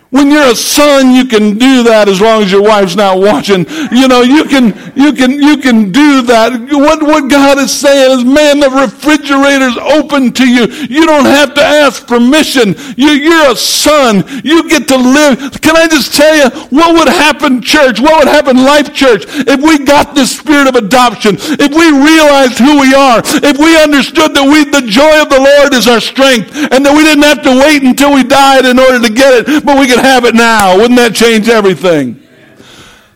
When 0.10 0.32
you're 0.32 0.50
a 0.50 0.56
son, 0.56 1.12
you 1.14 1.26
can 1.26 1.60
do 1.60 1.84
that 1.84 2.10
as 2.10 2.20
long 2.20 2.42
as 2.42 2.52
your 2.52 2.64
wife's 2.64 2.96
not 2.96 3.22
watching. 3.22 3.70
You 3.94 4.08
know, 4.08 4.22
you 4.26 4.44
can, 4.46 4.74
you 4.98 5.14
can, 5.14 5.38
you 5.38 5.58
can 5.58 5.92
do 5.92 6.24
that. 6.24 6.50
What, 6.74 7.04
what 7.04 7.30
God 7.30 7.60
is 7.60 7.70
saying 7.70 8.18
is, 8.18 8.26
man, 8.26 8.60
the 8.60 8.74
refrigerator's 8.74 9.78
open 9.78 10.34
to 10.34 10.50
you. 10.50 10.66
You 10.90 11.06
don't 11.06 11.30
have 11.30 11.54
to 11.54 11.62
ask 11.62 12.08
permission. 12.08 12.74
You, 12.98 13.14
you're 13.22 13.52
a 13.52 13.56
son. 13.56 14.26
You 14.44 14.68
get 14.68 14.88
to 14.90 14.98
live. 14.98 15.62
Can 15.62 15.78
I 15.78 15.86
just 15.86 16.16
tell 16.16 16.34
you, 16.34 16.50
what 16.74 16.98
would 16.98 17.08
happen, 17.08 17.62
church? 17.62 18.02
What 18.02 18.18
would 18.18 18.34
happen, 18.34 18.66
life 18.66 18.92
church, 18.92 19.26
if 19.30 19.62
we 19.62 19.86
got 19.86 20.16
this 20.16 20.34
spirit 20.34 20.66
of 20.66 20.74
adoption? 20.74 21.38
If 21.38 21.70
we 21.70 21.86
realized 21.94 22.58
who 22.58 22.82
we 22.82 22.98
are? 22.98 23.22
If 23.46 23.62
we 23.62 23.78
understood 23.78 24.34
that 24.34 24.42
we, 24.42 24.66
the 24.66 24.90
joy 24.90 25.22
of 25.22 25.30
the 25.30 25.38
Lord 25.38 25.78
is 25.78 25.86
our 25.86 26.02
strength 26.02 26.50
and 26.74 26.82
that 26.82 26.98
we 26.98 27.06
didn't 27.06 27.30
have 27.30 27.46
to 27.46 27.54
wait 27.54 27.86
until 27.86 28.10
we 28.10 28.24
died 28.26 28.66
in 28.66 28.82
order 28.82 28.98
to 28.98 29.14
get 29.14 29.46
it, 29.46 29.62
but 29.64 29.78
we 29.78 29.86
could 29.86 29.99
have 30.00 30.26
it 30.26 30.36
now. 30.36 30.78
Wouldn't 30.78 30.98
that 30.98 31.16
change 31.16 31.48
everything? 31.50 32.20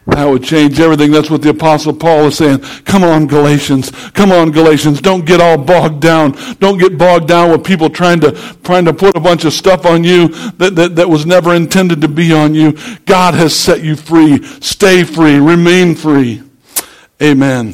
That 0.06 0.26
would 0.26 0.44
change 0.44 0.82
everything. 0.82 1.12
That's 1.12 1.30
what 1.30 1.42
the 1.42 1.50
Apostle 1.50 1.94
Paul 1.94 2.28
is 2.28 2.38
saying. 2.38 2.60
Come 2.84 3.04
on, 3.04 3.26
Galatians. 3.26 3.90
Come 4.12 4.34
on, 4.34 4.52
Galatians. 4.52 5.00
Don't 5.00 5.26
get 5.26 5.40
all 5.40 5.58
bogged 5.58 6.02
down. 6.02 6.34
Don't 6.60 6.78
get 6.78 6.98
bogged 6.98 7.30
down 7.30 7.52
with 7.52 7.64
people 7.64 7.90
trying 7.90 8.20
to, 8.20 8.32
trying 8.64 8.84
to 8.84 8.94
put 8.94 9.16
a 9.16 9.22
bunch 9.22 9.46
of 9.46 9.54
stuff 9.54 9.86
on 9.86 10.04
you 10.04 10.28
that, 10.58 10.76
that, 10.76 10.98
that 10.98 11.10
was 11.10 11.26
never 11.26 11.56
intended 11.56 12.02
to 12.02 12.10
be 12.10 12.34
on 12.34 12.54
you. 12.54 12.78
God 13.06 13.34
has 13.34 13.56
set 13.56 13.82
you 13.82 13.96
free. 13.96 14.44
Stay 14.60 15.06
free. 15.06 15.40
Remain 15.40 15.96
free. 15.96 16.44
Amen. 17.22 17.74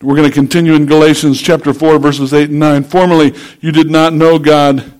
We're 0.00 0.14
going 0.14 0.28
to 0.28 0.34
continue 0.34 0.74
in 0.74 0.86
Galatians 0.86 1.42
chapter 1.42 1.74
4, 1.74 1.98
verses 1.98 2.32
8 2.32 2.50
and 2.50 2.60
9. 2.60 2.84
Formerly, 2.84 3.34
you 3.60 3.72
did 3.72 3.90
not 3.90 4.12
know 4.12 4.38
God. 4.38 4.92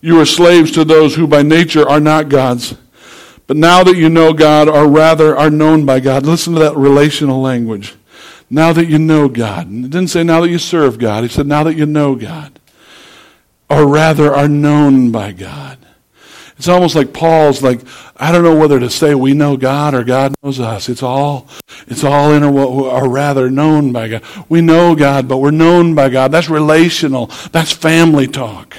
You 0.00 0.16
were 0.16 0.26
slaves 0.26 0.70
to 0.72 0.84
those 0.84 1.16
who 1.16 1.26
by 1.26 1.42
nature 1.42 1.88
are 1.88 1.98
not 1.98 2.28
God's. 2.28 2.76
But 3.46 3.56
now 3.56 3.84
that 3.84 3.96
you 3.96 4.08
know 4.08 4.32
God, 4.32 4.68
or 4.68 4.88
rather 4.88 5.36
are 5.36 5.50
known 5.50 5.84
by 5.84 6.00
God, 6.00 6.24
listen 6.24 6.54
to 6.54 6.60
that 6.60 6.76
relational 6.76 7.40
language. 7.40 7.94
Now 8.48 8.72
that 8.72 8.86
you 8.86 8.98
know 8.98 9.28
God. 9.28 9.66
it 9.66 9.90
didn't 9.90 10.08
say 10.08 10.22
now 10.22 10.40
that 10.40 10.50
you 10.50 10.58
serve 10.58 10.98
God. 10.98 11.24
He 11.24 11.28
said 11.28 11.46
now 11.46 11.62
that 11.64 11.76
you 11.76 11.86
know 11.86 12.14
God. 12.14 12.58
Or 13.68 13.86
rather 13.86 14.32
are 14.32 14.48
known 14.48 15.10
by 15.10 15.32
God. 15.32 15.78
It's 16.56 16.68
almost 16.68 16.94
like 16.94 17.12
Paul's 17.12 17.62
like, 17.62 17.80
I 18.16 18.30
don't 18.30 18.44
know 18.44 18.56
whether 18.56 18.78
to 18.78 18.88
say 18.88 19.14
we 19.14 19.34
know 19.34 19.56
God 19.56 19.92
or 19.92 20.04
God 20.04 20.34
knows 20.42 20.60
us. 20.60 20.88
It's 20.88 21.02
all, 21.02 21.48
it's 21.88 22.04
all 22.04 22.32
in 22.32 22.44
or 22.44 23.08
rather 23.08 23.50
known 23.50 23.92
by 23.92 24.08
God. 24.08 24.22
We 24.48 24.60
know 24.60 24.94
God, 24.94 25.26
but 25.26 25.38
we're 25.38 25.50
known 25.50 25.94
by 25.94 26.10
God. 26.10 26.30
That's 26.30 26.48
relational. 26.48 27.26
That's 27.50 27.72
family 27.72 28.28
talk. 28.28 28.76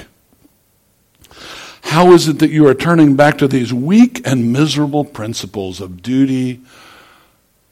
How 1.86 2.12
is 2.12 2.26
it 2.26 2.40
that 2.40 2.50
you 2.50 2.66
are 2.66 2.74
turning 2.74 3.14
back 3.14 3.38
to 3.38 3.46
these 3.46 3.72
weak 3.72 4.20
and 4.26 4.52
miserable 4.52 5.04
principles 5.04 5.80
of 5.80 6.02
duty, 6.02 6.60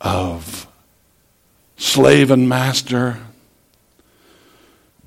of 0.01 0.69
slave 1.77 2.31
and 2.31 2.49
master? 2.49 3.19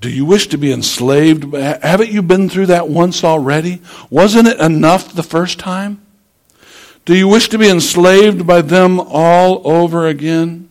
Do 0.01 0.09
you 0.09 0.25
wish 0.25 0.47
to 0.47 0.57
be 0.57 0.73
enslaved? 0.73 1.55
Haven't 1.55 2.11
you 2.11 2.21
been 2.21 2.49
through 2.49 2.65
that 2.65 2.89
once 2.89 3.23
already? 3.23 3.81
Wasn't 4.09 4.45
it 4.45 4.59
enough 4.59 5.13
the 5.13 5.23
first 5.23 5.57
time? 5.57 6.01
Do 7.05 7.15
you 7.15 7.29
wish 7.29 7.47
to 7.49 7.57
be 7.57 7.69
enslaved 7.69 8.45
by 8.45 8.61
them 8.61 8.99
all 8.99 9.61
over 9.65 10.05
again? 10.05 10.67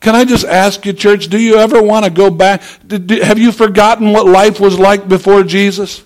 Can 0.00 0.14
I 0.14 0.26
just 0.26 0.44
ask 0.44 0.84
you, 0.84 0.92
church, 0.92 1.28
do 1.28 1.38
you 1.40 1.56
ever 1.56 1.82
want 1.82 2.04
to 2.04 2.10
go 2.10 2.30
back? 2.30 2.62
Have 2.90 3.38
you 3.38 3.50
forgotten 3.50 4.12
what 4.12 4.26
life 4.26 4.60
was 4.60 4.78
like 4.78 5.08
before 5.08 5.42
Jesus? 5.42 6.04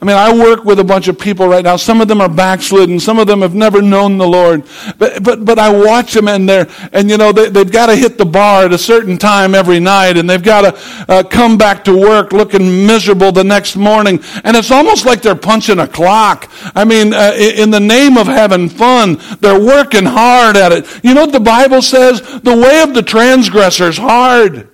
I 0.00 0.04
mean, 0.04 0.16
I 0.16 0.32
work 0.32 0.64
with 0.64 0.78
a 0.78 0.84
bunch 0.84 1.08
of 1.08 1.18
people 1.18 1.48
right 1.48 1.64
now. 1.64 1.76
Some 1.76 2.00
of 2.00 2.08
them 2.08 2.20
are 2.20 2.28
backslidden. 2.28 3.00
Some 3.00 3.18
of 3.18 3.26
them 3.26 3.40
have 3.40 3.54
never 3.54 3.80
known 3.80 4.18
the 4.18 4.26
Lord. 4.26 4.64
But, 4.98 5.22
but, 5.22 5.44
but 5.44 5.58
I 5.58 5.70
watch 5.70 6.12
them 6.12 6.28
and 6.28 6.48
they're, 6.48 6.68
and 6.92 7.08
you 7.08 7.16
know, 7.16 7.32
they, 7.32 7.48
they've 7.48 7.70
got 7.70 7.86
to 7.86 7.96
hit 7.96 8.18
the 8.18 8.26
bar 8.26 8.64
at 8.64 8.72
a 8.72 8.78
certain 8.78 9.16
time 9.16 9.54
every 9.54 9.80
night 9.80 10.16
and 10.18 10.28
they've 10.28 10.42
got 10.42 10.62
to 10.62 11.04
uh, 11.08 11.22
come 11.22 11.56
back 11.56 11.84
to 11.84 11.96
work 11.96 12.32
looking 12.32 12.86
miserable 12.86 13.32
the 13.32 13.44
next 13.44 13.76
morning. 13.76 14.20
And 14.44 14.56
it's 14.56 14.70
almost 14.70 15.06
like 15.06 15.22
they're 15.22 15.34
punching 15.34 15.78
a 15.78 15.88
clock. 15.88 16.50
I 16.74 16.84
mean, 16.84 17.14
uh, 17.14 17.32
in 17.36 17.70
the 17.70 17.80
name 17.80 18.18
of 18.18 18.26
having 18.26 18.68
fun, 18.68 19.18
they're 19.40 19.60
working 19.60 20.04
hard 20.04 20.56
at 20.56 20.72
it. 20.72 21.00
You 21.02 21.14
know 21.14 21.22
what 21.22 21.32
the 21.32 21.40
Bible 21.40 21.80
says? 21.80 22.20
The 22.40 22.56
way 22.56 22.82
of 22.82 22.94
the 22.94 23.02
transgressor 23.02 23.88
is 23.88 23.96
hard. 23.96 24.68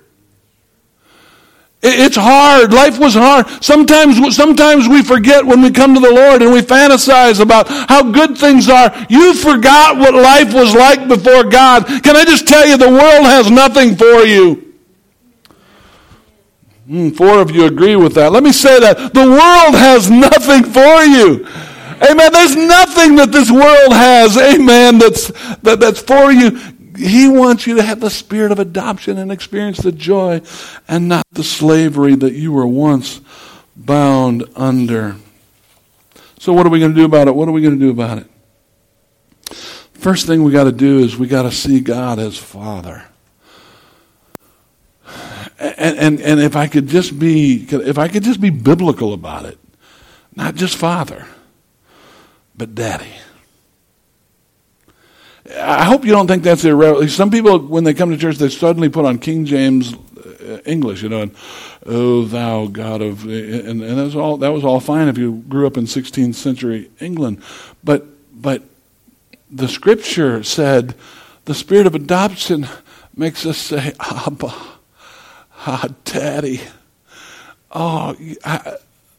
It's 1.85 2.15
hard. 2.15 2.71
Life 2.71 2.97
was 2.97 3.13
hard. 3.13 3.45
Sometimes, 3.61 4.33
sometimes 4.33 4.87
we 4.87 5.03
forget 5.03 5.45
when 5.45 5.61
we 5.61 5.69
come 5.69 5.93
to 5.93 5.99
the 5.99 6.13
Lord 6.13 6.41
and 6.41 6.53
we 6.53 6.61
fantasize 6.61 7.41
about 7.41 7.67
how 7.67 8.09
good 8.09 8.37
things 8.37 8.69
are. 8.69 8.89
You 9.09 9.33
forgot 9.33 9.97
what 9.97 10.13
life 10.13 10.53
was 10.53 10.73
like 10.73 11.09
before 11.09 11.43
God. 11.43 11.85
Can 11.85 12.15
I 12.15 12.23
just 12.23 12.47
tell 12.47 12.65
you, 12.65 12.77
the 12.77 12.89
world 12.89 13.25
has 13.25 13.51
nothing 13.51 13.97
for 13.97 14.23
you. 14.23 14.73
Mm, 16.87 17.15
four 17.15 17.41
of 17.41 17.51
you 17.51 17.65
agree 17.65 17.97
with 17.97 18.13
that. 18.15 18.31
Let 18.31 18.43
me 18.43 18.53
say 18.53 18.79
that. 18.79 19.13
The 19.13 19.27
world 19.27 19.75
has 19.75 20.09
nothing 20.09 20.63
for 20.63 21.03
you. 21.03 21.45
Amen. 22.09 22.31
There's 22.31 22.55
nothing 22.55 23.15
that 23.15 23.31
this 23.31 23.49
world 23.51 23.93
has, 23.93 24.37
amen, 24.37 24.97
that's, 24.97 25.27
that, 25.59 25.79
that's 25.79 26.01
for 26.01 26.31
you. 26.31 26.59
He 26.97 27.27
wants 27.27 27.65
you 27.65 27.75
to 27.75 27.83
have 27.83 27.99
the 27.99 28.09
spirit 28.09 28.51
of 28.51 28.59
adoption 28.59 29.17
and 29.17 29.31
experience 29.31 29.79
the 29.79 29.91
joy 29.91 30.41
and 30.87 31.07
not 31.07 31.25
the 31.31 31.43
slavery 31.43 32.15
that 32.15 32.33
you 32.33 32.51
were 32.51 32.67
once 32.67 33.21
bound 33.75 34.43
under. 34.55 35.15
So, 36.39 36.53
what 36.53 36.65
are 36.65 36.69
we 36.69 36.79
going 36.79 36.93
to 36.93 36.97
do 36.97 37.05
about 37.05 37.27
it? 37.27 37.35
What 37.35 37.47
are 37.47 37.51
we 37.51 37.61
going 37.61 37.79
to 37.79 37.79
do 37.79 37.89
about 37.89 38.19
it? 38.19 38.27
First 39.93 40.27
thing 40.27 40.43
we 40.43 40.51
got 40.51 40.65
to 40.65 40.71
do 40.71 40.99
is 40.99 41.17
we 41.17 41.27
got 41.27 41.43
to 41.43 41.51
see 41.51 41.79
God 41.79 42.19
as 42.19 42.37
Father. 42.37 43.05
And, 45.57 45.97
and, 45.97 46.19
and 46.19 46.39
if 46.41 46.57
I 46.57 46.67
could 46.67 46.87
just 46.87 47.17
be, 47.17 47.65
if 47.69 47.97
I 47.97 48.09
could 48.09 48.23
just 48.23 48.41
be 48.41 48.49
biblical 48.49 49.13
about 49.13 49.45
it, 49.45 49.57
not 50.35 50.55
just 50.55 50.75
Father, 50.75 51.25
but 52.55 52.75
Daddy. 52.75 53.13
I 55.55 55.83
hope 55.83 56.03
you 56.05 56.11
don't 56.11 56.27
think 56.27 56.43
that's 56.43 56.65
irrelevant. 56.65 57.11
Some 57.11 57.29
people, 57.29 57.59
when 57.59 57.83
they 57.83 57.93
come 57.93 58.09
to 58.09 58.17
church, 58.17 58.37
they 58.37 58.49
suddenly 58.49 58.89
put 58.89 59.05
on 59.05 59.19
King 59.19 59.45
James 59.45 59.93
uh, 59.93 60.59
English, 60.65 61.03
you 61.03 61.09
know, 61.09 61.21
and 61.21 61.35
"Oh, 61.85 62.25
thou 62.25 62.67
God 62.67 63.01
of," 63.01 63.23
and, 63.25 63.81
and 63.81 64.15
all. 64.15 64.37
That 64.37 64.49
was 64.49 64.63
all 64.63 64.79
fine 64.79 65.07
if 65.07 65.17
you 65.17 65.43
grew 65.47 65.67
up 65.67 65.77
in 65.77 65.85
16th 65.85 66.35
century 66.35 66.89
England, 66.99 67.41
but 67.83 68.05
but 68.33 68.63
the 69.51 69.67
Scripture 69.67 70.43
said 70.43 70.95
the 71.45 71.53
spirit 71.53 71.85
of 71.87 71.93
adoption 71.93 72.67
makes 73.15 73.45
us 73.45 73.57
say, 73.57 73.93
"Abba, 73.99 74.53
ah, 75.65 75.87
Daddy." 76.03 76.61
Oh, 77.75 78.15
I, 78.45 78.77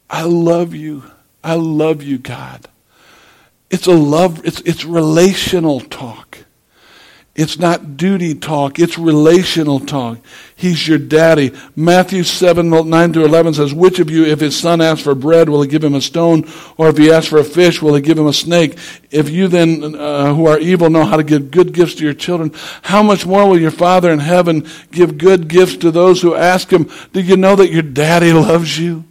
I 0.08 0.22
love 0.22 0.74
you. 0.74 1.02
I 1.42 1.54
love 1.54 2.02
you, 2.02 2.18
God. 2.18 2.68
It's 3.70 3.86
a 3.86 3.92
love, 3.92 4.44
it's, 4.44 4.60
it's 4.60 4.84
relational 4.84 5.80
talk. 5.80 6.38
It's 7.34 7.58
not 7.58 7.96
duty 7.96 8.36
talk, 8.36 8.78
it's 8.78 8.96
relational 8.96 9.80
talk. 9.80 10.18
He's 10.54 10.86
your 10.86 10.98
daddy. 10.98 11.50
Matthew 11.74 12.22
7, 12.22 12.70
9 12.70 13.12
to 13.12 13.24
11 13.24 13.54
says, 13.54 13.74
Which 13.74 13.98
of 13.98 14.08
you, 14.08 14.24
if 14.24 14.38
his 14.38 14.56
son 14.56 14.80
asks 14.80 15.02
for 15.02 15.16
bread, 15.16 15.48
will 15.48 15.62
he 15.62 15.68
give 15.68 15.82
him 15.82 15.96
a 15.96 16.00
stone? 16.00 16.48
Or 16.76 16.88
if 16.88 16.96
he 16.96 17.10
asks 17.10 17.28
for 17.28 17.38
a 17.38 17.44
fish, 17.44 17.82
will 17.82 17.96
he 17.96 18.02
give 18.02 18.18
him 18.18 18.28
a 18.28 18.32
snake? 18.32 18.78
If 19.10 19.30
you 19.30 19.48
then, 19.48 19.96
uh, 19.96 20.32
who 20.32 20.46
are 20.46 20.60
evil, 20.60 20.90
know 20.90 21.04
how 21.04 21.16
to 21.16 21.24
give 21.24 21.50
good 21.50 21.72
gifts 21.72 21.96
to 21.96 22.04
your 22.04 22.14
children, 22.14 22.52
how 22.82 23.02
much 23.02 23.26
more 23.26 23.48
will 23.48 23.58
your 23.58 23.72
Father 23.72 24.12
in 24.12 24.20
heaven 24.20 24.68
give 24.92 25.18
good 25.18 25.48
gifts 25.48 25.78
to 25.78 25.90
those 25.90 26.22
who 26.22 26.36
ask 26.36 26.72
him? 26.72 26.88
Do 27.12 27.20
you 27.20 27.36
know 27.36 27.56
that 27.56 27.72
your 27.72 27.82
daddy 27.82 28.32
loves 28.32 28.78
you? 28.78 29.04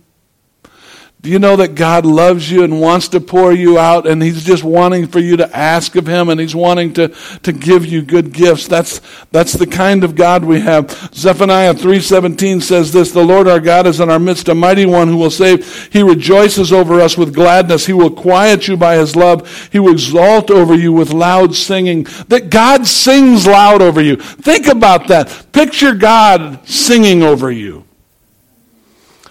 Do 1.24 1.30
you 1.30 1.40
know 1.40 1.56
that 1.56 1.76
God 1.76 2.06
loves 2.06 2.52
you 2.52 2.66
and 2.66 2.82
wants 2.82 3.08
to 3.08 3.22
pour 3.22 3.54
you 3.54 3.80
out 3.80 4.06
and 4.06 4.22
He's 4.22 4.44
just 4.44 4.62
wanting 4.62 5.08
for 5.08 5.20
you 5.20 5.38
to 5.38 5.56
ask 5.56 5.96
of 5.96 6.06
Him 6.06 6.28
and 6.28 6.38
He's 6.38 6.54
wanting 6.54 6.92
to, 6.96 7.16
to 7.44 7.54
give 7.54 7.86
you 7.86 8.02
good 8.02 8.34
gifts? 8.34 8.68
That's, 8.68 9.00
that's 9.32 9.54
the 9.54 9.66
kind 9.66 10.04
of 10.04 10.16
God 10.16 10.44
we 10.44 10.60
have. 10.60 10.92
Zephaniah 11.14 11.76
3.17 11.76 12.62
says 12.62 12.92
this, 12.92 13.14
The 13.14 13.24
Lord 13.24 13.48
our 13.48 13.62
God 13.62 13.88
is 13.88 14.02
in 14.02 14.10
our 14.10 14.20
midst, 14.20 14.50
a 14.50 14.54
mighty 14.54 14.86
one 14.86 15.08
who 15.08 15.16
will 15.16 15.32
save. 15.32 15.94
He 15.94 16.04
rejoices 16.04 16.74
over 16.74 17.00
us 17.00 17.18
with 17.18 17.34
gladness. 17.34 17.86
He 17.86 17.94
will 17.94 18.12
quiet 18.12 18.68
you 18.68 18.76
by 18.76 18.98
His 18.98 19.16
love. 19.16 19.70
He 19.72 19.80
will 19.80 19.94
exalt 19.94 20.52
over 20.52 20.76
you 20.76 20.92
with 20.92 21.14
loud 21.14 21.56
singing. 21.56 22.04
That 22.28 22.50
God 22.50 22.86
sings 22.86 23.48
loud 23.48 23.82
over 23.82 24.02
you. 24.02 24.18
Think 24.18 24.68
about 24.68 25.08
that. 25.08 25.46
Picture 25.54 25.96
God 25.96 26.68
singing 26.68 27.24
over 27.24 27.50
you. 27.50 27.83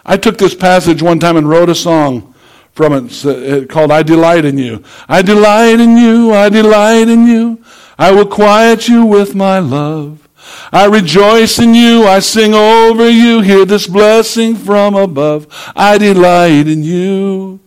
I 0.04 0.16
took 0.16 0.38
this 0.38 0.54
passage 0.54 1.02
one 1.02 1.18
time 1.18 1.36
and 1.36 1.48
wrote 1.48 1.68
a 1.68 1.74
song 1.74 2.34
from 2.72 2.92
it 2.92 3.24
uh, 3.24 3.66
called 3.66 3.92
I 3.92 4.02
Delight 4.02 4.44
in 4.44 4.58
You. 4.58 4.82
I 5.08 5.22
delight 5.22 5.78
in 5.78 5.96
you, 5.96 6.32
I 6.32 6.48
delight 6.48 7.08
in 7.08 7.26
you. 7.26 7.62
I 7.98 8.10
will 8.12 8.26
quiet 8.26 8.88
you 8.88 9.04
with 9.04 9.34
my 9.34 9.58
love. 9.58 10.28
I 10.72 10.86
rejoice 10.86 11.58
in 11.58 11.74
you, 11.74 12.04
I 12.04 12.18
sing 12.18 12.54
over 12.54 13.08
you, 13.08 13.40
hear 13.40 13.64
this 13.64 13.86
blessing 13.86 14.56
from 14.56 14.94
above. 14.94 15.46
I 15.76 15.98
delight 15.98 16.66
in 16.66 16.82
you, 16.82 17.60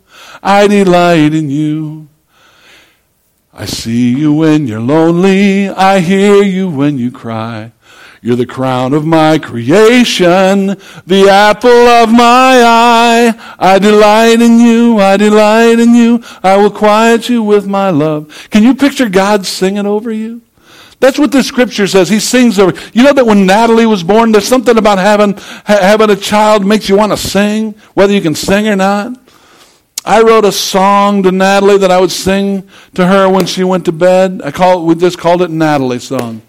I 0.43 0.67
delight 0.67 1.33
in 1.33 1.49
you. 1.49 2.09
I 3.53 3.65
see 3.65 4.17
you 4.17 4.33
when 4.33 4.67
you're 4.67 4.81
lonely, 4.81 5.69
I 5.69 5.99
hear 5.99 6.43
you 6.43 6.69
when 6.69 6.97
you 6.97 7.11
cry. 7.11 7.71
You're 8.25 8.35
the 8.35 8.47
crown 8.47 8.95
of 8.95 9.05
my 9.05 9.37
creation, 9.37 10.65
the 11.05 11.29
apple 11.29 11.69
of 11.69 12.09
my 12.11 12.59
eye. 12.65 13.55
I 13.59 13.77
delight 13.77 14.41
in 14.41 14.59
you, 14.59 14.97
I 14.97 15.15
delight 15.15 15.77
in 15.77 15.93
you. 15.93 16.23
I 16.41 16.57
will 16.57 16.71
quiet 16.71 17.29
you 17.29 17.43
with 17.43 17.67
my 17.67 17.91
love. 17.91 18.47
Can 18.49 18.63
you 18.63 18.73
picture 18.73 19.09
God 19.09 19.45
singing 19.45 19.85
over 19.85 20.11
you? 20.11 20.41
That's 20.99 21.19
what 21.19 21.31
the 21.31 21.43
scripture 21.43 21.85
says. 21.85 22.09
He 22.09 22.19
sings 22.19 22.57
over. 22.57 22.75
You 22.93 23.03
know 23.03 23.13
that 23.13 23.27
when 23.27 23.45
Natalie 23.45 23.85
was 23.85 24.01
born, 24.01 24.31
there's 24.31 24.47
something 24.47 24.75
about 24.75 24.97
having, 24.97 25.37
having 25.65 26.09
a 26.09 26.15
child 26.15 26.65
makes 26.65 26.89
you 26.89 26.97
want 26.97 27.11
to 27.11 27.17
sing, 27.17 27.73
whether 27.93 28.11
you 28.11 28.21
can 28.21 28.33
sing 28.33 28.67
or 28.67 28.75
not. 28.75 29.15
I 30.03 30.23
wrote 30.23 30.45
a 30.45 30.51
song 30.51 31.21
to 31.21 31.31
Natalie 31.31 31.77
that 31.77 31.91
I 31.91 31.99
would 31.99 32.11
sing 32.11 32.67
to 32.95 33.05
her 33.05 33.29
when 33.29 33.45
she 33.45 33.63
went 33.63 33.85
to 33.85 33.91
bed. 33.91 34.41
I 34.43 34.49
call 34.49 34.81
it, 34.81 34.85
we 34.85 34.95
just 34.95 35.19
called 35.19 35.43
it 35.43 35.51
Natalie 35.51 35.99
song. 35.99 36.41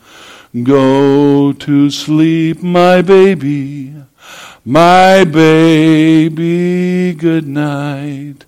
Go 0.62 1.53
to 1.53 1.90
sleep, 1.90 2.62
my 2.62 3.03
baby, 3.03 3.95
my 4.64 5.25
baby, 5.25 7.12
good 7.12 7.47
night. 7.47 8.47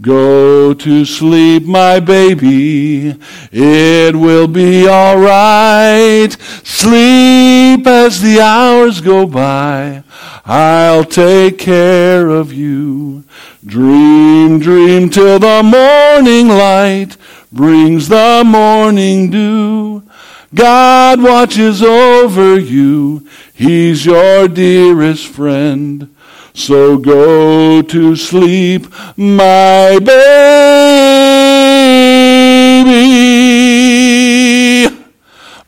Go 0.00 0.72
to 0.72 1.04
sleep, 1.04 1.64
my 1.64 1.98
baby, 1.98 3.18
it 3.50 4.14
will 4.14 4.46
be 4.46 4.88
alright. 4.88 6.30
Sleep 6.62 7.84
as 7.88 8.22
the 8.22 8.40
hours 8.40 9.00
go 9.00 9.26
by, 9.26 10.04
I'll 10.44 11.02
take 11.02 11.58
care 11.58 12.28
of 12.28 12.52
you. 12.52 13.24
Dream, 13.66 14.60
dream 14.60 15.10
till 15.10 15.40
the 15.40 15.64
morning 15.64 16.46
light 16.46 17.16
brings 17.50 18.06
the 18.06 18.44
morning 18.46 19.30
dew. 19.30 20.07
God 20.54 21.22
watches 21.22 21.82
over 21.82 22.58
you. 22.58 23.26
He's 23.54 24.06
your 24.06 24.48
dearest 24.48 25.26
friend. 25.26 26.14
So 26.54 26.96
go 26.98 27.82
to 27.82 28.16
sleep, 28.16 28.86
my 29.16 29.98
baby. 29.98 30.28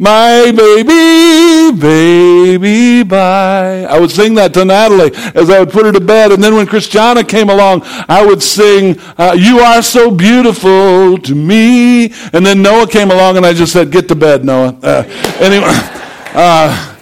My 0.02 0.50
baby, 0.50 1.78
baby, 1.78 3.02
bye. 3.02 3.84
I 3.84 4.00
would 4.00 4.10
sing 4.10 4.34
that 4.36 4.54
to 4.54 4.64
Natalie 4.64 5.10
as 5.34 5.50
I 5.50 5.60
would 5.60 5.68
put 5.68 5.84
her 5.84 5.92
to 5.92 6.00
bed. 6.00 6.32
And 6.32 6.42
then 6.42 6.54
when 6.54 6.66
Christiana 6.66 7.22
came 7.22 7.50
along, 7.50 7.82
I 7.84 8.24
would 8.24 8.42
sing, 8.42 8.98
uh, 9.18 9.36
You 9.38 9.58
are 9.58 9.82
so 9.82 10.10
beautiful 10.10 11.18
to 11.18 11.34
me. 11.34 12.14
And 12.32 12.46
then 12.46 12.62
Noah 12.62 12.86
came 12.86 13.10
along 13.10 13.36
and 13.36 13.44
I 13.44 13.52
just 13.52 13.74
said, 13.74 13.92
Get 13.92 14.08
to 14.08 14.14
bed, 14.14 14.42
Noah. 14.42 14.78
Uh, 14.82 15.02
anyway. 15.38 15.96
Uh, 16.32 16.94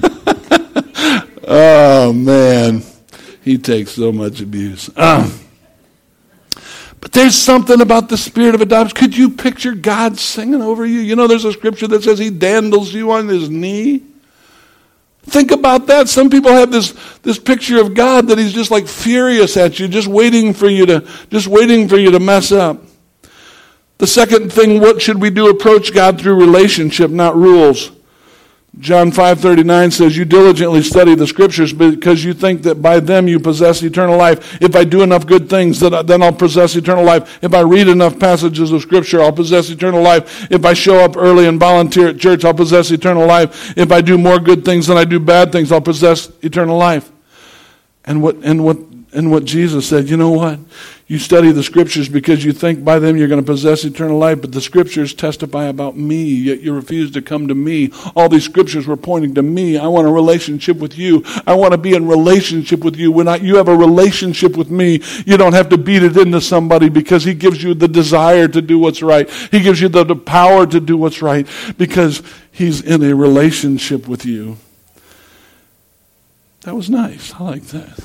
oh, 1.46 2.10
man. 2.10 2.82
He 3.42 3.58
takes 3.58 3.92
so 3.92 4.12
much 4.12 4.40
abuse. 4.40 4.88
Uh, 4.96 5.30
there's 7.18 7.34
something 7.34 7.80
about 7.80 8.08
the 8.08 8.16
spirit 8.16 8.54
of 8.54 8.60
adoption. 8.60 8.94
Could 8.94 9.16
you 9.16 9.28
picture 9.30 9.74
God 9.74 10.18
singing 10.18 10.62
over 10.62 10.86
you? 10.86 11.00
You 11.00 11.16
know, 11.16 11.26
there's 11.26 11.44
a 11.44 11.52
scripture 11.52 11.88
that 11.88 12.04
says 12.04 12.16
he 12.16 12.30
dandles 12.30 12.94
you 12.94 13.10
on 13.10 13.26
his 13.26 13.50
knee. 13.50 14.04
Think 15.24 15.50
about 15.50 15.88
that. 15.88 16.08
Some 16.08 16.30
people 16.30 16.52
have 16.52 16.70
this, 16.70 16.92
this 17.22 17.36
picture 17.36 17.80
of 17.80 17.94
God 17.94 18.28
that 18.28 18.38
he's 18.38 18.52
just 18.52 18.70
like 18.70 18.86
furious 18.86 19.56
at 19.56 19.80
you, 19.80 19.88
just 19.88 20.06
waiting 20.06 20.54
for 20.54 20.68
you 20.68 20.86
to, 20.86 21.08
just 21.28 21.48
waiting 21.48 21.88
for 21.88 21.96
you 21.96 22.12
to 22.12 22.20
mess 22.20 22.52
up. 22.52 22.84
The 23.98 24.06
second 24.06 24.52
thing, 24.52 24.80
what 24.80 25.02
should 25.02 25.20
we 25.20 25.30
do? 25.30 25.50
Approach 25.50 25.92
God 25.92 26.20
through 26.20 26.38
relationship, 26.38 27.10
not 27.10 27.34
rules. 27.34 27.90
John 28.80 29.10
5:39 29.10 29.90
says 29.90 30.16
you 30.16 30.24
diligently 30.24 30.82
study 30.82 31.16
the 31.16 31.26
scriptures 31.26 31.72
because 31.72 32.24
you 32.24 32.32
think 32.32 32.62
that 32.62 32.80
by 32.80 33.00
them 33.00 33.26
you 33.26 33.40
possess 33.40 33.82
eternal 33.82 34.16
life. 34.16 34.62
If 34.62 34.76
I 34.76 34.84
do 34.84 35.02
enough 35.02 35.26
good 35.26 35.50
things 35.50 35.80
then 35.80 36.22
I'll 36.22 36.32
possess 36.32 36.76
eternal 36.76 37.04
life. 37.04 37.38
If 37.42 37.54
I 37.54 37.60
read 37.60 37.88
enough 37.88 38.20
passages 38.20 38.70
of 38.70 38.82
scripture 38.82 39.20
I'll 39.20 39.32
possess 39.32 39.68
eternal 39.70 40.00
life. 40.00 40.46
If 40.50 40.64
I 40.64 40.74
show 40.74 41.04
up 41.04 41.16
early 41.16 41.46
and 41.46 41.58
volunteer 41.58 42.08
at 42.08 42.18
church 42.18 42.44
I'll 42.44 42.54
possess 42.54 42.92
eternal 42.92 43.26
life. 43.26 43.76
If 43.76 43.90
I 43.90 44.00
do 44.00 44.16
more 44.16 44.38
good 44.38 44.64
things 44.64 44.86
than 44.86 44.96
I 44.96 45.04
do 45.04 45.18
bad 45.18 45.50
things 45.50 45.72
I'll 45.72 45.80
possess 45.80 46.30
eternal 46.42 46.78
life. 46.78 47.10
And 48.04 48.22
what 48.22 48.36
and 48.44 48.64
what 48.64 48.78
and 49.12 49.30
what 49.32 49.44
Jesus 49.44 49.88
said, 49.88 50.08
you 50.08 50.16
know 50.16 50.30
what? 50.30 50.60
You 51.08 51.18
study 51.18 51.52
the 51.52 51.62
scriptures 51.62 52.06
because 52.06 52.44
you 52.44 52.52
think 52.52 52.84
by 52.84 52.98
them 52.98 53.16
you're 53.16 53.28
going 53.28 53.40
to 53.40 53.46
possess 53.46 53.82
eternal 53.82 54.18
life, 54.18 54.42
but 54.42 54.52
the 54.52 54.60
scriptures 54.60 55.14
testify 55.14 55.64
about 55.64 55.96
me, 55.96 56.22
yet 56.22 56.60
you 56.60 56.74
refuse 56.74 57.10
to 57.12 57.22
come 57.22 57.48
to 57.48 57.54
me. 57.54 57.90
All 58.14 58.28
these 58.28 58.44
scriptures 58.44 58.86
were 58.86 58.96
pointing 58.98 59.34
to 59.36 59.42
me. 59.42 59.78
I 59.78 59.86
want 59.86 60.06
a 60.06 60.10
relationship 60.10 60.76
with 60.76 60.98
you. 60.98 61.24
I 61.46 61.54
want 61.54 61.72
to 61.72 61.78
be 61.78 61.94
in 61.94 62.06
relationship 62.06 62.84
with 62.84 62.96
you. 62.96 63.10
When 63.10 63.26
I, 63.26 63.36
you 63.36 63.56
have 63.56 63.68
a 63.68 63.74
relationship 63.74 64.54
with 64.54 64.70
me, 64.70 65.00
you 65.24 65.38
don't 65.38 65.54
have 65.54 65.70
to 65.70 65.78
beat 65.78 66.02
it 66.02 66.14
into 66.14 66.42
somebody 66.42 66.90
because 66.90 67.24
he 67.24 67.32
gives 67.32 67.62
you 67.62 67.72
the 67.72 67.88
desire 67.88 68.46
to 68.46 68.60
do 68.60 68.78
what's 68.78 69.00
right. 69.00 69.30
He 69.30 69.60
gives 69.60 69.80
you 69.80 69.88
the, 69.88 70.04
the 70.04 70.14
power 70.14 70.66
to 70.66 70.78
do 70.78 70.98
what's 70.98 71.22
right 71.22 71.48
because 71.78 72.22
he's 72.52 72.82
in 72.82 73.02
a 73.02 73.14
relationship 73.14 74.06
with 74.06 74.26
you. 74.26 74.58
That 76.62 76.74
was 76.74 76.90
nice. 76.90 77.32
I 77.32 77.44
like 77.44 77.62
that. 77.68 77.98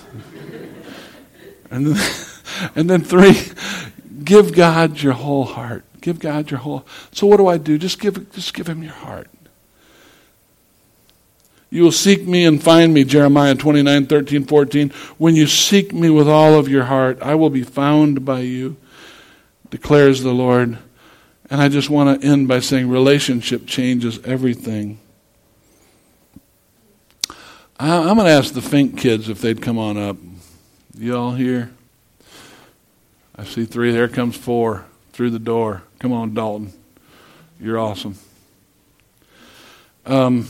And 1.70 1.88
then, 1.88 2.16
and 2.76 2.90
then 2.90 3.04
three, 3.04 3.36
give 4.24 4.54
God 4.54 5.02
your 5.02 5.14
whole 5.14 5.46
heart. 5.46 5.84
Give 6.02 6.20
God 6.20 6.52
your 6.52 6.60
whole. 6.60 6.86
So 7.12 7.28
what 7.28 7.38
do 7.38 7.48
I 7.48 7.58
do? 7.58 7.78
Just 7.78 8.00
give, 8.00 8.32
just 8.34 8.54
give 8.54 8.68
him 8.68 8.84
your 8.84 8.94
heart. 8.94 9.30
You 11.70 11.84
will 11.84 11.92
seek 11.92 12.28
me 12.28 12.46
and 12.46 12.62
find 12.62 12.94
me, 12.94 13.04
Jeremiah 13.04 13.56
29, 13.56 14.06
13, 14.06 14.46
14. 14.46 14.90
When 15.18 15.36
you 15.36 15.48
seek 15.48 15.92
me 15.92 16.10
with 16.10 16.28
all 16.28 16.54
of 16.60 16.68
your 16.68 16.84
heart, 16.84 17.20
I 17.22 17.34
will 17.34 17.50
be 17.50 17.64
found 17.64 18.24
by 18.24 18.42
you, 18.42 18.78
declares 19.72 20.22
the 20.22 20.34
Lord. 20.34 20.78
And 21.50 21.62
I 21.62 21.70
just 21.70 21.90
want 21.90 22.22
to 22.22 22.28
end 22.28 22.48
by 22.48 22.60
saying 22.60 22.90
relationship 22.90 23.66
changes 23.66 24.20
everything. 24.24 25.00
I'm 27.80 28.18
going 28.18 28.28
to 28.28 28.34
ask 28.34 28.54
the 28.54 28.62
Fink 28.62 29.00
kids 29.00 29.28
if 29.28 29.42
they'd 29.42 29.62
come 29.62 29.80
on 29.80 29.98
up. 29.98 30.18
You 30.96 31.18
all 31.18 31.32
here? 31.32 31.72
I 33.36 33.44
see 33.46 33.66
three. 33.66 33.92
There 33.92 34.08
comes 34.08 34.38
four 34.38 34.86
through 35.12 35.32
the 35.32 35.40
door. 35.40 35.84
Come 36.00 36.14
on, 36.14 36.34
Dalton. 36.34 36.72
You're 37.60 37.80
awesome. 37.80 38.18
Um, 40.06 40.48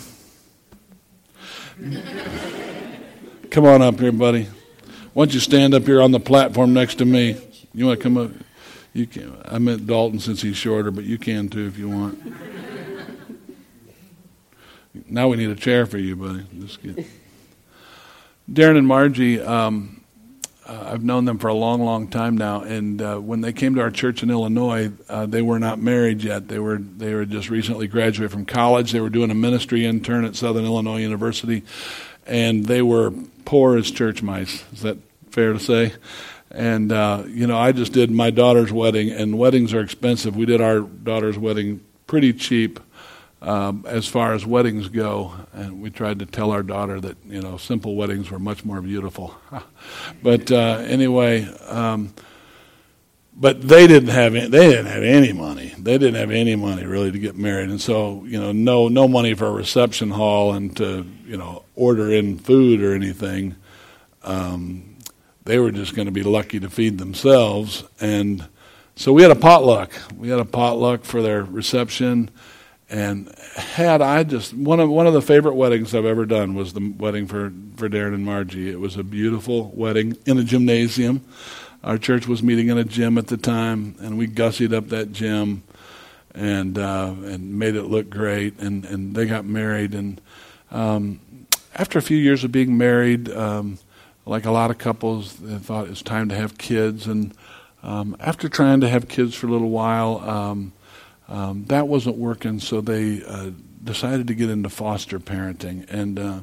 come 3.52 3.66
on 3.66 3.82
up 3.82 4.00
here, 4.00 4.12
buddy. 4.12 4.48
Why 5.14 5.26
don't 5.26 5.34
you 5.34 5.40
stand 5.40 5.74
up 5.74 5.84
here 5.84 6.02
on 6.02 6.12
the 6.12 6.20
platform 6.20 6.74
next 6.74 6.96
to 6.96 7.06
me? 7.06 7.38
You 7.74 7.86
want 7.86 8.00
to 8.00 8.04
come 8.04 8.18
up? 8.18 8.32
You 8.94 9.08
can. 9.08 9.36
I 9.46 9.60
meant 9.60 9.88
Dalton 9.88 10.20
since 10.20 10.42
he's 10.42 10.58
shorter, 10.58 10.92
but 10.92 11.04
you 11.04 11.18
can 11.18 11.50
too 11.50 11.68
if 11.68 11.78
you 11.78 11.90
want. 11.90 12.20
Now 15.08 15.28
we 15.28 15.38
need 15.38 15.50
a 15.50 15.56
chair 15.56 15.86
for 15.86 15.98
you, 15.98 16.16
buddy. 16.16 16.46
Just 16.60 16.82
kidding. 16.82 17.06
Darren 18.52 18.78
and 18.78 18.88
Margie, 18.88 19.42
um, 19.42 20.03
uh, 20.66 20.92
I've 20.94 21.04
known 21.04 21.26
them 21.26 21.40
for 21.40 21.50
a 21.50 21.54
long, 21.54 21.82
long 21.84 22.08
time 22.08 22.38
now. 22.38 22.62
And 22.62 23.02
uh, 23.02 23.18
when 23.18 23.42
they 23.42 23.52
came 23.52 23.76
to 23.76 23.82
our 23.82 23.92
church 23.92 24.24
in 24.24 24.30
Illinois, 24.30 24.92
uh, 25.10 25.26
they 25.26 25.42
were 25.42 25.60
not 25.60 25.80
married 25.80 26.24
yet. 26.24 26.48
They 26.48 26.60
were 26.60 26.78
they 26.78 27.14
were 27.14 27.26
just 27.26 27.50
recently 27.50 27.88
graduated 27.88 28.32
from 28.32 28.46
college. 28.46 28.92
They 28.92 29.02
were 29.02 29.10
doing 29.10 29.30
a 29.30 29.36
ministry 29.36 29.86
intern 29.86 30.24
at 30.24 30.36
Southern 30.36 30.66
Illinois 30.66 31.00
University, 31.00 31.64
and 32.26 32.66
they 32.66 32.82
were 32.82 33.14
poor 33.46 33.78
as 33.78 33.92
church 33.92 34.24
mice. 34.24 34.64
Is 34.72 34.82
that 34.84 34.98
fair 35.32 35.52
to 35.52 35.60
say? 35.60 35.94
And 36.50 36.92
uh, 36.92 37.24
you 37.28 37.48
know, 37.48 37.58
I 37.58 37.74
just 37.74 37.92
did 37.92 38.10
my 38.10 38.30
daughter's 38.30 38.72
wedding, 38.72 39.10
and 39.10 39.38
weddings 39.38 39.74
are 39.74 39.82
expensive. 39.82 40.38
We 40.38 40.46
did 40.46 40.62
our 40.62 40.80
daughter's 40.80 41.38
wedding 41.38 41.82
pretty 42.08 42.32
cheap 42.32 42.80
um, 43.44 43.86
as 43.86 44.08
far 44.08 44.34
as 44.34 44.46
weddings 44.46 44.88
go, 44.88 45.34
and 45.52 45.82
we 45.82 45.90
tried 45.90 46.20
to 46.20 46.26
tell 46.26 46.52
our 46.52 46.64
daughter 46.64 47.00
that 47.02 47.18
you 47.26 47.42
know 47.42 47.58
simple 47.58 47.96
weddings 47.96 48.32
were 48.32 48.40
much 48.40 48.64
more 48.64 48.82
beautiful. 48.82 49.36
but 50.24 50.50
uh, 50.50 50.82
anyway, 50.88 51.44
um, 51.68 52.14
but 53.36 53.62
they 53.62 53.86
didn't 53.86 54.10
have 54.10 54.34
any, 54.34 54.48
they 54.48 54.70
didn't 54.70 54.86
have 54.86 55.04
any 55.04 55.34
money. 55.34 55.76
They 55.78 55.98
didn't 55.98 56.16
have 56.16 56.32
any 56.32 56.56
money 56.56 56.86
really 56.86 57.12
to 57.12 57.20
get 57.20 57.36
married, 57.36 57.70
and 57.70 57.82
so 57.82 58.24
you 58.24 58.40
know 58.40 58.54
no 58.54 58.88
no 58.88 59.10
money 59.10 59.34
for 59.34 59.48
a 59.48 59.52
reception 59.52 60.10
hall 60.10 60.54
and 60.54 60.76
to 60.78 61.06
you 61.26 61.36
know 61.36 61.64
order 61.76 62.14
in 62.14 62.40
food 62.40 62.82
or 62.82 62.96
anything. 62.96 63.58
Um, 64.24 64.96
they 65.44 65.60
were 65.60 65.72
just 65.72 65.94
going 65.96 66.06
to 66.06 66.14
be 66.14 66.24
lucky 66.24 66.62
to 66.62 66.70
feed 66.70 66.98
themselves, 66.98 67.84
and 68.00 68.48
so 68.96 69.12
we 69.12 69.22
had 69.22 69.32
a 69.32 69.36
potluck. 69.36 69.92
We 70.16 70.30
had 70.30 70.40
a 70.40 70.46
potluck 70.46 71.04
for 71.04 71.22
their 71.22 71.44
reception 71.44 72.30
and 72.94 73.28
had 73.56 74.04
I 74.04 74.22
just 74.22 74.54
one 74.54 74.80
of 74.80 74.88
one 74.88 75.08
of 75.08 75.14
the 75.14 75.22
favorite 75.22 75.56
weddings 75.56 75.96
I've 75.96 76.06
ever 76.06 76.28
done 76.28 76.54
was 76.54 76.74
the 76.74 76.94
wedding 76.96 77.26
for 77.26 77.52
for 77.76 77.90
Darren 77.90 78.14
and 78.14 78.24
Margie. 78.24 78.70
It 78.70 78.80
was 78.80 78.98
a 78.98 79.04
beautiful 79.04 79.72
wedding 79.74 80.16
in 80.28 80.38
a 80.38 80.44
gymnasium. 80.44 81.26
Our 81.84 81.98
church 81.98 82.28
was 82.28 82.44
meeting 82.44 82.68
in 82.68 82.78
a 82.78 82.84
gym 82.84 83.18
at 83.18 83.28
the 83.28 83.36
time, 83.36 83.96
and 84.00 84.16
we 84.20 84.28
gussied 84.28 84.74
up 84.76 84.90
that 84.90 85.12
gym 85.12 85.64
and 86.36 86.78
uh, 86.78 87.16
and 87.24 87.58
made 87.58 87.76
it 87.76 87.86
look 87.86 88.12
great. 88.12 88.60
And 88.60 88.86
and 88.86 89.16
they 89.16 89.26
got 89.26 89.44
married. 89.44 89.96
And 89.96 90.22
um, 90.70 91.20
after 91.74 91.98
a 91.98 92.02
few 92.02 92.18
years 92.18 92.44
of 92.44 92.52
being 92.52 92.78
married, 92.78 93.28
um, 93.32 93.80
like 94.28 94.46
a 94.46 94.52
lot 94.52 94.70
of 94.70 94.78
couples, 94.78 95.34
they 95.38 95.58
thought 95.58 95.88
it 95.88 95.90
was 95.90 96.04
time 96.04 96.30
to 96.30 96.36
have 96.36 96.60
kids. 96.60 97.08
And 97.08 97.34
um, 97.82 98.16
after 98.20 98.48
trying 98.50 98.82
to 98.82 98.88
have 98.88 99.08
kids 99.08 99.34
for 99.34 99.48
a 99.48 99.50
little 99.50 99.72
while 99.72 100.20
um, 101.34 101.66
that 101.66 101.88
wasn't 101.88 102.18
working, 102.18 102.60
so 102.60 102.80
they 102.80 103.24
uh, 103.26 103.50
decided 103.84 104.28
to 104.28 104.36
get 104.36 104.52
into 104.52 104.70
foster 104.70 105.20
parenting. 105.20 105.90
And 105.90 106.20
uh, 106.20 106.40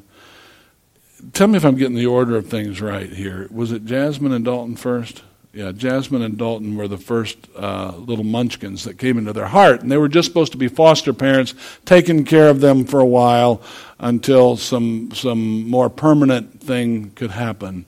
tell 1.32 1.46
me 1.46 1.56
if 1.58 1.64
I'm 1.64 1.76
getting 1.76 1.94
the 1.94 2.06
order 2.06 2.36
of 2.36 2.48
things 2.48 2.80
right 2.80 3.08
here. 3.08 3.46
Was 3.52 3.70
it 3.70 3.84
Jasmine 3.84 4.32
and 4.32 4.44
Dalton 4.44 4.74
first? 4.74 5.22
Yeah, 5.52 5.70
Jasmine 5.70 6.22
and 6.22 6.36
Dalton 6.36 6.76
were 6.76 6.88
the 6.88 6.98
first 6.98 7.38
uh, 7.56 7.94
little 7.98 8.24
munchkins 8.24 8.82
that 8.82 8.98
came 8.98 9.16
into 9.16 9.32
their 9.32 9.46
heart, 9.46 9.80
and 9.80 9.92
they 9.92 9.96
were 9.96 10.08
just 10.08 10.26
supposed 10.26 10.52
to 10.52 10.58
be 10.58 10.66
foster 10.66 11.12
parents, 11.12 11.54
taking 11.84 12.24
care 12.24 12.48
of 12.48 12.60
them 12.60 12.84
for 12.84 12.98
a 12.98 13.06
while 13.06 13.62
until 14.00 14.56
some 14.56 15.12
some 15.12 15.70
more 15.70 15.88
permanent 15.88 16.60
thing 16.60 17.10
could 17.10 17.30
happen. 17.30 17.84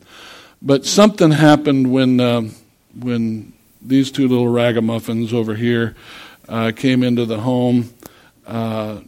But 0.61 0.87
something 0.87 1.33
happened 1.33 1.93
when 1.93 2.21
uh, 2.21 2.43
when 2.97 3.55
these 3.81 4.12
two 4.12 4.29
little 4.29 4.49
ragamuffins 4.49 5.33
over 5.33 5.57
here 5.57 5.97
uh, 6.53 6.71
came 6.71 7.03
into 7.03 7.25
the 7.25 7.41
home, 7.41 7.88
uh, 8.47 9.01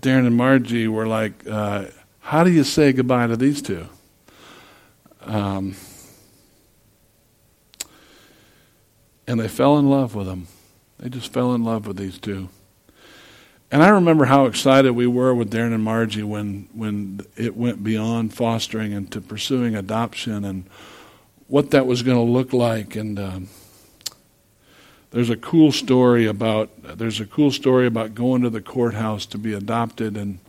Darren 0.00 0.26
and 0.26 0.36
Margie 0.36 0.88
were 0.88 1.06
like, 1.06 1.46
uh, 1.46 1.84
How 2.18 2.42
do 2.42 2.50
you 2.50 2.64
say 2.64 2.92
goodbye 2.92 3.28
to 3.28 3.36
these 3.36 3.62
two? 3.62 3.86
Um, 5.20 5.76
and 9.28 9.38
they 9.38 9.46
fell 9.46 9.78
in 9.78 9.88
love 9.88 10.16
with 10.16 10.26
them. 10.26 10.48
They 10.98 11.08
just 11.08 11.32
fell 11.32 11.54
in 11.54 11.62
love 11.62 11.86
with 11.86 11.96
these 11.96 12.18
two. 12.18 12.48
And 13.70 13.80
I 13.80 13.90
remember 13.90 14.24
how 14.24 14.46
excited 14.46 14.92
we 14.92 15.06
were 15.06 15.32
with 15.32 15.52
Darren 15.52 15.74
and 15.74 15.82
Margie 15.82 16.24
when, 16.24 16.68
when 16.74 17.20
it 17.36 17.56
went 17.56 17.84
beyond 17.84 18.34
fostering 18.34 18.92
and 18.92 19.10
to 19.12 19.20
pursuing 19.20 19.76
adoption 19.76 20.44
and 20.44 20.64
what 21.46 21.70
that 21.70 21.86
was 21.86 22.02
going 22.02 22.16
to 22.16 22.32
look 22.32 22.52
like. 22.52 22.96
And 22.96 23.18
um, 23.18 23.48
there's 25.14 25.30
a 25.30 25.36
cool 25.36 25.70
story 25.70 26.26
about 26.26 26.70
there's 26.98 27.20
a 27.20 27.26
cool 27.26 27.52
story 27.52 27.86
about 27.86 28.16
going 28.16 28.42
to 28.42 28.50
the 28.50 28.60
courthouse 28.60 29.24
to 29.26 29.38
be 29.38 29.54
adopted 29.54 30.16
and 30.16 30.40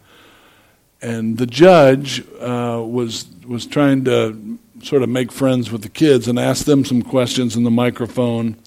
and 1.03 1.37
the 1.37 1.45
judge 1.45 2.21
uh, 2.39 2.81
was 2.83 3.27
was 3.47 3.67
trying 3.67 4.03
to 4.05 4.57
sort 4.81 5.03
of 5.03 5.09
make 5.09 5.31
friends 5.31 5.71
with 5.71 5.83
the 5.83 5.89
kids 5.89 6.27
and 6.27 6.39
ask 6.39 6.65
them 6.65 6.83
some 6.83 7.03
questions 7.03 7.55
in 7.55 7.63
the 7.63 7.71
microphone. 7.71 8.57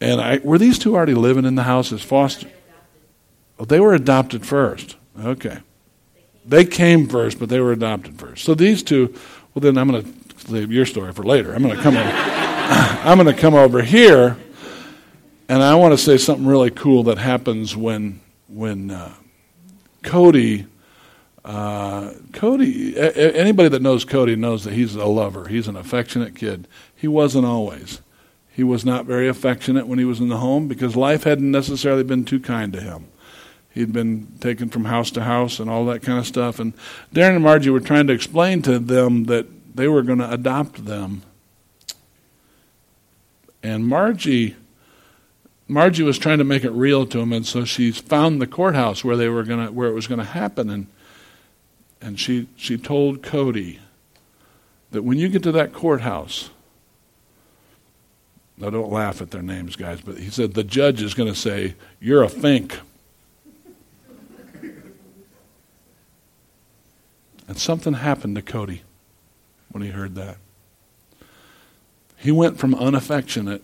And 0.00 0.20
I 0.20 0.38
were 0.38 0.58
these 0.58 0.80
two 0.80 0.96
already 0.96 1.14
living 1.14 1.44
in 1.44 1.54
the 1.54 1.62
house 1.62 1.92
as 1.92 2.02
foster? 2.02 2.50
Oh, 3.60 3.64
they 3.64 3.78
were 3.78 3.94
adopted 3.94 4.44
first. 4.44 4.96
Okay, 5.20 5.58
they 6.44 6.64
came 6.64 7.06
first, 7.06 7.38
but 7.38 7.48
they 7.48 7.60
were 7.60 7.70
adopted 7.70 8.18
first. 8.18 8.44
So 8.44 8.52
these 8.52 8.82
two. 8.82 9.14
Well, 9.54 9.60
then 9.60 9.78
I'm 9.78 9.88
going 9.88 10.02
to 10.02 10.52
leave 10.52 10.72
your 10.72 10.86
story 10.86 11.12
for 11.12 11.22
later. 11.22 11.54
I'm 11.54 11.62
going 11.62 11.76
to 11.76 11.82
come. 11.82 11.96
over, 11.96 12.10
I'm 12.12 13.18
going 13.18 13.32
to 13.32 13.40
come 13.40 13.54
over 13.54 13.80
here 13.80 14.36
and 15.48 15.62
I 15.62 15.74
want 15.74 15.92
to 15.92 15.98
say 15.98 16.18
something 16.18 16.46
really 16.46 16.70
cool 16.70 17.04
that 17.04 17.18
happens 17.18 17.76
when 17.76 18.20
when 18.48 18.90
uh, 18.90 19.14
Cody. 20.02 20.66
Uh, 21.44 22.12
Cody, 22.34 22.94
a- 22.96 23.34
anybody 23.34 23.70
that 23.70 23.80
knows 23.80 24.04
Cody 24.04 24.36
knows 24.36 24.64
that 24.64 24.74
he's 24.74 24.94
a 24.94 25.06
lover. 25.06 25.48
He's 25.48 25.66
an 25.66 25.76
affectionate 25.76 26.34
kid. 26.34 26.68
He 26.94 27.08
wasn't 27.08 27.46
always. 27.46 28.02
He 28.52 28.64
was 28.64 28.84
not 28.84 29.06
very 29.06 29.28
affectionate 29.28 29.86
when 29.86 29.98
he 29.98 30.04
was 30.04 30.20
in 30.20 30.28
the 30.28 30.38
home 30.38 30.68
because 30.68 30.96
life 30.96 31.22
hadn't 31.22 31.50
necessarily 31.50 32.02
been 32.02 32.24
too 32.24 32.40
kind 32.40 32.72
to 32.74 32.80
him. 32.80 33.06
He'd 33.70 33.92
been 33.92 34.26
taken 34.40 34.68
from 34.68 34.86
house 34.86 35.12
to 35.12 35.22
house 35.22 35.60
and 35.60 35.70
all 35.70 35.86
that 35.86 36.02
kind 36.02 36.18
of 36.18 36.26
stuff. 36.26 36.58
And 36.58 36.74
Darren 37.14 37.36
and 37.36 37.44
Margie 37.44 37.70
were 37.70 37.80
trying 37.80 38.08
to 38.08 38.12
explain 38.12 38.60
to 38.62 38.80
them 38.80 39.24
that 39.24 39.46
they 39.76 39.86
were 39.86 40.02
going 40.02 40.18
to 40.18 40.30
adopt 40.30 40.84
them. 40.84 41.22
And 43.62 43.86
Margie 43.86 44.56
Margie 45.70 46.02
was 46.02 46.18
trying 46.18 46.38
to 46.38 46.44
make 46.44 46.64
it 46.64 46.70
real 46.70 47.04
to 47.06 47.20
him, 47.20 47.30
and 47.30 47.46
so 47.46 47.66
she 47.66 47.92
found 47.92 48.40
the 48.40 48.46
courthouse 48.46 49.04
where 49.04 49.18
they 49.18 49.28
were 49.28 49.44
gonna, 49.44 49.70
where 49.70 49.88
it 49.88 49.92
was 49.92 50.06
to 50.18 50.24
happen, 50.24 50.70
and 50.70 50.86
and 52.00 52.18
she 52.18 52.48
she 52.56 52.78
told 52.78 53.22
Cody 53.22 53.78
that 54.90 55.02
when 55.02 55.18
you 55.18 55.28
get 55.28 55.42
to 55.42 55.52
that 55.52 55.74
courthouse, 55.74 56.48
now 58.56 58.70
don't 58.70 58.90
laugh 58.90 59.20
at 59.20 59.30
their 59.30 59.42
names, 59.42 59.76
guys, 59.76 60.00
but 60.00 60.16
he 60.16 60.30
said 60.30 60.54
the 60.54 60.64
judge 60.64 61.02
is 61.02 61.12
to 61.28 61.38
say 61.38 61.74
you're 62.00 62.22
a 62.22 62.30
Fink, 62.30 62.78
and 67.46 67.58
something 67.58 67.92
happened 67.92 68.36
to 68.36 68.42
Cody 68.42 68.84
when 69.70 69.82
he 69.82 69.90
heard 69.90 70.14
that. 70.14 70.38
He 72.16 72.32
went 72.32 72.58
from 72.58 72.74
unaffectionate 72.74 73.62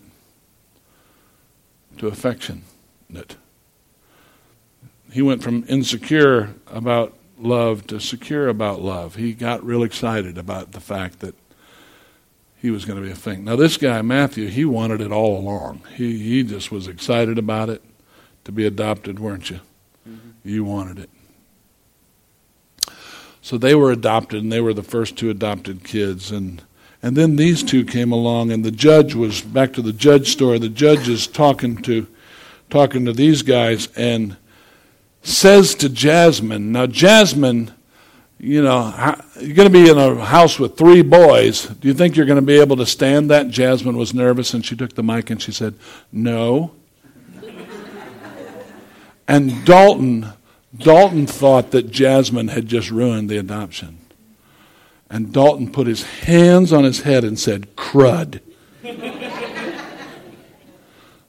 to 1.98 2.08
affectionate. 2.08 3.36
He 5.12 5.22
went 5.22 5.42
from 5.42 5.64
insecure 5.68 6.54
about 6.66 7.16
love 7.38 7.86
to 7.88 8.00
secure 8.00 8.48
about 8.48 8.80
love. 8.80 9.16
He 9.16 9.32
got 9.32 9.64
real 9.64 9.82
excited 9.82 10.38
about 10.38 10.72
the 10.72 10.80
fact 10.80 11.20
that 11.20 11.34
he 12.60 12.70
was 12.70 12.84
going 12.84 12.98
to 12.98 13.04
be 13.04 13.12
a 13.12 13.14
Fink. 13.14 13.40
Now, 13.40 13.56
this 13.56 13.76
guy, 13.76 14.00
Matthew, 14.02 14.48
he 14.48 14.64
wanted 14.64 15.00
it 15.00 15.12
all 15.12 15.38
along. 15.38 15.82
He, 15.94 16.18
he 16.18 16.42
just 16.42 16.72
was 16.72 16.88
excited 16.88 17.38
about 17.38 17.68
it 17.68 17.82
to 18.44 18.52
be 18.52 18.64
adopted, 18.64 19.18
weren't 19.18 19.50
you? 19.50 19.60
Mm-hmm. 20.08 20.30
You 20.42 20.64
wanted 20.64 20.98
it. 20.98 21.10
So 23.42 23.58
they 23.58 23.74
were 23.74 23.92
adopted, 23.92 24.42
and 24.42 24.50
they 24.50 24.62
were 24.62 24.72
the 24.72 24.82
first 24.82 25.18
two 25.18 25.28
adopted 25.28 25.84
kids. 25.84 26.30
And 26.30 26.62
and 27.04 27.18
then 27.18 27.36
these 27.36 27.62
two 27.62 27.84
came 27.84 28.12
along, 28.12 28.50
and 28.50 28.64
the 28.64 28.70
judge 28.70 29.14
was 29.14 29.42
back 29.42 29.74
to 29.74 29.82
the 29.82 29.92
judge 29.92 30.32
story. 30.32 30.58
The 30.58 30.70
judge 30.70 31.06
is 31.06 31.26
talking 31.26 31.76
to 31.82 32.06
talking 32.70 33.04
to 33.04 33.12
these 33.12 33.42
guys 33.42 33.88
and 33.94 34.38
says 35.22 35.74
to 35.74 35.90
Jasmine, 35.90 36.72
"Now, 36.72 36.86
Jasmine, 36.86 37.72
you 38.40 38.62
know, 38.62 39.20
you're 39.38 39.54
going 39.54 39.70
to 39.70 39.78
be 39.84 39.90
in 39.90 39.98
a 39.98 40.24
house 40.24 40.58
with 40.58 40.78
three 40.78 41.02
boys. 41.02 41.66
Do 41.66 41.88
you 41.88 41.92
think 41.92 42.16
you're 42.16 42.24
going 42.24 42.40
to 42.40 42.42
be 42.42 42.58
able 42.58 42.76
to 42.76 42.86
stand 42.86 43.28
that?" 43.28 43.50
Jasmine 43.50 43.98
was 43.98 44.14
nervous, 44.14 44.54
and 44.54 44.64
she 44.64 44.74
took 44.74 44.94
the 44.94 45.02
mic 45.02 45.28
and 45.28 45.42
she 45.42 45.52
said, 45.52 45.74
"No." 46.10 46.72
and 49.28 49.62
Dalton, 49.66 50.28
Dalton 50.74 51.26
thought 51.26 51.70
that 51.72 51.90
Jasmine 51.90 52.48
had 52.48 52.66
just 52.66 52.90
ruined 52.90 53.28
the 53.28 53.36
adoption. 53.36 53.98
And 55.14 55.32
Dalton 55.32 55.70
put 55.70 55.86
his 55.86 56.02
hands 56.02 56.72
on 56.72 56.82
his 56.82 57.02
head 57.02 57.22
and 57.22 57.38
said, 57.38 57.76
Crud. 57.76 58.40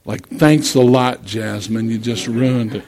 like, 0.04 0.26
thanks 0.26 0.74
a 0.74 0.80
lot, 0.80 1.24
Jasmine. 1.24 1.88
You 1.88 1.98
just 1.98 2.26
ruined 2.26 2.74
it. 2.74 2.84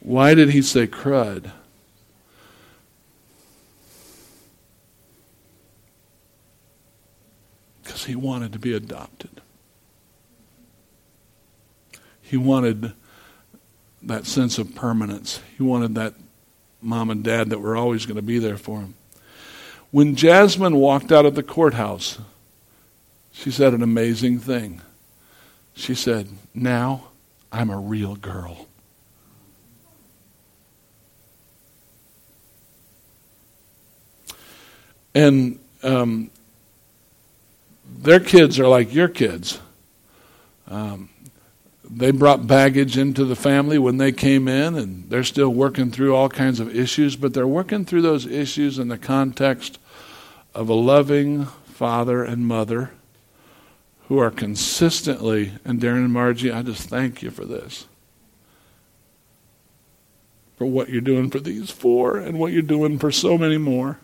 Why 0.00 0.32
did 0.32 0.48
he 0.48 0.62
say 0.62 0.86
crud? 0.86 1.52
Because 7.82 8.06
he 8.06 8.16
wanted 8.16 8.54
to 8.54 8.58
be 8.58 8.72
adopted. 8.72 9.42
He 12.22 12.38
wanted 12.38 12.94
that 14.02 14.24
sense 14.24 14.56
of 14.56 14.74
permanence. 14.74 15.42
He 15.58 15.62
wanted 15.62 15.94
that 15.96 16.14
mom 16.80 17.10
and 17.10 17.22
dad 17.22 17.50
that 17.50 17.58
were 17.58 17.76
always 17.76 18.06
going 18.06 18.16
to 18.16 18.22
be 18.22 18.38
there 18.38 18.56
for 18.56 18.80
him. 18.80 18.94
When 19.94 20.16
Jasmine 20.16 20.74
walked 20.74 21.12
out 21.12 21.24
of 21.24 21.36
the 21.36 21.42
courthouse, 21.44 22.18
she 23.30 23.52
said 23.52 23.74
an 23.74 23.80
amazing 23.80 24.40
thing. 24.40 24.80
She 25.72 25.94
said, 25.94 26.30
Now 26.52 27.10
I'm 27.52 27.70
a 27.70 27.78
real 27.78 28.16
girl. 28.16 28.66
And 35.14 35.60
um, 35.84 36.32
their 37.88 38.18
kids 38.18 38.58
are 38.58 38.66
like 38.66 38.92
your 38.92 39.06
kids. 39.06 39.60
Um, 40.66 41.08
they 41.88 42.10
brought 42.10 42.48
baggage 42.48 42.98
into 42.98 43.24
the 43.24 43.36
family 43.36 43.78
when 43.78 43.98
they 43.98 44.10
came 44.10 44.48
in, 44.48 44.74
and 44.74 45.08
they're 45.08 45.22
still 45.22 45.50
working 45.50 45.92
through 45.92 46.16
all 46.16 46.28
kinds 46.28 46.58
of 46.58 46.74
issues, 46.74 47.14
but 47.14 47.32
they're 47.32 47.46
working 47.46 47.84
through 47.84 48.02
those 48.02 48.26
issues 48.26 48.80
in 48.80 48.88
the 48.88 48.98
context 48.98 49.78
of 50.54 50.68
a 50.68 50.74
loving 50.74 51.46
father 51.46 52.22
and 52.22 52.46
mother 52.46 52.92
who 54.08 54.18
are 54.18 54.30
consistently, 54.30 55.52
and 55.64 55.80
Darren 55.80 56.04
and 56.04 56.12
Margie, 56.12 56.52
I 56.52 56.62
just 56.62 56.88
thank 56.88 57.22
you 57.22 57.30
for 57.30 57.44
this. 57.44 57.86
For 60.56 60.66
what 60.66 60.88
you're 60.88 61.00
doing 61.00 61.30
for 61.30 61.40
these 61.40 61.70
four 61.70 62.18
and 62.18 62.38
what 62.38 62.52
you're 62.52 62.62
doing 62.62 62.98
for 62.98 63.10
so 63.10 63.36
many 63.36 63.58
more. 63.58 63.98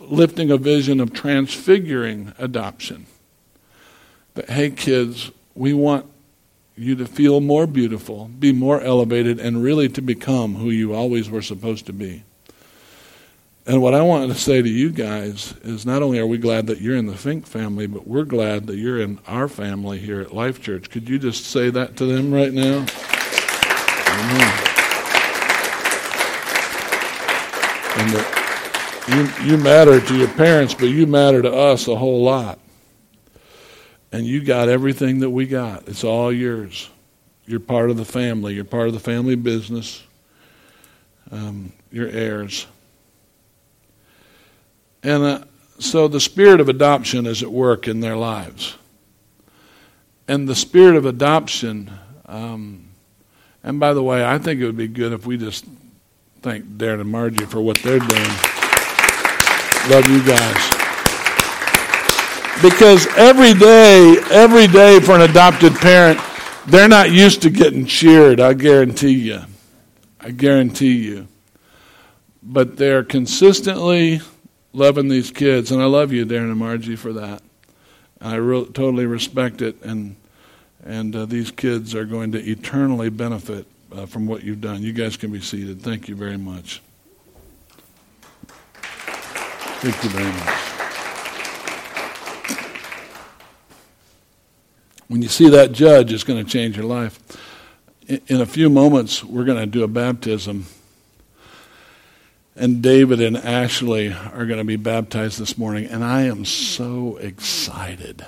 Lifting 0.00 0.50
a 0.50 0.56
vision 0.56 1.00
of 1.00 1.12
transfiguring 1.12 2.34
adoption. 2.38 3.06
That, 4.34 4.50
hey, 4.50 4.70
kids, 4.70 5.30
we 5.54 5.72
want 5.72 6.06
you 6.76 6.94
to 6.96 7.06
feel 7.06 7.40
more 7.40 7.66
beautiful, 7.66 8.30
be 8.38 8.52
more 8.52 8.80
elevated, 8.80 9.40
and 9.40 9.62
really 9.62 9.88
to 9.88 10.02
become 10.02 10.56
who 10.56 10.70
you 10.70 10.94
always 10.94 11.30
were 11.30 11.42
supposed 11.42 11.86
to 11.86 11.92
be. 11.92 12.24
And 13.68 13.82
what 13.82 13.92
I 13.92 14.00
want 14.00 14.32
to 14.32 14.38
say 14.38 14.62
to 14.62 14.68
you 14.68 14.88
guys 14.88 15.52
is 15.62 15.84
not 15.84 16.02
only 16.02 16.18
are 16.18 16.26
we 16.26 16.38
glad 16.38 16.68
that 16.68 16.80
you're 16.80 16.96
in 16.96 17.04
the 17.04 17.14
Fink 17.14 17.46
family, 17.46 17.86
but 17.86 18.06
we're 18.08 18.24
glad 18.24 18.66
that 18.68 18.76
you're 18.76 18.98
in 18.98 19.18
our 19.26 19.46
family 19.46 19.98
here 19.98 20.22
at 20.22 20.32
Life 20.32 20.62
Church. 20.62 20.88
Could 20.88 21.06
you 21.06 21.18
just 21.18 21.44
say 21.44 21.68
that 21.68 21.94
to 21.98 22.06
them 22.06 22.32
right 22.32 22.50
now? 22.50 22.86
Amen. 24.08 24.64
And 27.98 29.38
you, 29.46 29.50
you 29.50 29.62
matter 29.62 30.00
to 30.00 30.16
your 30.16 30.28
parents, 30.28 30.72
but 30.72 30.86
you 30.86 31.06
matter 31.06 31.42
to 31.42 31.52
us 31.52 31.88
a 31.88 31.96
whole 31.96 32.22
lot 32.22 32.58
and 34.12 34.24
you 34.24 34.42
got 34.42 34.70
everything 34.70 35.18
that 35.18 35.28
we 35.28 35.46
got. 35.46 35.86
It's 35.88 36.04
all 36.04 36.32
yours. 36.32 36.88
You're 37.44 37.60
part 37.60 37.90
of 37.90 37.98
the 37.98 38.06
family. 38.06 38.54
You're 38.54 38.64
part 38.64 38.88
of 38.88 38.94
the 38.94 39.00
family 39.00 39.36
business. 39.36 40.02
Um, 41.30 41.74
you're 41.92 42.08
heirs. 42.08 42.66
And 45.02 45.22
uh, 45.22 45.44
so 45.78 46.08
the 46.08 46.20
spirit 46.20 46.60
of 46.60 46.68
adoption 46.68 47.26
is 47.26 47.42
at 47.42 47.50
work 47.50 47.86
in 47.86 48.00
their 48.00 48.16
lives. 48.16 48.76
And 50.26 50.48
the 50.48 50.54
spirit 50.54 50.96
of 50.96 51.06
adoption, 51.06 51.90
um, 52.26 52.88
and 53.62 53.80
by 53.80 53.94
the 53.94 54.02
way, 54.02 54.24
I 54.24 54.38
think 54.38 54.60
it 54.60 54.66
would 54.66 54.76
be 54.76 54.88
good 54.88 55.12
if 55.12 55.26
we 55.26 55.36
just 55.36 55.64
thank 56.42 56.64
Darren 56.76 57.00
and 57.00 57.10
Margie 57.10 57.46
for 57.46 57.60
what 57.60 57.78
they're 57.78 57.98
doing. 57.98 58.30
Love 59.88 60.06
you 60.08 60.22
guys. 60.26 60.70
Because 62.60 63.06
every 63.16 63.54
day, 63.54 64.16
every 64.30 64.66
day 64.66 65.00
for 65.00 65.14
an 65.14 65.22
adopted 65.22 65.74
parent, 65.76 66.20
they're 66.66 66.88
not 66.88 67.10
used 67.10 67.40
to 67.42 67.50
getting 67.50 67.86
cheered, 67.86 68.40
I 68.40 68.52
guarantee 68.52 69.14
you. 69.14 69.40
I 70.20 70.32
guarantee 70.32 70.96
you. 70.96 71.28
But 72.42 72.76
they're 72.76 73.04
consistently 73.04 74.20
loving 74.78 75.08
these 75.08 75.30
kids, 75.30 75.70
and 75.70 75.82
I 75.82 75.86
love 75.86 76.12
you, 76.12 76.24
Darren 76.24 76.50
and 76.50 76.56
Margie, 76.56 76.96
for 76.96 77.12
that. 77.12 77.42
I 78.20 78.36
re- 78.36 78.64
totally 78.66 79.06
respect 79.06 79.60
it, 79.60 79.82
and 79.82 80.16
and 80.84 81.14
uh, 81.14 81.26
these 81.26 81.50
kids 81.50 81.94
are 81.94 82.04
going 82.04 82.32
to 82.32 82.38
eternally 82.38 83.10
benefit 83.10 83.66
uh, 83.92 84.06
from 84.06 84.26
what 84.26 84.44
you've 84.44 84.60
done. 84.60 84.82
You 84.82 84.92
guys 84.92 85.16
can 85.16 85.32
be 85.32 85.40
seated. 85.40 85.82
Thank 85.82 86.08
you 86.08 86.14
very 86.14 86.38
much. 86.38 86.80
Thank 89.80 90.02
you 90.02 90.10
very 90.10 90.32
much. 90.32 90.68
When 95.08 95.22
you 95.22 95.28
see 95.28 95.48
that 95.50 95.72
judge, 95.72 96.12
it's 96.12 96.24
going 96.24 96.44
to 96.44 96.50
change 96.50 96.76
your 96.76 96.86
life. 96.86 97.18
In 98.06 98.40
a 98.40 98.46
few 98.46 98.70
moments, 98.70 99.24
we're 99.24 99.44
going 99.44 99.58
to 99.58 99.66
do 99.66 99.82
a 99.82 99.88
baptism. 99.88 100.66
And 102.58 102.82
David 102.82 103.20
and 103.20 103.36
Ashley 103.36 104.12
are 104.12 104.44
going 104.44 104.58
to 104.58 104.64
be 104.64 104.74
baptized 104.74 105.38
this 105.38 105.56
morning. 105.56 105.86
And 105.86 106.02
I 106.02 106.22
am 106.22 106.44
so 106.44 107.16
excited. 107.18 108.26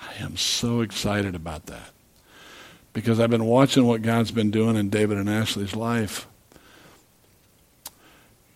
I 0.00 0.22
am 0.22 0.38
so 0.38 0.80
excited 0.80 1.34
about 1.34 1.66
that. 1.66 1.90
Because 2.94 3.20
I've 3.20 3.28
been 3.28 3.44
watching 3.44 3.84
what 3.84 4.00
God's 4.00 4.30
been 4.30 4.50
doing 4.50 4.76
in 4.76 4.88
David 4.88 5.18
and 5.18 5.28
Ashley's 5.28 5.76
life. 5.76 6.26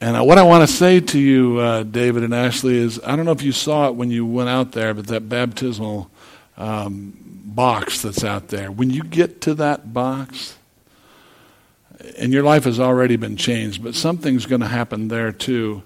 And 0.01 0.27
what 0.27 0.39
I 0.39 0.43
want 0.45 0.67
to 0.67 0.75
say 0.75 1.01
to 1.01 1.19
you, 1.19 1.59
uh, 1.59 1.83
David 1.83 2.23
and 2.23 2.35
Ashley, 2.35 2.77
is 2.79 2.99
I 3.05 3.17
don't 3.17 3.27
know 3.27 3.33
if 3.33 3.43
you 3.43 3.53
saw 3.53 3.89
it 3.89 3.97
when 3.97 4.11
you 4.11 4.25
went 4.25 4.49
out 4.49 4.73
there, 4.73 4.95
but 4.95 5.09
that 5.09 5.29
baptismal 5.29 6.11
um, 6.57 7.19
box 7.45 8.01
that's 8.01 8.25
out 8.25 8.49
there, 8.49 8.71
when 8.71 8.89
you 8.89 9.03
get 9.03 9.43
to 9.43 9.55
that 9.55 9.93
box, 9.93 10.57
and 12.19 12.33
your 12.33 12.43
life 12.43 12.65
has 12.65 12.79
already 12.79 13.17
been 13.17 13.37
changed, 13.37 13.83
but 13.83 13.95
something's 13.95 14.47
going 14.47 14.61
to 14.61 14.69
happen 14.69 15.09
there 15.09 15.33
too. 15.33 15.83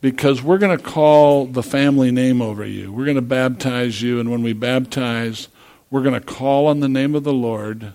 Because 0.00 0.42
we're 0.42 0.58
going 0.58 0.76
to 0.76 0.82
call 0.82 1.46
the 1.46 1.62
family 1.62 2.10
name 2.10 2.42
over 2.42 2.64
you. 2.64 2.92
We're 2.92 3.06
going 3.06 3.16
to 3.16 3.22
baptize 3.22 4.02
you, 4.02 4.20
and 4.20 4.30
when 4.30 4.42
we 4.42 4.52
baptize, 4.52 5.48
we're 5.90 6.02
going 6.02 6.14
to 6.14 6.20
call 6.20 6.66
on 6.66 6.80
the 6.80 6.88
name 6.88 7.14
of 7.14 7.24
the 7.24 7.32
Lord, 7.32 7.92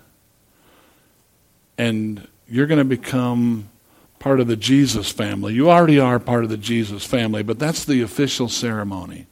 and 1.78 2.26
you're 2.48 2.66
going 2.66 2.78
to 2.78 2.84
become 2.84 3.68
part 4.18 4.40
of 4.40 4.46
the 4.46 4.56
Jesus 4.56 5.10
family. 5.10 5.52
You 5.52 5.68
already 5.70 5.98
are 5.98 6.20
part 6.20 6.44
of 6.44 6.50
the 6.50 6.56
Jesus 6.56 7.04
family, 7.04 7.42
but 7.42 7.58
that's 7.58 7.84
the 7.84 8.02
official 8.02 8.48
ceremony. 8.48 9.26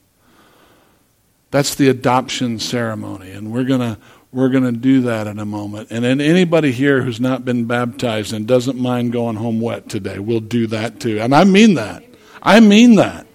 That's 1.49 1.75
the 1.75 1.89
adoption 1.89 2.59
ceremony, 2.59 3.31
and 3.31 3.51
we're 3.51 3.65
gonna 3.65 3.97
we're 4.31 4.49
gonna 4.49 4.71
do 4.71 5.01
that 5.01 5.27
in 5.27 5.39
a 5.39 5.45
moment. 5.45 5.89
And 5.91 6.03
then 6.03 6.21
anybody 6.21 6.71
here 6.71 7.01
who's 7.01 7.19
not 7.19 7.43
been 7.45 7.65
baptized 7.65 8.33
and 8.33 8.47
doesn't 8.47 8.77
mind 8.77 9.11
going 9.11 9.35
home 9.35 9.59
wet 9.59 9.89
today, 9.89 10.19
we'll 10.19 10.39
do 10.39 10.67
that 10.67 10.99
too. 10.99 11.19
And 11.19 11.35
I 11.35 11.43
mean 11.43 11.75
that. 11.75 12.03
I 12.41 12.59
mean 12.59 12.95
that. 12.95 13.27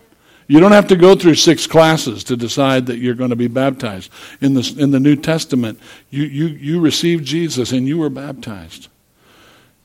You 0.48 0.60
don't 0.60 0.72
have 0.72 0.88
to 0.88 0.96
go 0.96 1.16
through 1.16 1.34
six 1.34 1.66
classes 1.66 2.22
to 2.24 2.36
decide 2.36 2.86
that 2.86 2.98
you're 2.98 3.14
going 3.14 3.30
to 3.30 3.36
be 3.36 3.48
baptized. 3.48 4.12
In 4.40 4.54
the, 4.54 4.76
in 4.78 4.92
the 4.92 5.00
New 5.00 5.16
Testament, 5.16 5.80
you, 6.10 6.22
you, 6.22 6.46
you 6.46 6.80
received 6.80 7.24
Jesus 7.24 7.72
and 7.72 7.88
you 7.88 7.98
were 7.98 8.10
baptized. 8.10 8.86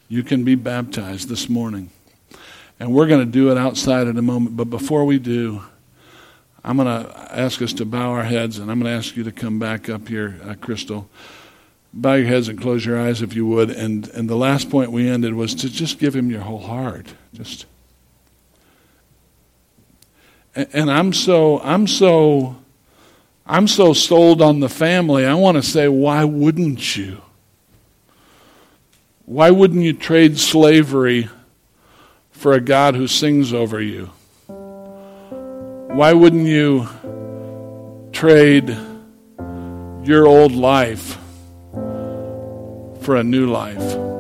You 0.08 0.22
can 0.22 0.44
be 0.44 0.56
baptized 0.56 1.30
this 1.30 1.50
morning. 1.50 1.90
And 2.80 2.94
we're 2.94 3.08
going 3.08 3.26
to 3.26 3.32
do 3.32 3.52
it 3.52 3.58
outside 3.58 4.08
in 4.08 4.18
a 4.18 4.22
moment. 4.22 4.56
But 4.56 4.70
before 4.70 5.06
we 5.06 5.18
do, 5.18 5.64
I'm 6.64 6.78
going 6.78 6.88
to 6.88 7.36
ask 7.36 7.62
us 7.62 7.74
to 7.74 7.86
bow 7.86 8.12
our 8.12 8.24
heads, 8.24 8.60
and 8.60 8.70
I'm 8.70 8.80
going 8.80 8.92
to 8.92 8.98
ask 8.98 9.16
you 9.16 9.24
to 9.24 9.32
come 9.32 9.58
back 9.58 9.90
up 9.90 10.08
here, 10.08 10.40
uh, 10.44 10.54
Crystal. 10.54 11.10
Bow 11.94 12.14
your 12.14 12.28
heads 12.28 12.48
and 12.48 12.62
close 12.62 12.86
your 12.86 13.00
eyes 13.00 13.22
if 13.22 13.36
you 13.36 13.46
would. 13.48 13.72
And, 13.72 14.08
and 14.10 14.30
the 14.30 14.36
last 14.36 14.70
point 14.70 14.92
we 14.92 15.10
ended 15.10 15.34
was 15.34 15.56
to 15.56 15.70
just 15.70 15.98
give 15.98 16.16
him 16.16 16.30
your 16.30 16.42
whole 16.42 16.60
heart. 16.60 17.14
Just. 17.34 17.66
And, 20.56 20.68
and 20.72 20.92
I'm 20.92 21.14
so, 21.14 21.60
I'm 21.62 21.88
so, 21.88 22.58
I'm 23.46 23.68
so 23.68 23.94
sold 23.94 24.42
on 24.42 24.60
the 24.60 24.70
family. 24.70 25.26
I 25.26 25.34
want 25.34 25.58
to 25.58 25.64
say, 25.64 25.88
why 25.88 26.24
wouldn't 26.24 26.96
you? 26.96 27.22
Why 29.26 29.50
wouldn't 29.50 29.82
you 29.82 29.94
trade 29.94 30.38
slavery 30.38 31.30
for 32.32 32.54
a 32.54 32.62
God 32.62 32.96
who 32.96 33.08
sings 33.08 33.52
over 33.52 33.82
you? 33.82 34.12
Why 35.94 36.14
wouldn't 36.14 36.48
you 36.48 36.88
trade 38.14 38.70
your 40.04 40.26
old 40.26 40.54
life 40.54 41.18
for 43.02 43.18
a 43.18 43.24
new 43.24 43.48
life? 43.48 44.11